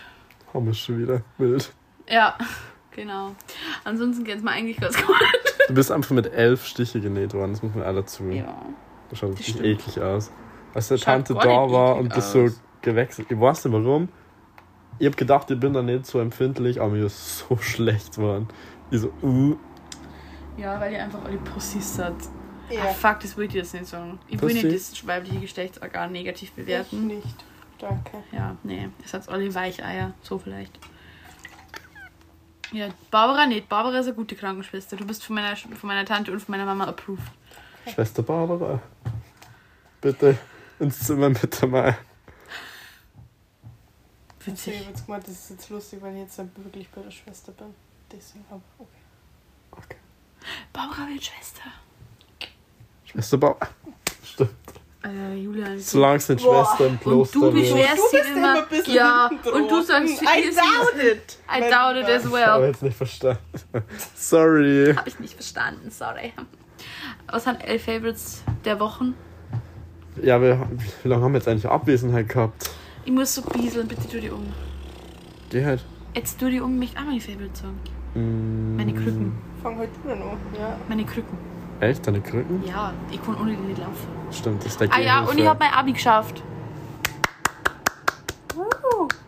Haben 0.54 0.66
wir 0.68 0.74
schon 0.74 1.02
wieder 1.02 1.22
wild. 1.38 1.72
ja, 2.08 2.38
genau. 2.92 3.36
Ansonsten 3.84 4.24
geht's 4.24 4.44
mir 4.44 4.52
eigentlich 4.52 4.78
ganz 4.78 4.96
gut. 5.02 5.16
Du 5.68 5.76
bist 5.76 5.90
einfach 5.92 6.12
mit 6.12 6.34
elf 6.34 6.66
Stiche 6.66 7.00
genäht 7.00 7.34
worden, 7.34 7.52
das 7.54 7.64
muss 7.64 7.74
man 7.74 7.86
auch 7.86 7.94
dazu. 7.94 8.26
Ja. 8.26 8.62
Das 9.10 9.20
schaut 9.20 9.32
Das 9.32 9.40
richtig 9.40 9.56
stimmt. 9.56 9.68
eklig 9.68 10.02
aus. 10.02 10.30
Als 10.74 10.90
der 10.90 10.98
Tante 10.98 11.34
da 11.34 11.46
war 11.72 11.96
und 11.96 12.14
das 12.14 12.34
so. 12.34 12.50
Gewechselt. 12.82 13.28
Ich 13.32 13.40
weiß 13.40 13.66
nicht 13.66 13.74
warum. 13.74 14.10
Ich 15.00 15.08
hab 15.08 15.18
gedacht, 15.18 15.50
ich 15.50 15.60
bin 15.60 15.74
da 15.74 15.82
nicht 15.82 16.06
so 16.06 16.20
empfindlich, 16.20 16.80
aber 16.80 16.92
mir 16.92 17.06
ist 17.06 17.40
so 17.50 17.58
schlecht 17.58 18.16
geworden. 18.16 18.48
Ich 18.92 19.00
so, 19.02 19.12
uh, 19.24 19.56
Ja, 20.58 20.80
weil 20.80 20.94
ihr 20.94 21.04
einfach 21.04 21.24
alle 21.24 21.38
Pussys 21.38 21.96
seid. 21.96 22.14
Ah, 22.70 22.74
Ja, 22.74 22.86
fuck, 22.88 23.20
das 23.22 23.36
wollte 23.38 23.50
ich 23.58 23.64
jetzt 23.64 23.74
nicht 23.74 23.88
sagen. 23.88 24.20
Ich 24.28 24.42
will 24.42 24.50
Pussy? 24.50 24.68
nicht 24.68 24.92
das 24.92 25.08
weibliche 25.08 25.40
Geschlechtsorgan 25.40 26.12
negativ 26.12 26.50
ich 26.50 26.56
bewerten. 26.56 27.08
nicht. 27.08 27.46
Danke. 27.80 28.18
Ja, 28.32 28.56
nee, 28.64 28.90
das 29.02 29.14
hat 29.14 29.28
alle 29.30 29.54
Weicheier, 29.56 30.14
so 30.22 30.38
vielleicht. 30.38 30.78
Ja, 32.72 32.88
Barbara 33.10 33.48
nicht. 33.48 33.68
Barbara 33.68 34.00
ist 34.00 34.06
eine 34.06 34.16
gute 34.16 34.36
Krankenschwester. 34.36 34.96
Du 34.96 35.06
bist 35.06 35.26
von 35.26 35.36
meiner, 35.36 35.56
von 35.58 35.88
meiner 35.88 36.06
Tante 36.06 36.32
und 36.32 36.40
von 36.40 36.54
meiner 36.54 36.66
Mama 36.66 36.86
approved. 36.86 37.24
Schwester 37.94 38.22
Barbara. 38.24 38.80
Bitte 40.00 40.38
ins 40.80 41.00
Zimmer 41.00 41.30
mit 41.30 41.52
mal. 44.48 44.54
Ich 44.54 44.62
habe 44.62 44.72
Witzig. 44.78 44.88
jetzt 44.90 45.06
gemeint, 45.06 45.24
das 45.28 45.34
ist 45.34 45.50
jetzt 45.52 45.70
lustig, 45.70 46.02
weil 46.02 46.14
ich 46.14 46.20
jetzt 46.22 46.40
dann 46.40 46.52
wirklich 46.56 46.90
bei 46.90 47.02
der 47.02 47.12
Schwester 47.12 47.52
bin. 47.54 47.68
Deswegen 48.12 48.46
aber 48.50 48.62
okay. 49.72 49.96
Barbara 50.74 51.08
wird 51.08 51.24
Schwester. 51.24 51.62
Schwester 53.06 53.38
Barbara. 53.38 53.70
Stimmt. 54.24 54.52
Äh, 55.04 55.36
Julian. 55.36 55.80
Solange 55.80 56.18
es 56.18 56.30
nicht 56.30 56.44
Boah. 56.44 56.66
Schwester 56.66 56.86
im 56.86 56.92
und 56.94 57.02
Kloster 57.02 57.40
du 57.40 57.52
beschwerst 57.52 57.98
Du 57.98 58.02
sie 58.12 58.18
bist 58.18 58.30
immer. 58.30 58.38
immer 58.38 58.62
ein 58.64 58.70
bisschen 58.70 58.94
ja, 58.96 59.30
und 59.54 59.72
du 59.72 59.82
sagst, 59.82 60.22
I 60.22 60.52
doubt 60.54 61.04
it. 61.04 61.38
I 61.50 61.60
doubt 61.70 61.96
it 61.98 62.06
as 62.06 62.26
Ich 62.26 62.32
habe 62.46 62.62
well. 62.62 62.68
jetzt 62.68 62.84
nicht 62.84 62.98
verstanden. 62.98 63.40
Sorry. 64.16 64.94
Hab 64.96 65.08
ich 65.08 65.20
nicht 65.20 65.34
verstanden, 65.34 65.90
sorry. 65.90 66.34
Was 67.28 67.46
sind 67.46 67.64
elf 67.64 67.84
Favorites 67.84 68.44
der 68.64 68.80
Wochen? 68.80 69.16
Ja, 70.22 70.40
wir, 70.42 70.68
wie 71.04 71.08
lange 71.08 71.24
haben 71.24 71.32
wir 71.34 71.40
jetzt 71.40 71.48
eigentlich 71.48 71.66
Abwesenheit 71.68 72.30
gehabt? 72.30 72.70
Ich 73.06 73.12
muss 73.12 73.34
so 73.36 73.42
bieseln, 73.42 73.88
bitte 73.88 74.08
tu 74.08 74.20
die 74.20 74.30
um. 74.30 74.46
Geh 75.50 75.66
halt. 75.66 75.84
Jetzt 76.16 76.40
tu 76.40 76.50
die 76.50 76.62
um, 76.62 76.78
mich 76.78 76.98
auch 76.98 77.04
meine 77.04 77.20
Favorite 77.20 77.56
sagen. 77.56 77.80
Mm, 78.16 78.76
Meine 78.78 78.94
Krücken. 78.94 79.32
Fang 79.64 79.78
heute 79.78 79.92
du 80.04 80.10
dann 80.10 80.22
an. 80.22 80.38
Ja. 80.60 80.76
Meine 80.88 81.04
Krücken. 81.06 81.38
Echt? 81.80 82.06
Deine 82.06 82.22
Krücken? 82.22 82.64
Ja, 82.68 82.94
ich 83.10 83.24
kann 83.24 83.36
ohne 83.36 83.52
die 83.56 83.62
nicht 83.64 83.80
laufen. 83.80 84.08
Stimmt, 84.32 84.60
das 84.64 84.74
ist 84.74 84.82
der 84.82 84.94
Ah 84.94 85.00
ja, 85.00 85.22
und 85.22 85.38
ich 85.40 85.46
habe 85.48 85.60
mein 85.60 85.74
Abi 85.74 85.94
geschafft. 85.94 86.44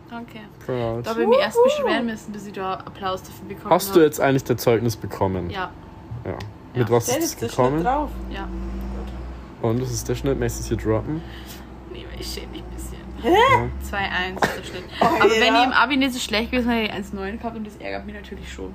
Danke. 0.08 0.38
Proud. 0.64 1.04
Da 1.04 1.10
habe 1.10 1.22
ich 1.22 1.28
mich 1.28 1.38
erst 1.38 1.58
beschweren 1.64 2.06
müssen, 2.06 2.32
bis 2.32 2.46
ich 2.46 2.52
da 2.52 2.74
Applaus 2.74 3.22
dafür 3.22 3.48
bekommen 3.48 3.64
habe. 3.64 3.74
Hast 3.74 3.96
du 3.96 4.00
jetzt 4.00 4.20
eigentlich 4.20 4.44
dein 4.44 4.58
Zeugnis 4.58 4.96
bekommen? 4.96 5.50
Ja, 5.50 5.70
ja. 6.24 6.36
Mit 6.74 6.88
was 6.90 7.06
Der 7.06 7.18
ist 7.18 7.24
ist 7.24 7.30
es 7.34 7.38
der 7.40 7.46
Schnitt 7.48 7.56
gekommen? 7.56 7.82
drauf. 7.82 8.10
ja. 8.30 8.46
Und 9.62 9.80
was 9.82 9.90
ist 9.90 10.08
der 10.08 10.14
Schnitt? 10.14 10.38
Möchtest 10.38 10.70
du 10.70 10.74
es 10.74 10.80
hier 10.82 10.92
droppen? 10.92 11.20
Nee, 11.92 12.04
weil 12.12 12.20
ich 12.20 12.26
schäme 12.32 12.52
mich. 12.52 12.62
Ja. 13.24 13.68
2-1 13.90 14.34
ist 14.34 14.56
der 14.58 14.64
Schnitt. 14.64 14.84
Oh, 15.00 15.04
Aber 15.04 15.30
wenn 15.30 15.54
ja. 15.54 15.60
ich 15.60 15.66
im 15.66 15.72
Abi 15.72 15.96
nicht 15.96 16.12
so 16.12 16.18
schlecht 16.18 16.50
gewesen 16.50 16.68
wäre, 16.68 16.88
hätte 16.88 16.98
ich 17.00 17.14
1-9 17.14 17.38
gehabt 17.38 17.56
und 17.56 17.66
das 17.66 17.76
ärgert 17.76 18.04
mich 18.06 18.14
natürlich 18.14 18.52
schon. 18.52 18.74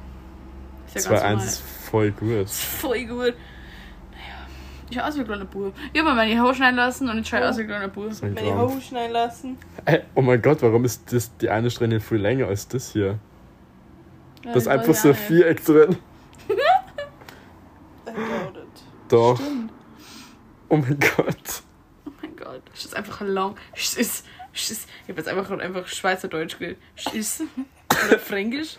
Ist 0.94 1.06
ja 1.06 1.12
ganz 1.12 1.22
2-1 1.22 1.30
normal. 1.30 1.46
ist 1.46 1.62
voll 1.62 2.12
gut. 2.12 2.50
Voll 2.50 3.06
gut. 3.06 3.34
Naja, 4.12 4.48
ich 4.90 4.96
schaue 4.98 5.06
aus 5.08 5.16
wie 5.16 5.20
ein 5.20 5.26
kleiner 5.28 5.46
Bub. 5.46 5.74
Ich 5.94 6.00
habe 6.00 6.10
mir 6.10 6.16
meine 6.16 6.40
Haare 6.40 6.56
schneiden 6.56 6.76
lassen 6.78 7.10
und 7.10 7.20
ich 7.20 7.28
schaue 7.28 7.48
aus 7.48 7.58
wie 7.58 7.62
ein 7.62 7.68
kleiner 7.68 7.88
Bub. 7.90 8.06
Das 8.08 8.22
ist 8.22 8.24
Meine. 8.24 8.56
Haare 8.56 8.82
schneiden 8.82 9.14
lassen. 9.14 9.58
Ey, 9.86 10.02
oh 10.16 10.22
mein 10.22 10.42
Gott, 10.42 10.62
warum 10.64 10.84
ist 10.86 11.14
das 11.14 11.36
die 11.38 11.50
eine 11.50 11.70
Strähne 11.70 12.00
viel 12.00 12.18
länger 12.18 12.48
als 12.48 12.68
das 12.68 12.92
hier? 12.92 13.06
Ja, 13.06 13.20
Da 14.44 14.50
ist 14.50 14.56
das 14.66 14.68
einfach 14.68 14.96
so 14.96 15.10
ein. 15.10 15.16
Viereck 15.16 15.64
drin. 15.64 15.98
I 18.08 18.12
doubt 18.12 18.58
it. 18.58 18.84
Doch. 19.10 19.36
Stimmt. 19.40 19.72
Oh 20.70 20.78
mein 20.78 20.98
Gott. 21.00 21.64
Oh 22.06 22.12
mein 22.22 22.36
Gott, 22.36 22.62
es 22.74 22.86
ist 22.86 22.96
einfach 22.96 23.22
lang. 23.22 23.56
Es 23.76 23.96
ist, 23.96 24.26
ist, 24.70 24.88
ich 25.04 25.10
habe 25.10 25.20
jetzt 25.22 25.28
einfach, 25.28 25.50
einfach 25.60 25.88
Schweizerdeutsch 25.88 26.58
geredet. 26.58 26.78
Ist, 27.14 27.42
oder 28.08 28.20
Fränkisch. 28.20 28.78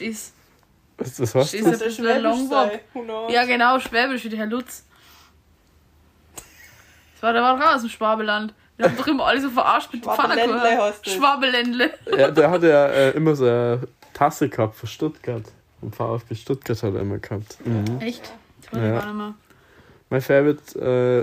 Ist, 0.00 0.34
Was, 0.98 1.20
was 1.20 1.34
hast 1.34 1.54
es 1.54 1.78
du? 1.78 1.84
ist 1.84 2.00
ein 2.00 2.22
Longbob. 2.22 2.80
Ja, 3.30 3.44
genau, 3.44 3.78
Schwäbisch 3.78 4.24
wie 4.24 4.28
der 4.30 4.40
Herr 4.40 4.46
Lutz. 4.46 4.84
Das 7.14 7.22
war, 7.22 7.32
der 7.32 7.42
war 7.42 7.56
doch 7.56 7.64
auch 7.64 7.74
aus 7.76 7.80
dem 7.82 7.90
Schwabeland. 7.90 8.54
Wir 8.76 8.86
haben 8.86 8.96
doch 8.96 9.06
immer 9.06 9.24
alle 9.26 9.40
so 9.40 9.50
verarscht 9.50 9.92
mit 9.92 10.04
dem 10.04 10.12
Schwabeländle 10.12 10.58
Pfannkuchen. 10.60 11.12
Schwabeländle. 11.12 11.94
Ja, 12.18 12.30
der 12.30 12.50
hat 12.50 12.62
ja 12.64 12.86
äh, 12.88 13.10
immer 13.12 13.36
so 13.36 13.44
eine 13.44 13.80
Tasse 14.12 14.48
gehabt 14.48 14.74
von 14.76 14.88
Stuttgart. 14.88 15.44
Und 15.80 15.94
VfB 15.94 16.34
Stuttgart 16.34 16.82
hat 16.82 16.94
er 16.94 17.00
immer 17.00 17.18
gehabt. 17.18 17.58
Mhm. 17.64 18.00
Echt? 18.00 18.32
Das 18.62 18.72
weiß 18.72 18.82
Ja. 18.82 19.04
nicht 19.06 19.14
mehr. 19.14 19.34
Mein 20.10 20.20
Favorite 20.20 20.78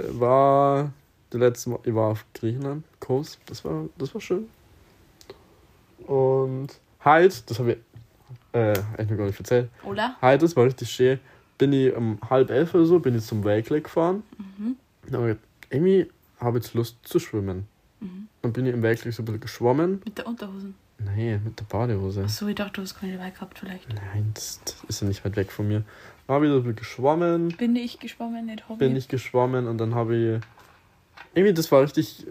äh, 0.08 0.20
war 0.20 0.92
die 1.34 1.38
letzte 1.38 1.72
Mal, 1.72 1.80
ich 1.84 1.94
war 1.94 2.12
auf 2.12 2.26
Griechenland, 2.34 2.86
Kos, 3.02 3.38
das 3.46 3.66
war, 3.66 3.90
das 3.98 4.14
war 4.14 4.22
schön. 4.22 4.48
Und 6.08 6.70
halt, 7.04 7.50
das 7.50 7.60
habe 7.60 7.74
ich 7.74 7.78
äh, 8.54 8.74
eigentlich 8.98 9.18
gar 9.18 9.26
nicht 9.28 9.40
erzählt. 9.40 9.70
Oder? 9.84 10.16
Halt, 10.22 10.42
das 10.42 10.56
war 10.56 10.66
richtig 10.66 10.90
schön. 10.90 11.20
Bin 11.58 11.74
ich 11.74 11.94
um 11.94 12.18
halb 12.30 12.50
elf 12.50 12.74
oder 12.74 12.86
so, 12.86 13.00
bin 13.00 13.16
ich 13.16 13.26
zum 13.26 13.44
Wägle 13.44 13.82
gefahren. 13.82 14.24
Mhm. 14.38 14.78
Und 15.08 15.14
hab 15.14 15.22
ich 15.22 15.28
gedacht, 15.28 15.40
irgendwie 15.70 16.10
habe 16.40 16.58
ich 16.58 16.64
jetzt 16.64 16.74
Lust 16.74 16.98
zu 17.04 17.20
schwimmen. 17.20 17.68
Mhm. 18.00 18.28
Dann 18.42 18.54
bin 18.54 18.66
ich 18.66 18.74
im 18.74 18.82
Wägle 18.82 19.12
so 19.12 19.22
ein 19.22 19.26
bisschen 19.26 19.42
geschwommen. 19.42 20.02
Mit 20.06 20.18
der 20.18 20.28
Unterhosen. 20.28 20.76
Nein, 21.04 21.42
mit 21.44 21.60
der 21.60 21.66
Badehose. 21.66 22.24
Achso, 22.24 22.48
ich 22.48 22.56
dachte, 22.56 22.74
du 22.74 22.82
hast 22.82 22.96
keine 22.96 23.18
dabei 23.18 23.32
gehabt, 23.32 23.60
vielleicht. 23.60 23.90
Nein, 23.90 24.32
das, 24.34 24.60
das 24.64 24.84
ist 24.88 25.02
ja 25.02 25.08
nicht 25.08 25.26
weit 25.26 25.36
weg 25.36 25.52
von 25.52 25.68
mir. 25.68 25.84
Dann 26.28 26.36
habe 26.36 26.46
ich 26.46 26.52
so 26.52 26.58
ein 26.58 26.64
bisschen 26.64 26.76
geschwommen. 26.76 27.48
Bin 27.50 27.76
ich 27.76 28.00
geschwommen, 28.00 28.46
nicht 28.46 28.70
Hobby. 28.70 28.80
bin 28.80 28.96
ich 28.96 29.08
geschwommen 29.08 29.68
und 29.68 29.78
dann 29.78 29.96
habe 29.96 30.16
ich. 30.16 30.42
Irgendwie, 31.34 31.54
das 31.54 31.72
war 31.72 31.82
richtig 31.82 32.26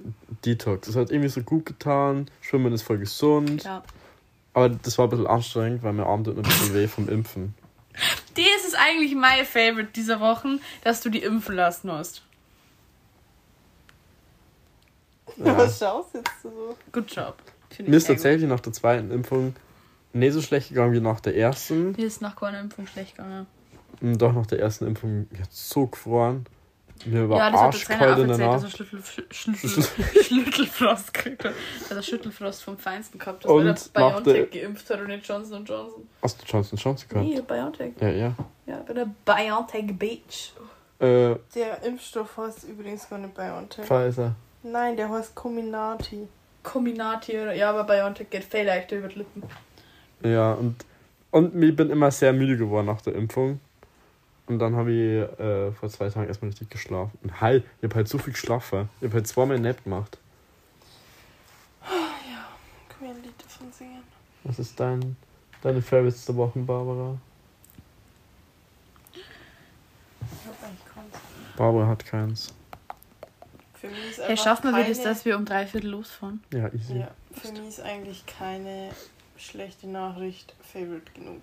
Detox. 0.44 0.86
Das 0.86 0.96
hat 0.96 1.10
irgendwie 1.10 1.30
so 1.30 1.42
gut 1.42 1.66
getan. 1.66 2.30
Schwimmen 2.40 2.72
ist 2.72 2.82
voll 2.82 2.98
gesund. 2.98 3.62
Klar. 3.62 3.82
Aber 4.52 4.68
das 4.68 4.98
war 4.98 5.06
ein 5.06 5.10
bisschen 5.10 5.26
anstrengend, 5.26 5.82
weil 5.82 5.92
mein 5.92 6.06
Arm 6.06 6.24
tut 6.24 6.36
ein 6.36 6.42
bisschen 6.42 6.74
weh 6.74 6.88
vom 6.88 7.08
Impfen. 7.08 7.54
Das 8.34 8.64
ist 8.64 8.76
eigentlich 8.78 9.16
mein 9.16 9.44
Favorite 9.44 9.90
dieser 9.94 10.20
Wochen, 10.20 10.60
dass 10.84 11.00
du 11.00 11.10
die 11.10 11.18
impfen 11.18 11.56
lassen 11.56 11.90
hast. 11.90 12.22
Ja. 15.36 15.56
Was 15.56 15.78
schaust 15.78 16.14
jetzt 16.14 16.42
so? 16.42 16.76
Good 16.92 17.14
job. 17.14 17.36
Mir 17.78 17.96
ist 17.96 18.06
sehr 18.06 18.14
gut. 18.14 18.22
tatsächlich 18.22 18.48
nach 18.48 18.60
der 18.60 18.72
zweiten 18.72 19.10
Impfung 19.10 19.54
nicht 20.12 20.32
so 20.32 20.42
schlecht 20.42 20.70
gegangen 20.70 20.92
wie 20.92 21.00
nach 21.00 21.20
der 21.20 21.36
ersten. 21.36 21.92
Mir 21.92 22.06
ist 22.06 22.20
nach 22.20 22.36
keiner 22.36 22.60
Impfung 22.60 22.86
schlecht 22.86 23.16
gegangen. 23.16 23.46
Und 24.00 24.20
doch 24.20 24.32
nach 24.32 24.46
der 24.46 24.60
ersten 24.60 24.86
Impfung 24.86 25.28
jetzt 25.38 25.68
so 25.68 25.86
gefroren. 25.86 26.46
Mir 27.06 27.28
war 27.28 27.38
ja, 27.38 27.50
das 27.50 27.86
der 27.86 27.98
erzählt, 27.98 28.30
dass 28.30 28.38
er 28.38 28.70
Schlüsselfrost 29.30 31.14
gekriegt 31.14 31.44
hat. 31.44 31.52
Dass 31.88 31.96
er 31.96 32.02
Schüttelfrost 32.02 32.62
vom 32.62 32.76
Feinsten 32.76 33.18
gehabt 33.18 33.44
hat, 33.44 33.50
weil 33.50 33.66
er 33.66 33.74
BioNTech 33.74 34.50
geimpft 34.50 34.90
hat 34.90 35.00
und 35.00 35.06
nicht 35.06 35.26
Johnson 35.26 35.64
Johnson. 35.64 36.08
Hast 36.22 36.42
du 36.42 36.46
Johnson 36.46 36.78
Johnson 36.78 37.08
gehabt? 37.08 37.26
Nee, 37.26 37.40
BioNTech. 37.40 37.92
Ja, 38.00 38.08
ja. 38.08 38.34
Ja, 38.66 38.84
bei 38.86 38.92
der 38.92 39.06
BioNTech 39.24 39.98
Beach. 39.98 40.52
Äh, 40.98 41.36
Der 41.54 41.82
Impfstoff 41.82 42.36
heißt 42.36 42.64
übrigens 42.64 43.08
gar 43.08 43.18
nicht 43.18 43.34
BioNTech. 43.34 43.86
Pfizer. 43.86 44.34
Nein, 44.62 44.96
der 44.96 45.08
heißt 45.08 45.34
Comirnaty. 45.34 46.28
Kombinati 46.62 47.38
oder 47.38 47.54
ja, 47.54 47.70
aber 47.70 47.84
BioNTech 47.84 48.28
geht 48.28 48.44
viel 48.44 48.64
leichter 48.64 48.96
über 48.96 49.08
die 49.08 49.18
Lippen. 49.20 49.42
Ja, 50.22 50.52
und, 50.52 50.84
und 51.30 51.62
ich 51.62 51.74
bin 51.74 51.88
immer 51.88 52.10
sehr 52.10 52.34
müde 52.34 52.58
geworden 52.58 52.86
nach 52.86 53.00
der 53.00 53.14
Impfung. 53.14 53.60
Und 54.50 54.58
dann 54.58 54.74
habe 54.74 54.90
ich 54.90 55.38
äh, 55.38 55.70
vor 55.70 55.88
zwei 55.90 56.10
Tagen 56.10 56.26
erstmal 56.26 56.48
richtig 56.48 56.70
geschlafen. 56.70 57.16
Und 57.22 57.40
halt, 57.40 57.64
ich 57.78 57.84
habe 57.84 57.94
halt 57.94 58.08
so 58.08 58.18
viel 58.18 58.32
geschlafen. 58.32 58.88
Ich 58.98 59.04
habe 59.04 59.14
halt 59.14 59.28
zweimal 59.28 59.60
Nap 59.60 59.84
gemacht. 59.84 60.18
Können 61.86 62.02
wir 63.00 63.10
ein 63.10 63.22
Lied 63.22 63.40
davon 63.40 63.72
singen? 63.72 64.02
Was 64.42 64.58
ist 64.58 64.80
dein, 64.80 65.16
deine 65.62 65.80
Favorites 65.80 66.24
der 66.24 66.34
Wochen, 66.34 66.66
Barbara? 66.66 67.16
Ich 69.12 69.20
hab 70.44 70.64
eigentlich 70.64 70.84
keins. 70.92 71.22
Barbara 71.56 71.86
hat 71.86 72.04
keins. 72.04 72.52
Für 73.74 73.86
mich 73.86 74.10
ist 74.10 74.20
Hey, 74.20 74.36
schaffen 74.36 74.74
wir 74.74 74.84
das, 74.84 75.00
dass 75.00 75.24
wir 75.24 75.36
um 75.36 75.44
drei 75.44 75.64
Viertel 75.64 75.90
losfahren? 75.90 76.42
Ja, 76.52 76.74
easy. 76.74 76.98
Ja, 76.98 77.12
für 77.30 77.52
mich 77.52 77.68
ist 77.68 77.82
eigentlich 77.82 78.26
keine 78.26 78.90
schlechte 79.36 79.86
Nachricht 79.86 80.56
Favorite 80.60 81.12
genug. 81.14 81.42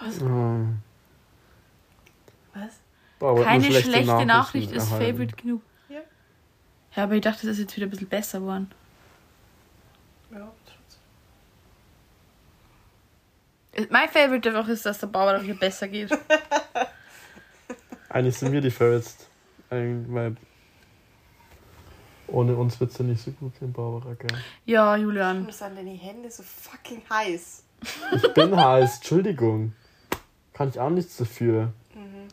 Oh. 0.00 0.66
Was? 2.56 3.36
Hat 3.38 3.44
Keine 3.44 3.68
nur 3.68 3.80
schlechte, 3.80 4.06
Nachrichten 4.06 4.26
Nachricht 4.26 4.72
ist 4.72 4.90
erhalten. 4.90 5.06
Favorite 5.12 5.36
genug. 5.36 5.62
Ja. 5.88 6.00
Ja, 6.94 7.02
aber 7.04 7.14
ich 7.14 7.20
dachte, 7.22 7.46
das 7.46 7.56
ist 7.56 7.60
jetzt 7.62 7.76
wieder 7.76 7.86
ein 7.86 7.90
bisschen 7.90 8.08
besser 8.08 8.40
geworden. 8.40 8.70
Ja, 10.32 10.52
Mein 13.90 14.08
Favorite 14.08 14.50
der 14.50 14.54
Woche 14.54 14.72
ist, 14.72 14.86
dass 14.86 14.98
der 14.98 15.06
Bauer 15.08 15.42
wieder 15.42 15.54
besser 15.54 15.88
geht. 15.88 16.10
Eigentlich 18.08 18.36
sind 18.38 18.52
wir 18.52 18.60
die 18.60 18.70
Favorites. 18.70 19.16
Eigentlich, 19.70 20.14
Weil 20.14 20.36
ohne 22.28 22.56
uns 22.56 22.80
wird 22.80 22.90
es 22.90 22.98
ja 22.98 23.04
nicht 23.04 23.22
so 23.22 23.30
gut 23.32 23.58
gehen, 23.58 23.72
Barbara, 23.72 24.14
gell? 24.14 24.38
Ja, 24.64 24.86
Warum 24.86 25.02
Julian. 25.02 25.50
sind 25.52 25.76
deine 25.76 25.90
Hände 25.90 26.30
so 26.30 26.42
fucking 26.42 27.02
heiß? 27.10 27.62
Ich 28.14 28.34
bin 28.34 28.56
heiß, 28.56 28.96
Entschuldigung. 28.96 29.74
Kann 30.54 30.70
ich 30.70 30.80
auch 30.80 30.90
nichts 30.90 31.16
dafür, 31.18 31.72
Mhm. 31.94 32.28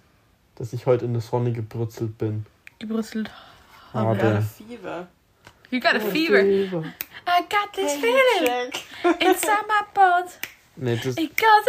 Dass 0.55 0.73
ich 0.73 0.85
heute 0.85 1.05
in 1.05 1.13
der 1.13 1.21
Sonne 1.21 1.51
gebrutzelt 1.51 2.17
bin. 2.17 2.45
Gebrüsselt. 2.79 3.29
Aber- 3.93 4.15
Ja, 4.17 4.41
Fieber. 4.41 5.07
You 5.69 5.79
got 5.79 5.95
a 5.95 5.99
fever. 5.99 6.39
I 6.43 7.41
got 7.49 7.73
this 7.73 7.93
feeling 7.93 8.71
Check. 8.71 8.83
inside 9.21 9.65
my 9.67 9.83
bones. 9.93 10.37
Nee, 10.75 10.95
das, 10.95 11.15
It 11.17 11.37
goes 11.37 11.65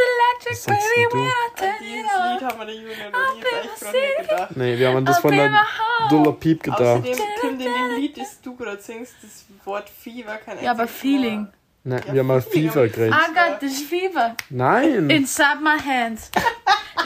electric, 0.49 0.67
baby, 0.67 1.15
when 1.15 1.21
du? 1.21 1.27
I 1.27 1.31
turn 1.57 1.75
Dieses 1.79 1.95
it 1.95 2.05
Lied 2.05 2.43
on. 2.43 2.49
haben 2.49 2.59
wir 2.59 2.67
der 2.67 2.75
Julian 2.75 3.15
und 3.15 3.39
ich 3.39 3.93
echt 3.93 4.29
gedacht. 4.29 4.57
nee, 4.57 4.79
wir 4.79 4.89
haben 4.89 5.05
das 5.05 5.19
von 5.19 5.31
der. 5.33 5.65
Dulla 6.09 6.33
Piep 6.33 6.63
gedacht. 6.63 6.81
Außerdem, 6.81 7.17
Tim, 7.41 7.51
in 7.51 7.59
dem 7.59 7.97
Lied, 7.97 8.17
das 8.17 8.41
du 8.41 8.57
gerade 8.57 8.81
singst, 8.81 9.15
das 9.23 9.45
Wort 9.65 9.89
Fieber 9.91 10.37
kein 10.39 10.63
Ja, 10.63 10.71
aber 10.71 10.87
Feeling. 10.89 11.43
Mal. 11.43 11.53
Nein, 11.85 12.03
wir 12.11 12.21
haben 12.21 12.27
mal 12.27 12.41
Fever. 12.43 12.73
FIFA 12.73 12.87
geredet. 12.95 13.15
I 13.15 13.35
got 13.35 13.61
this 13.61 13.83
fever 13.83 14.35
Nein! 14.51 15.11
inside 15.11 15.61
my 15.63 15.77
hands. 15.79 16.31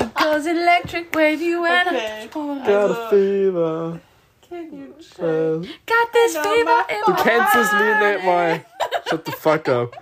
It 0.01 0.15
goes 0.15 0.47
electric, 0.47 1.13
wavy 1.15 1.57
when 1.57 1.89
Okay. 1.89 2.25
I 2.25 2.29
oh, 2.35 2.57
Got 2.65 2.69
Also- 2.69 2.95
a 2.95 3.09
fever. 3.11 4.01
Can 4.49 4.73
you 4.73 4.95
check? 4.99 5.19
Äh, 5.19 5.61
got 5.85 6.13
this 6.13 6.37
fever 6.37 6.85
in 6.89 7.03
Du 7.05 7.11
my 7.13 7.17
kennst 7.23 7.55
das 7.55 7.73
Lied 7.73 8.15
nicht 8.15 8.25
mal. 8.25 8.65
Shut 9.11 9.27
the 9.27 9.33
fuck 9.33 9.69
up. 9.69 9.97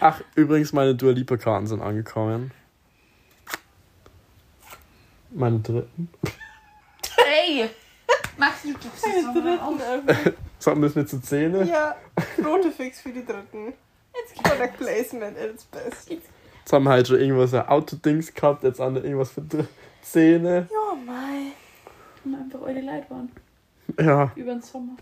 Ach, 0.00 0.20
übrigens, 0.36 0.72
meine 0.72 0.94
Dua 0.94 1.12
Lipa 1.12 1.36
Karten 1.36 1.66
sind 1.66 1.80
angekommen. 1.82 2.52
Meine 5.30 5.58
dritten. 5.60 6.08
Ey! 7.26 7.68
Max, 8.36 8.62
du 8.62 8.72
tust 8.74 9.04
das 9.04 9.12
Die 9.12 9.40
dritten 9.40 9.80
öffnen. 9.80 10.34
Sagen 10.58 10.82
das 10.82 10.94
nicht 10.94 11.08
zu 11.08 11.20
Zähne? 11.20 11.64
Ja, 11.64 11.96
rote 12.44 12.70
Fix 12.70 13.00
für 13.00 13.10
die 13.10 13.24
dritten. 13.24 13.72
Product 14.42 14.76
Placement 14.78 15.36
at 15.38 15.50
its 15.50 15.64
best. 15.64 16.10
Jetzt 16.10 16.72
haben 16.72 16.84
wir 16.84 16.90
halt 16.90 17.08
schon 17.08 17.18
irgendwas 17.20 17.54
ein 17.54 17.66
Autodings 17.66 18.32
gehabt, 18.34 18.62
jetzt 18.64 18.80
andere 18.80 19.04
irgendwas 19.04 19.30
für 19.32 19.42
Zähne. 20.02 20.68
Ja, 20.70 20.94
mei. 20.94 21.52
Und 22.24 22.34
einfach 22.34 22.60
eure 22.60 22.80
Leid 22.80 23.10
waren. 23.10 23.30
Ja, 23.98 24.30
Über 24.36 24.52
den 24.52 24.62
Sommer. 24.62 24.96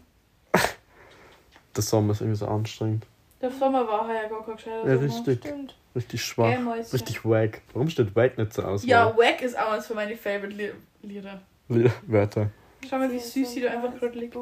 der 0.54 1.82
Sommer 1.82 2.12
ist 2.12 2.20
irgendwie 2.20 2.38
so 2.38 2.46
anstrengend. 2.46 3.06
Der 3.40 3.50
Sommer 3.50 3.86
war 3.86 4.12
ja 4.12 4.28
gar 4.28 4.44
kein 4.44 4.56
gescheiter 4.56 4.78
Ja, 4.88 4.94
Sommer. 4.96 5.02
richtig. 5.02 5.38
Stimmt. 5.40 5.74
Richtig 5.94 6.22
schwach. 6.22 6.50
Gell, 6.50 6.60
Mäuschen? 6.60 6.90
Richtig 6.92 7.24
wack. 7.24 7.60
Warum 7.72 7.88
steht 7.88 8.14
wack 8.16 8.38
nicht 8.38 8.52
zur 8.52 8.66
Auswahl? 8.68 8.88
Ja, 8.88 9.16
Wack 9.16 9.42
ist 9.42 9.58
auch 9.58 9.72
eins 9.72 9.86
von 9.86 9.96
meinen 9.96 10.16
Favorite 10.16 10.54
Li- 10.54 10.72
Lieder. 11.02 11.40
Li- 11.68 11.90
Wörter. 12.06 12.50
Schau 12.88 12.98
mal, 12.98 13.10
wie 13.10 13.18
süß 13.18 13.50
sie 13.52 13.60
da 13.62 13.70
einfach 13.70 13.94
gerade 13.98 14.18
liegt. 14.18 14.34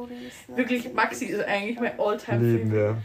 Wirklich, 0.55 0.93
Maxi 0.93 1.27
ist 1.27 1.45
eigentlich 1.45 1.81
mein 1.81 1.99
Alltime 1.99 2.39
Lieben 2.39 2.71
Favorite. 2.71 2.75
wir. 2.97 3.03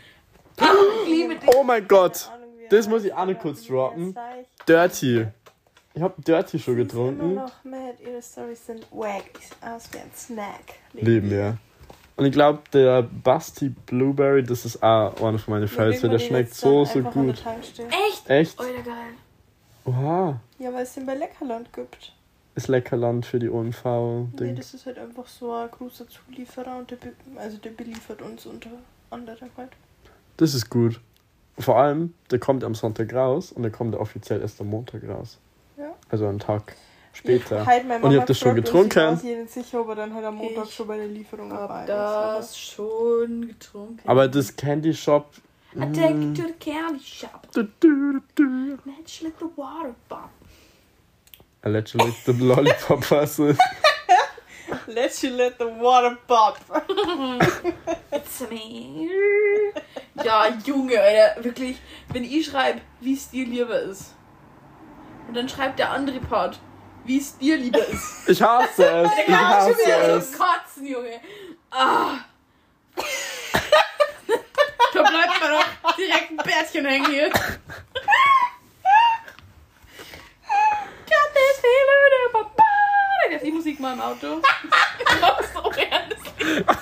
Ich 0.61 1.09
liebe 1.09 1.35
dich. 1.35 1.49
Oh 1.55 1.63
mein 1.63 1.87
Gott! 1.87 2.29
Das 2.69 2.87
muss 2.87 3.03
ich 3.03 3.13
auch 3.13 3.25
noch 3.25 3.37
kurz 3.37 3.65
droppen. 3.65 4.15
Dirty. 4.67 5.27
Ich 5.93 6.01
hab 6.01 6.23
Dirty 6.23 6.57
schon 6.57 6.75
Immer 6.75 6.83
getrunken. 6.85 7.33
noch 7.35 7.63
mad, 7.65 7.95
ihre 7.99 8.21
Storys 8.21 8.65
sind 8.65 8.85
wack. 8.91 9.23
Ist 9.37 9.55
aus 9.61 9.89
wie 9.91 9.97
ein 9.97 10.11
Snack. 10.15 10.75
Lieben 10.93 11.29
wir. 11.29 11.57
Und 12.15 12.25
ich 12.25 12.31
glaube, 12.31 12.61
der 12.71 13.01
Basti 13.03 13.69
Blueberry, 13.69 14.43
das 14.43 14.63
ist 14.65 14.81
auch 14.81 15.21
einer 15.21 15.39
von 15.39 15.55
meinen 15.55 15.67
Favorites, 15.67 16.03
weil 16.03 16.11
der 16.11 16.19
schmeckt 16.19 16.53
so, 16.53 16.85
so 16.85 17.01
gut. 17.01 17.43
Echt? 18.07 18.29
Echt? 18.29 18.59
Alter, 18.59 18.83
geil. 18.83 19.13
Oha. 19.85 20.39
Ja, 20.59 20.71
weil 20.73 20.83
es 20.83 20.93
den 20.93 21.05
bei 21.05 21.15
Leckerland 21.15 21.73
gibt. 21.73 22.13
Ist 22.55 22.67
Leckerland 22.67 23.25
für 23.25 23.39
die 23.39 23.49
OMV. 23.49 23.83
Nee, 23.85 24.37
Ding. 24.37 24.55
das 24.55 24.73
ist 24.73 24.85
halt 24.85 24.99
einfach 24.99 25.25
so 25.25 25.51
ein 25.53 25.71
großer 25.71 26.05
Zulieferer 26.07 26.77
und 26.77 26.91
der, 26.91 26.97
be 26.97 27.13
also 27.37 27.57
der 27.57 27.71
beliefert 27.71 28.21
uns 28.21 28.45
unter 28.45 28.69
anderem 29.09 29.49
halt. 29.57 29.71
Das 30.41 30.55
ist 30.55 30.71
gut. 30.71 30.99
Vor 31.59 31.77
allem, 31.77 32.15
der 32.31 32.39
kommt 32.39 32.63
am 32.63 32.73
Sonntag 32.73 33.13
raus 33.13 33.51
und 33.51 33.61
der 33.61 33.71
kommt 33.71 33.95
offiziell 33.95 34.41
erst 34.41 34.59
am 34.59 34.69
Montag 34.71 35.07
raus. 35.07 35.37
Ja. 35.77 35.93
Also 36.09 36.25
einen 36.25 36.39
Tag 36.39 36.75
später. 37.13 37.61
Ich, 37.61 37.67
halt 37.67 37.83
und 37.83 37.91
ich 37.91 38.01
Mama 38.01 38.15
hab 38.15 38.25
das 38.25 38.39
schon 38.39 38.57
Ich 38.57 38.63
getrunken. 38.63 38.95
war 38.95 39.15
sich 39.15 39.37
nicht 39.37 39.51
sicher, 39.51 39.81
ob 39.81 39.89
er 39.89 39.95
dann 39.97 40.15
halt 40.15 40.25
am 40.25 40.37
Montag 40.37 40.65
Ich 40.65 40.73
schon 40.73 40.87
bei 40.87 40.97
der 40.97 41.05
Lieferung 41.09 41.51
dabei 41.51 41.81
Hab 41.81 41.83
ist. 41.83 41.91
aber- 41.91 42.37
das 42.37 42.57
schon 42.57 43.47
getrunken. 43.49 44.09
Aber 44.09 44.27
das 44.27 44.55
Candy 44.55 44.95
Shop. 44.95 45.29
I 45.75 45.79
take 45.93 46.15
mm, 46.15 46.21
you 46.21 46.33
to 46.33 46.47
the 46.47 46.53
candy 46.59 46.99
shop. 46.99 47.47
du, 47.53 47.63
du, 47.79 48.19
du. 48.33 48.77
Let's 48.83 49.21
let 49.21 49.33
the 49.39 49.45
water 49.55 49.93
pop. 50.09 50.31
Allegedly 51.61 52.11
the 52.25 52.31
Lollipop 52.33 53.11
es. 53.11 53.39
Let 54.87 55.21
you 55.23 55.29
let 55.31 55.57
the 55.59 55.65
water 55.65 56.17
pop. 56.27 56.57
It's 58.11 58.41
me. 58.49 59.09
Ja, 60.23 60.47
Junge, 60.65 60.99
Alter, 60.99 61.43
wirklich, 61.43 61.77
wenn 62.09 62.23
ich 62.23 62.45
schreibe, 62.45 62.81
wie 62.99 63.13
es 63.13 63.29
dir 63.29 63.45
lieber 63.45 63.79
ist. 63.79 64.13
Und 65.27 65.33
dann 65.35 65.47
schreibt 65.49 65.79
der 65.79 65.89
andere 65.91 66.19
Part, 66.19 66.59
wie 67.05 67.17
es 67.17 67.37
dir 67.37 67.57
lieber 67.57 67.85
ist. 67.85 68.27
Ich 68.29 68.41
hasse 68.41 68.83
es. 68.85 69.09
Da 69.09 69.11
Ich 69.19 69.25
kann 69.25 69.41
man 69.43 69.61
schon 69.61 69.71
hasse 69.73 69.85
wieder 69.85 70.17
es. 70.17 70.31
so 70.31 70.37
kotzen, 70.37 70.85
Junge. 70.87 71.19
Ah. 71.71 72.17
da 74.93 75.01
bleibt 75.01 75.41
mir 75.41 75.49
doch 75.49 75.95
direkt 75.95 76.31
ein 76.31 76.37
Bärtchen 76.37 76.85
hängen 76.85 77.09
hier. 77.09 77.29
Got 77.29 77.39
this 81.33 81.59
feeling 81.61 82.01
in 82.07 82.31
my 82.33 82.43
body. 82.43 83.27
Das 83.29 83.35
ist 83.37 83.45
die 83.45 83.51
Musik 83.51 83.79
mal 83.95 84.13
im 84.13 84.17
Auto. 84.17 84.41
so 85.53 85.71
ernst. 85.71 86.17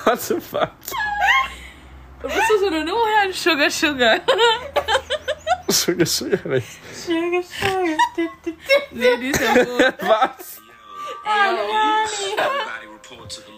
What 0.05 0.21
the 0.21 0.39
fuck? 0.39 0.71
Und 2.21 2.33
bist 2.33 2.49
du 2.49 2.59
so 2.59 2.67
eine 2.67 2.83
Nummer 2.85 3.01
hören? 3.01 3.33
Sugar, 3.33 3.71
Sugar. 3.71 4.19
Sugar, 5.69 6.05
sugar. 6.05 6.39
nicht. 6.45 6.67
Sugar, 6.93 7.43
sugar. 7.43 7.97
di. 8.17 8.57
Nee, 8.91 9.17
die 9.17 9.29
ist 9.29 9.41
ja 9.41 9.65
so. 9.65 9.77
Was? 10.01 10.61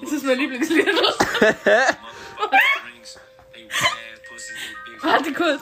Das 0.02 0.12
ist 0.12 0.26
mein 0.26 0.38
Lieblingslied. 0.38 0.88
Warte 5.02 5.34
kurz. 5.34 5.62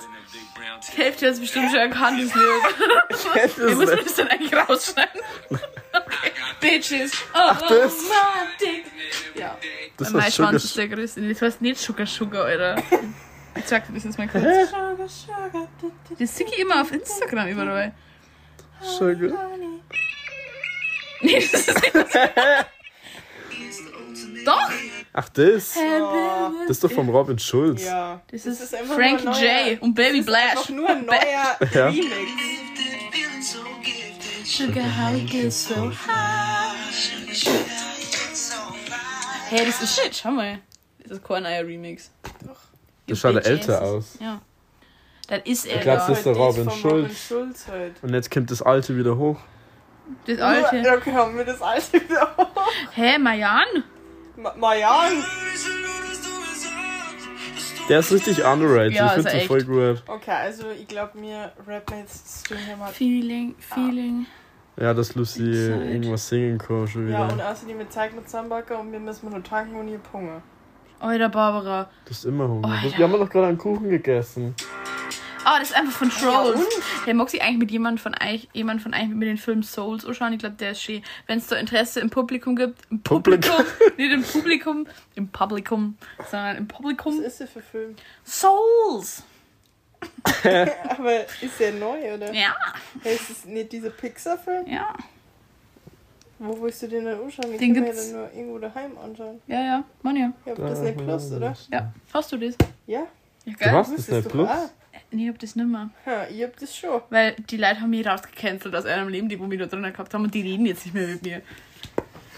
Die 0.92 0.98
Hälfte 0.98 1.28
hat 1.28 1.34
es 1.34 1.40
bestimmt 1.40 1.72
schon 1.72 1.80
erkannt, 1.80 2.22
das 2.22 2.34
Lied. 2.36 3.58
Wie 3.58 3.76
muss 3.76 3.90
nicht. 3.92 4.06
das 4.06 4.16
denn 4.16 4.28
eigentlich 4.28 4.54
rausschneiden? 4.54 5.22
Bitches. 6.60 7.12
Oh, 7.34 7.54
das? 7.70 7.94
my 8.04 8.10
dick. 8.60 8.86
Ja. 9.36 9.58
Das 9.98 10.12
mein 10.12 10.32
Schwanz 10.32 10.64
ist 10.64 10.78
der 10.78 10.88
größte. 10.88 11.22
Das 11.28 11.42
heißt 11.42 11.62
nicht 11.62 11.80
Sugar 11.80 12.06
Sugar, 12.06 12.46
Alter. 12.46 12.76
Ich 13.56 13.66
sag 13.66 13.88
dir 13.88 13.94
das 13.94 14.04
jetzt 14.04 14.18
mal 14.18 14.28
kurz. 14.28 14.44
Sugar, 14.44 15.08
sugar. 15.08 15.68
Das 16.18 16.36
sehe 16.38 16.48
ich 16.48 16.60
immer 16.60 16.82
auf 16.82 16.92
Instagram 16.92 17.48
überall. 17.50 17.94
sugar. 18.82 19.50
Nee, 21.22 21.40
das 21.52 21.68
ist 21.68 21.82
nicht 21.82 21.96
das. 21.96 22.14
Doch! 24.46 24.70
Ach, 25.12 25.30
das? 25.30 25.76
Oh. 25.78 26.52
Das 26.68 26.78
ist 26.78 26.84
doch 26.84 26.92
vom 26.92 27.10
Robin 27.10 27.38
Schulz. 27.38 27.84
Ja. 27.84 28.22
Das 28.32 28.44
Das 28.44 28.62
ist, 28.62 28.74
ist 28.74 28.82
Frankie 28.94 29.26
neuer- 29.26 29.68
J 29.72 29.82
und 29.82 29.94
Baby 29.94 30.22
Blash. 30.22 30.52
Einfach 30.52 30.70
nur 30.70 30.90
ein 30.90 31.06
neuer. 31.06 31.58
Remix. 31.60 32.08
Sugar, 34.46 34.84
how 34.84 35.14
we 35.14 35.22
get 35.26 35.52
so 35.54 35.92
high. 35.92 36.49
Hey, 39.50 39.66
das 39.66 39.82
ist 39.82 40.00
shit, 40.00 40.16
schau 40.16 40.32
mal. 40.32 40.60
Das 41.04 41.14
ist 41.14 41.24
kein 41.24 41.44
neuer 41.44 41.62
Remix. 41.66 42.12
Das 43.08 43.20
schaut 43.20 43.44
älter 43.46 43.82
aus. 43.82 44.18
Ja. 44.20 44.42
Das 45.28 45.42
ist 45.46 45.66
er 45.66 45.76
Ich 45.78 45.82
glaub, 45.82 45.98
ja. 46.00 46.08
das 46.08 46.18
ist 46.18 46.26
der 46.26 46.34
Robin 46.36 46.70
von 46.70 46.74
Robin 46.74 47.06
Schulz. 47.06 47.28
Schulz 47.28 47.68
halt. 47.68 47.94
Und 48.04 48.14
jetzt 48.14 48.30
kommt 48.32 48.52
das 48.52 48.62
alte 48.62 48.96
wieder 48.98 49.18
hoch. 49.18 49.40
Das 50.26 50.40
alte. 50.40 50.78
Ja, 50.78 50.96
okay, 50.96 51.14
haben 51.14 51.38
wir 51.38 51.46
das 51.46 51.62
alte 51.62 51.94
wieder. 52.02 52.36
Hä, 52.94 53.18
Mayan? 53.18 53.84
Ma- 54.36 54.54
Mayan. 54.56 55.24
Der 57.90 58.00
ist 58.00 58.12
richtig 58.12 58.44
underrated. 58.46 58.94
Ja, 58.94 59.06
ich 59.06 59.10
ist 59.10 59.14
finde 59.16 59.30
den 59.32 59.40
echt. 59.40 59.48
voll 59.48 59.64
gut. 59.64 60.04
Okay, 60.08 60.32
also 60.32 60.70
ich 60.70 60.88
glaube 60.88 61.18
mir 61.18 61.52
rappen 61.68 61.98
jetzt 62.00 62.46
Stringhammer. 62.46 62.88
Feeling, 62.88 63.56
feeling. 63.60 64.28
Ja, 64.80 64.94
dass 64.94 65.14
Lucy 65.16 65.44
irgendwas 65.44 66.30
singen 66.30 66.58
kann 66.58 66.88
schon 66.88 67.10
Ja, 67.10 67.24
und 67.26 67.34
wieder. 67.36 67.52
außerdem 67.52 67.78
mit 67.78 67.92
Zeig 67.92 68.16
mit 68.16 68.30
Zambacker 68.30 68.80
und 68.80 68.92
wir 68.92 69.00
müssen 69.00 69.30
nur 69.30 69.44
tanken 69.44 69.76
und 69.76 69.88
hier 69.88 70.00
Hunger. 70.14 70.42
Alter, 71.00 71.30
Barbara. 71.30 71.90
Du 72.06 72.12
hast 72.12 72.26
immer 72.26 72.48
Hunger. 72.48 72.68
Alter. 72.68 72.98
Wir 72.98 73.06
haben 73.06 73.12
doch 73.14 73.30
gerade 73.30 73.48
einen 73.48 73.58
Kuchen 73.58 73.90
gegessen. 73.90 74.56
Ah, 75.46 75.58
das 75.60 75.70
ist 75.70 75.76
einfach 75.76 75.94
von 75.94 76.10
Trolls. 76.10 76.56
und? 76.56 77.06
Der 77.08 77.14
mag 77.14 77.30
sich 77.30 77.42
eigentlich 77.42 77.58
mit 77.60 77.72
jemand 77.72 78.00
von 78.02 78.14
euch, 78.22 78.50
jemand 78.54 78.82
von 78.82 78.94
euch 78.94 79.08
mit 79.08 79.28
den 79.28 79.38
Film 79.38 79.64
Souls 79.64 80.06
anschauen. 80.06 80.34
Ich 80.34 80.40
glaube, 80.40 80.56
der 80.56 80.72
ist 80.72 80.82
schön. 80.82 81.02
Wenn 81.28 81.40
es 81.40 81.48
da 81.48 81.56
Interesse 81.56 82.02
im 82.02 82.10
Publikum 82.10 82.56
gibt, 82.58 82.82
im 82.92 83.02
Publikum. 83.02 83.52
Publikum, 83.56 83.66
nicht 83.98 84.12
im 84.14 84.24
Publikum, 84.24 84.88
im 85.16 85.28
Publikum, 85.30 85.98
sondern 86.30 86.58
im 86.58 86.70
Was 86.70 86.76
Publikum. 86.78 87.22
ist 87.22 87.40
der 87.40 87.48
für 87.48 87.62
Film? 87.62 87.96
Souls! 88.26 89.24
Aber 90.90 91.22
ist 91.42 91.60
der 91.60 91.74
neu, 91.74 92.14
oder? 92.16 92.34
Ja, 92.34 92.56
Hey, 93.04 93.16
ist 93.16 93.30
es 93.30 93.46
nicht 93.46 93.72
dieser 93.72 93.90
Pixar-Film? 93.90 94.68
ja, 94.68 94.94
Wo 96.38 96.62
willst 96.62 96.82
du 96.84 96.88
den 96.88 97.06
dann 97.06 97.20
anschauen? 97.22 97.52
Den 97.52 97.60
Den, 97.60 97.74
kann 97.74 97.84
man 97.84 97.84
ja 97.84 97.92
gibt's- 97.92 98.12
dann 98.12 98.20
nur 98.22 98.34
irgendwo 98.34 98.58
daheim 98.60 98.98
anschauen. 98.98 99.42
ja, 99.48 99.62
ja, 99.62 99.84
Mann, 100.02 100.16
ja. 100.16 100.32
Ja, 100.46 100.54
aber 100.54 100.70
das 100.70 100.80
ist 100.80 100.86
nicht 100.86 100.98
Plus, 100.98 101.32
oder? 101.34 101.56
Ja, 101.72 101.94
hast 102.14 102.32
du 102.32 102.38
das? 102.38 102.56
Ja, 102.88 103.00
Ja, 103.00 103.06
Du 103.46 103.54
geil. 103.54 103.72
hast 103.74 103.98
das 103.98 104.08
nicht 104.08 104.26
du 104.26 104.30
plus? 104.30 104.50
auch. 104.50 104.70
Nee, 105.12 105.24
ich 105.24 105.30
hab 105.30 105.40
das 105.40 105.56
nimmer. 105.56 105.90
Ja, 106.06 106.28
ich 106.30 106.44
hab 106.44 106.56
das 106.58 106.76
schon. 106.78 107.02
Weil 107.10 107.34
die 107.34 107.58
Leute 107.58 107.82
haben 107.82 107.90
mich 107.90 108.06
rausgecancelt 108.06 108.76
aus 108.76 108.86
einem 108.86 109.10
Leben, 109.10 109.28
die 109.28 109.40
wo 109.40 109.46
mich 109.48 109.58
da 109.60 109.66
drin 109.66 109.82
gehabt 109.82 110.14
haben 110.14 110.24
und 110.24 110.34
die 110.34 110.42
reden 110.42 110.66
jetzt 110.68 110.86
nicht 110.86 110.94
mehr 110.94 111.08
mit 111.08 111.24
mir. 111.24 111.42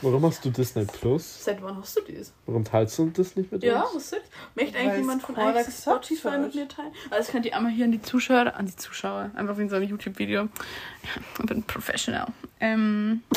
Warum 0.01 0.25
hast 0.25 0.43
du 0.43 0.49
Disney 0.49 0.85
Plus? 0.85 1.43
Seit 1.43 1.61
wann 1.61 1.77
hast 1.77 1.95
du 1.97 2.01
das? 2.11 2.33
Warum 2.45 2.63
teilst 2.63 2.97
du 2.97 3.09
das 3.11 3.35
nicht 3.35 3.51
mit 3.51 3.63
Ja, 3.63 3.81
uns? 3.83 3.95
was 3.95 4.11
ist? 4.13 4.21
Möchte 4.55 4.73
Weil's 4.73 4.83
eigentlich 4.85 4.97
jemand 4.99 5.21
von 5.23 5.35
euch 5.37 5.65
Spotify 5.67 6.37
mit 6.39 6.55
mir 6.55 6.67
teilen? 6.67 6.91
Also 7.09 7.17
das 7.17 7.27
könnt 7.29 7.45
ihr 7.45 7.55
einmal 7.55 7.71
hier 7.71 7.85
an 7.85 7.91
die 7.91 8.01
Zuschauer, 8.01 8.53
an 8.55 8.65
die 8.65 8.75
Zuschauer, 8.75 9.31
einfach 9.35 9.57
wie 9.57 9.61
in 9.63 9.69
so 9.69 9.75
einem 9.75 9.87
YouTube-Video. 9.89 10.49
Ich 11.39 11.45
bin 11.45 11.63
professional. 11.63 12.27
Ähm, 12.59 13.21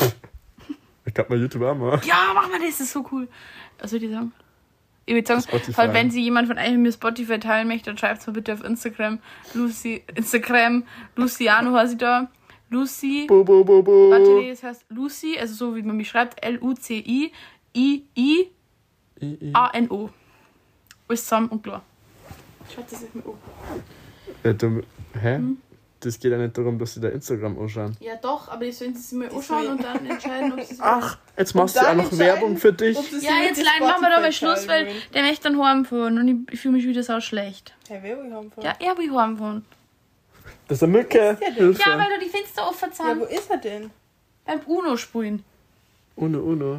Ich 1.07 1.13
glaube 1.13 1.35
mal 1.35 1.39
YouTube 1.39 1.61
auch 1.61 1.75
mal. 1.75 2.01
ja, 2.03 2.31
mach 2.33 2.49
mal 2.49 2.59
das, 2.59 2.79
das 2.79 2.87
ist 2.87 2.93
so 2.93 3.05
cool. 3.11 3.27
Was 3.79 3.91
soll 3.91 4.01
ich 4.03 4.09
sagen? 4.09 4.33
Ich 5.05 5.13
würde 5.13 5.27
sagen, 5.39 5.77
halt, 5.77 5.93
wenn 5.93 6.09
sie 6.09 6.23
jemand 6.23 6.47
von 6.47 6.57
euch 6.57 6.71
mit 6.71 6.79
mir 6.79 6.91
Spotify 6.91 7.37
teilen 7.39 7.67
möchte, 7.67 7.91
dann 7.91 7.97
schreibt 7.99 8.21
es 8.21 8.27
mal 8.27 8.33
bitte 8.33 8.51
auf 8.53 8.63
Instagram. 8.63 9.19
Lucy, 9.53 10.03
Instagram, 10.15 10.83
Luciano 11.15 11.73
heißt 11.77 11.91
sie 11.91 11.97
da. 11.99 12.27
Lucy, 12.69 13.25
Bo, 13.27 13.43
bo, 13.43 13.63
bo, 13.63 13.81
bo. 13.83 14.09
warte, 14.09 14.35
nee, 14.39 14.49
das 14.49 14.63
heißt 14.63 14.85
Lucy, 14.89 15.37
also 15.39 15.53
so 15.53 15.75
wie 15.75 15.83
man 15.83 15.97
mich 15.97 16.09
schreibt, 16.09 16.43
L-U-C-I-I-I 16.43 17.31
I, 19.21 19.37
I. 19.39 19.51
A-N-O. 19.53 20.09
Alles 21.07 21.23
zusammen 21.23 21.49
und 21.49 21.63
klar. 21.63 21.83
Schaut 22.73 22.91
das 22.91 23.01
nicht 23.01 23.15
mehr 23.15 23.23
an. 23.25 24.83
Ja, 25.13 25.21
hä? 25.21 25.35
Hm? 25.35 25.57
Das 25.99 26.19
geht 26.19 26.31
ja 26.31 26.37
nicht 26.37 26.55
darum, 26.55 26.77
dass 26.77 26.93
sie 26.93 27.01
da 27.01 27.09
Instagram 27.09 27.57
anschauen. 27.57 27.97
Ja, 27.99 28.15
doch, 28.15 28.49
aber 28.49 28.65
die 28.65 28.71
sollen 28.71 28.93
es 28.93 29.11
mir 29.11 29.31
anschauen 29.31 29.67
und 29.69 29.83
dann 29.83 30.05
entscheiden, 30.05 30.53
ob 30.53 30.61
sie 30.61 30.73
es 30.73 30.79
Ach, 30.81 31.17
jetzt 31.37 31.55
machst 31.55 31.75
du 31.77 31.79
auch 31.79 31.95
noch 31.95 32.15
Werbung 32.17 32.57
für 32.57 32.73
dich. 32.73 32.95
Ja, 33.21 33.41
jetzt 33.43 33.63
machen 33.79 34.01
wir 34.01 34.09
doch 34.09 34.21
mal 34.21 34.31
Spotify 34.31 34.33
Schluss, 34.33 34.67
weil 34.67 34.87
der 35.13 35.23
möchte 35.23 35.49
dann 35.49 35.59
heimfahren 35.63 36.19
und 36.19 36.47
ich, 36.51 36.59
fühle 36.59 36.75
mich 36.75 36.85
wieder 36.85 37.01
so 37.01 37.19
schlecht. 37.21 37.73
Hey, 37.87 37.99
wer 38.03 38.17
will 38.17 38.29
von? 38.29 38.63
Ja, 38.63 38.73
er 38.79 38.97
will 38.97 39.11
heimfahren. 39.15 39.65
Das 40.67 40.77
ist 40.77 40.83
eine 40.83 40.91
Mücke. 40.91 41.37
Hilfe. 41.39 41.81
Ja, 41.81 41.97
weil 41.97 42.19
du 42.19 42.25
die 42.25 42.29
Fenster 42.29 42.67
offen 42.67 42.89
Ja, 42.97 43.19
wo 43.19 43.25
ist 43.25 43.49
er 43.49 43.57
denn? 43.57 43.91
Beim 44.45 44.59
Uno 44.65 44.97
spielen. 44.97 45.43
Uno, 46.15 46.39
Uno. 46.39 46.77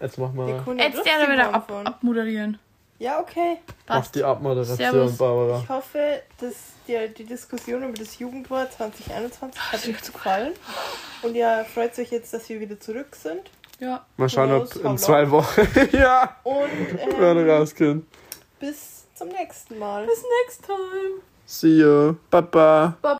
Jetzt 0.00 0.18
mach 0.18 0.34
kann 0.34 0.78
ja 0.78 0.84
Jetzt 0.86 1.04
der 1.06 1.30
wieder 1.30 1.54
ab, 1.54 1.70
abmoderieren. 1.84 2.58
Ja, 2.98 3.20
okay. 3.20 3.58
Mach 3.88 3.96
Passt. 3.96 4.14
die 4.14 4.22
Abmoderation, 4.22 4.76
Servus. 4.76 5.16
Barbara. 5.16 5.60
Ich 5.62 5.68
hoffe, 5.68 6.22
dass 6.40 6.54
dir 6.86 7.08
die 7.08 7.24
Diskussion 7.24 7.82
über 7.82 7.92
das 7.94 8.18
Jugendwort 8.18 8.72
2021 8.72 9.60
hat 9.60 9.88
euch 9.88 10.12
gefallen. 10.12 10.52
Und 11.22 11.34
ihr 11.34 11.66
freut 11.72 11.98
euch 11.98 12.10
jetzt, 12.10 12.32
dass 12.32 12.48
wir 12.48 12.60
wieder 12.60 12.78
zurück 12.78 13.16
sind. 13.16 13.50
Ja. 13.80 14.06
Mal 14.16 14.28
schauen, 14.28 14.52
ob 14.52 14.76
in 14.84 14.98
zwei 14.98 15.28
Wochen. 15.30 15.66
ja, 15.92 16.36
Und 16.44 16.70
ähm, 17.18 17.50
rausgehen. 17.50 18.06
bis 18.60 19.06
zum 19.14 19.28
nächsten 19.28 19.78
Mal. 19.78 20.06
Bis 20.06 20.22
next 20.46 20.64
time. 20.64 21.20
See 21.44 21.78
you. 21.78 22.14
Baba. 22.30 22.96